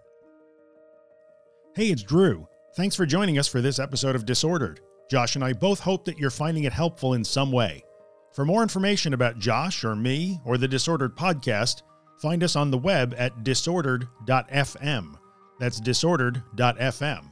Hey, 1.74 1.88
it's 1.88 2.02
Drew. 2.02 2.48
Thanks 2.74 2.96
for 2.96 3.06
joining 3.06 3.38
us 3.38 3.46
for 3.46 3.60
this 3.60 3.78
episode 3.78 4.16
of 4.16 4.26
Disordered. 4.26 4.80
Josh 5.10 5.36
and 5.36 5.44
I 5.44 5.52
both 5.52 5.80
hope 5.80 6.04
that 6.06 6.18
you're 6.18 6.30
finding 6.30 6.64
it 6.64 6.72
helpful 6.72 7.14
in 7.14 7.24
some 7.24 7.52
way. 7.52 7.84
For 8.32 8.44
more 8.44 8.62
information 8.62 9.14
about 9.14 9.38
Josh 9.38 9.84
or 9.84 9.96
me 9.96 10.40
or 10.44 10.58
the 10.58 10.68
Disordered 10.68 11.16
podcast, 11.16 11.82
find 12.20 12.42
us 12.42 12.56
on 12.56 12.70
the 12.70 12.78
web 12.78 13.14
at 13.16 13.44
disordered.fm. 13.44 15.18
That's 15.58 15.80
disordered.fm. 15.80 17.24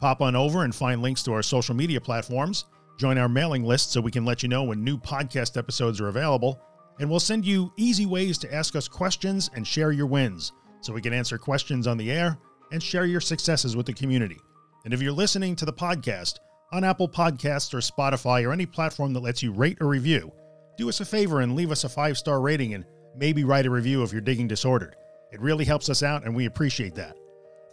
Pop 0.00 0.20
on 0.20 0.36
over 0.36 0.64
and 0.64 0.74
find 0.74 1.02
links 1.02 1.22
to 1.24 1.32
our 1.32 1.42
social 1.42 1.74
media 1.74 2.00
platforms. 2.00 2.66
Join 2.98 3.18
our 3.18 3.28
mailing 3.28 3.64
list 3.64 3.92
so 3.92 4.00
we 4.00 4.10
can 4.10 4.24
let 4.24 4.42
you 4.42 4.48
know 4.48 4.64
when 4.64 4.82
new 4.82 4.96
podcast 4.96 5.56
episodes 5.56 6.00
are 6.00 6.08
available. 6.08 6.60
And 7.00 7.08
we'll 7.08 7.20
send 7.20 7.44
you 7.44 7.72
easy 7.76 8.06
ways 8.06 8.38
to 8.38 8.52
ask 8.52 8.74
us 8.74 8.88
questions 8.88 9.50
and 9.54 9.66
share 9.66 9.92
your 9.92 10.06
wins 10.06 10.52
so 10.80 10.92
we 10.92 11.02
can 11.02 11.12
answer 11.12 11.38
questions 11.38 11.86
on 11.86 11.96
the 11.96 12.10
air 12.10 12.38
and 12.72 12.82
share 12.82 13.06
your 13.06 13.20
successes 13.20 13.76
with 13.76 13.86
the 13.86 13.92
community. 13.92 14.38
And 14.84 14.92
if 14.92 15.00
you're 15.00 15.12
listening 15.12 15.54
to 15.56 15.64
the 15.64 15.72
podcast 15.72 16.38
on 16.72 16.84
Apple 16.84 17.08
Podcasts 17.08 17.72
or 17.72 17.78
Spotify 17.78 18.46
or 18.46 18.52
any 18.52 18.66
platform 18.66 19.12
that 19.12 19.20
lets 19.20 19.42
you 19.42 19.52
rate 19.52 19.78
or 19.80 19.86
review, 19.86 20.32
do 20.76 20.88
us 20.88 21.00
a 21.00 21.04
favor 21.04 21.40
and 21.40 21.56
leave 21.56 21.70
us 21.70 21.84
a 21.84 21.88
five 21.88 22.18
star 22.18 22.40
rating 22.40 22.74
and 22.74 22.84
maybe 23.18 23.44
write 23.44 23.66
a 23.66 23.70
review 23.70 24.02
if 24.02 24.12
you're 24.12 24.20
digging 24.20 24.48
disordered. 24.48 24.96
It 25.30 25.40
really 25.40 25.64
helps 25.64 25.88
us 25.88 26.02
out 26.02 26.24
and 26.24 26.34
we 26.34 26.46
appreciate 26.46 26.94
that. 26.94 27.16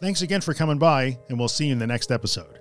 Thanks 0.02 0.22
again 0.22 0.42
for 0.42 0.54
coming 0.54 0.78
by, 0.78 1.18
and 1.30 1.40
we'll 1.40 1.48
see 1.48 1.68
you 1.68 1.72
in 1.72 1.80
the 1.80 1.88
next 1.88 2.12
episode. 2.12 2.60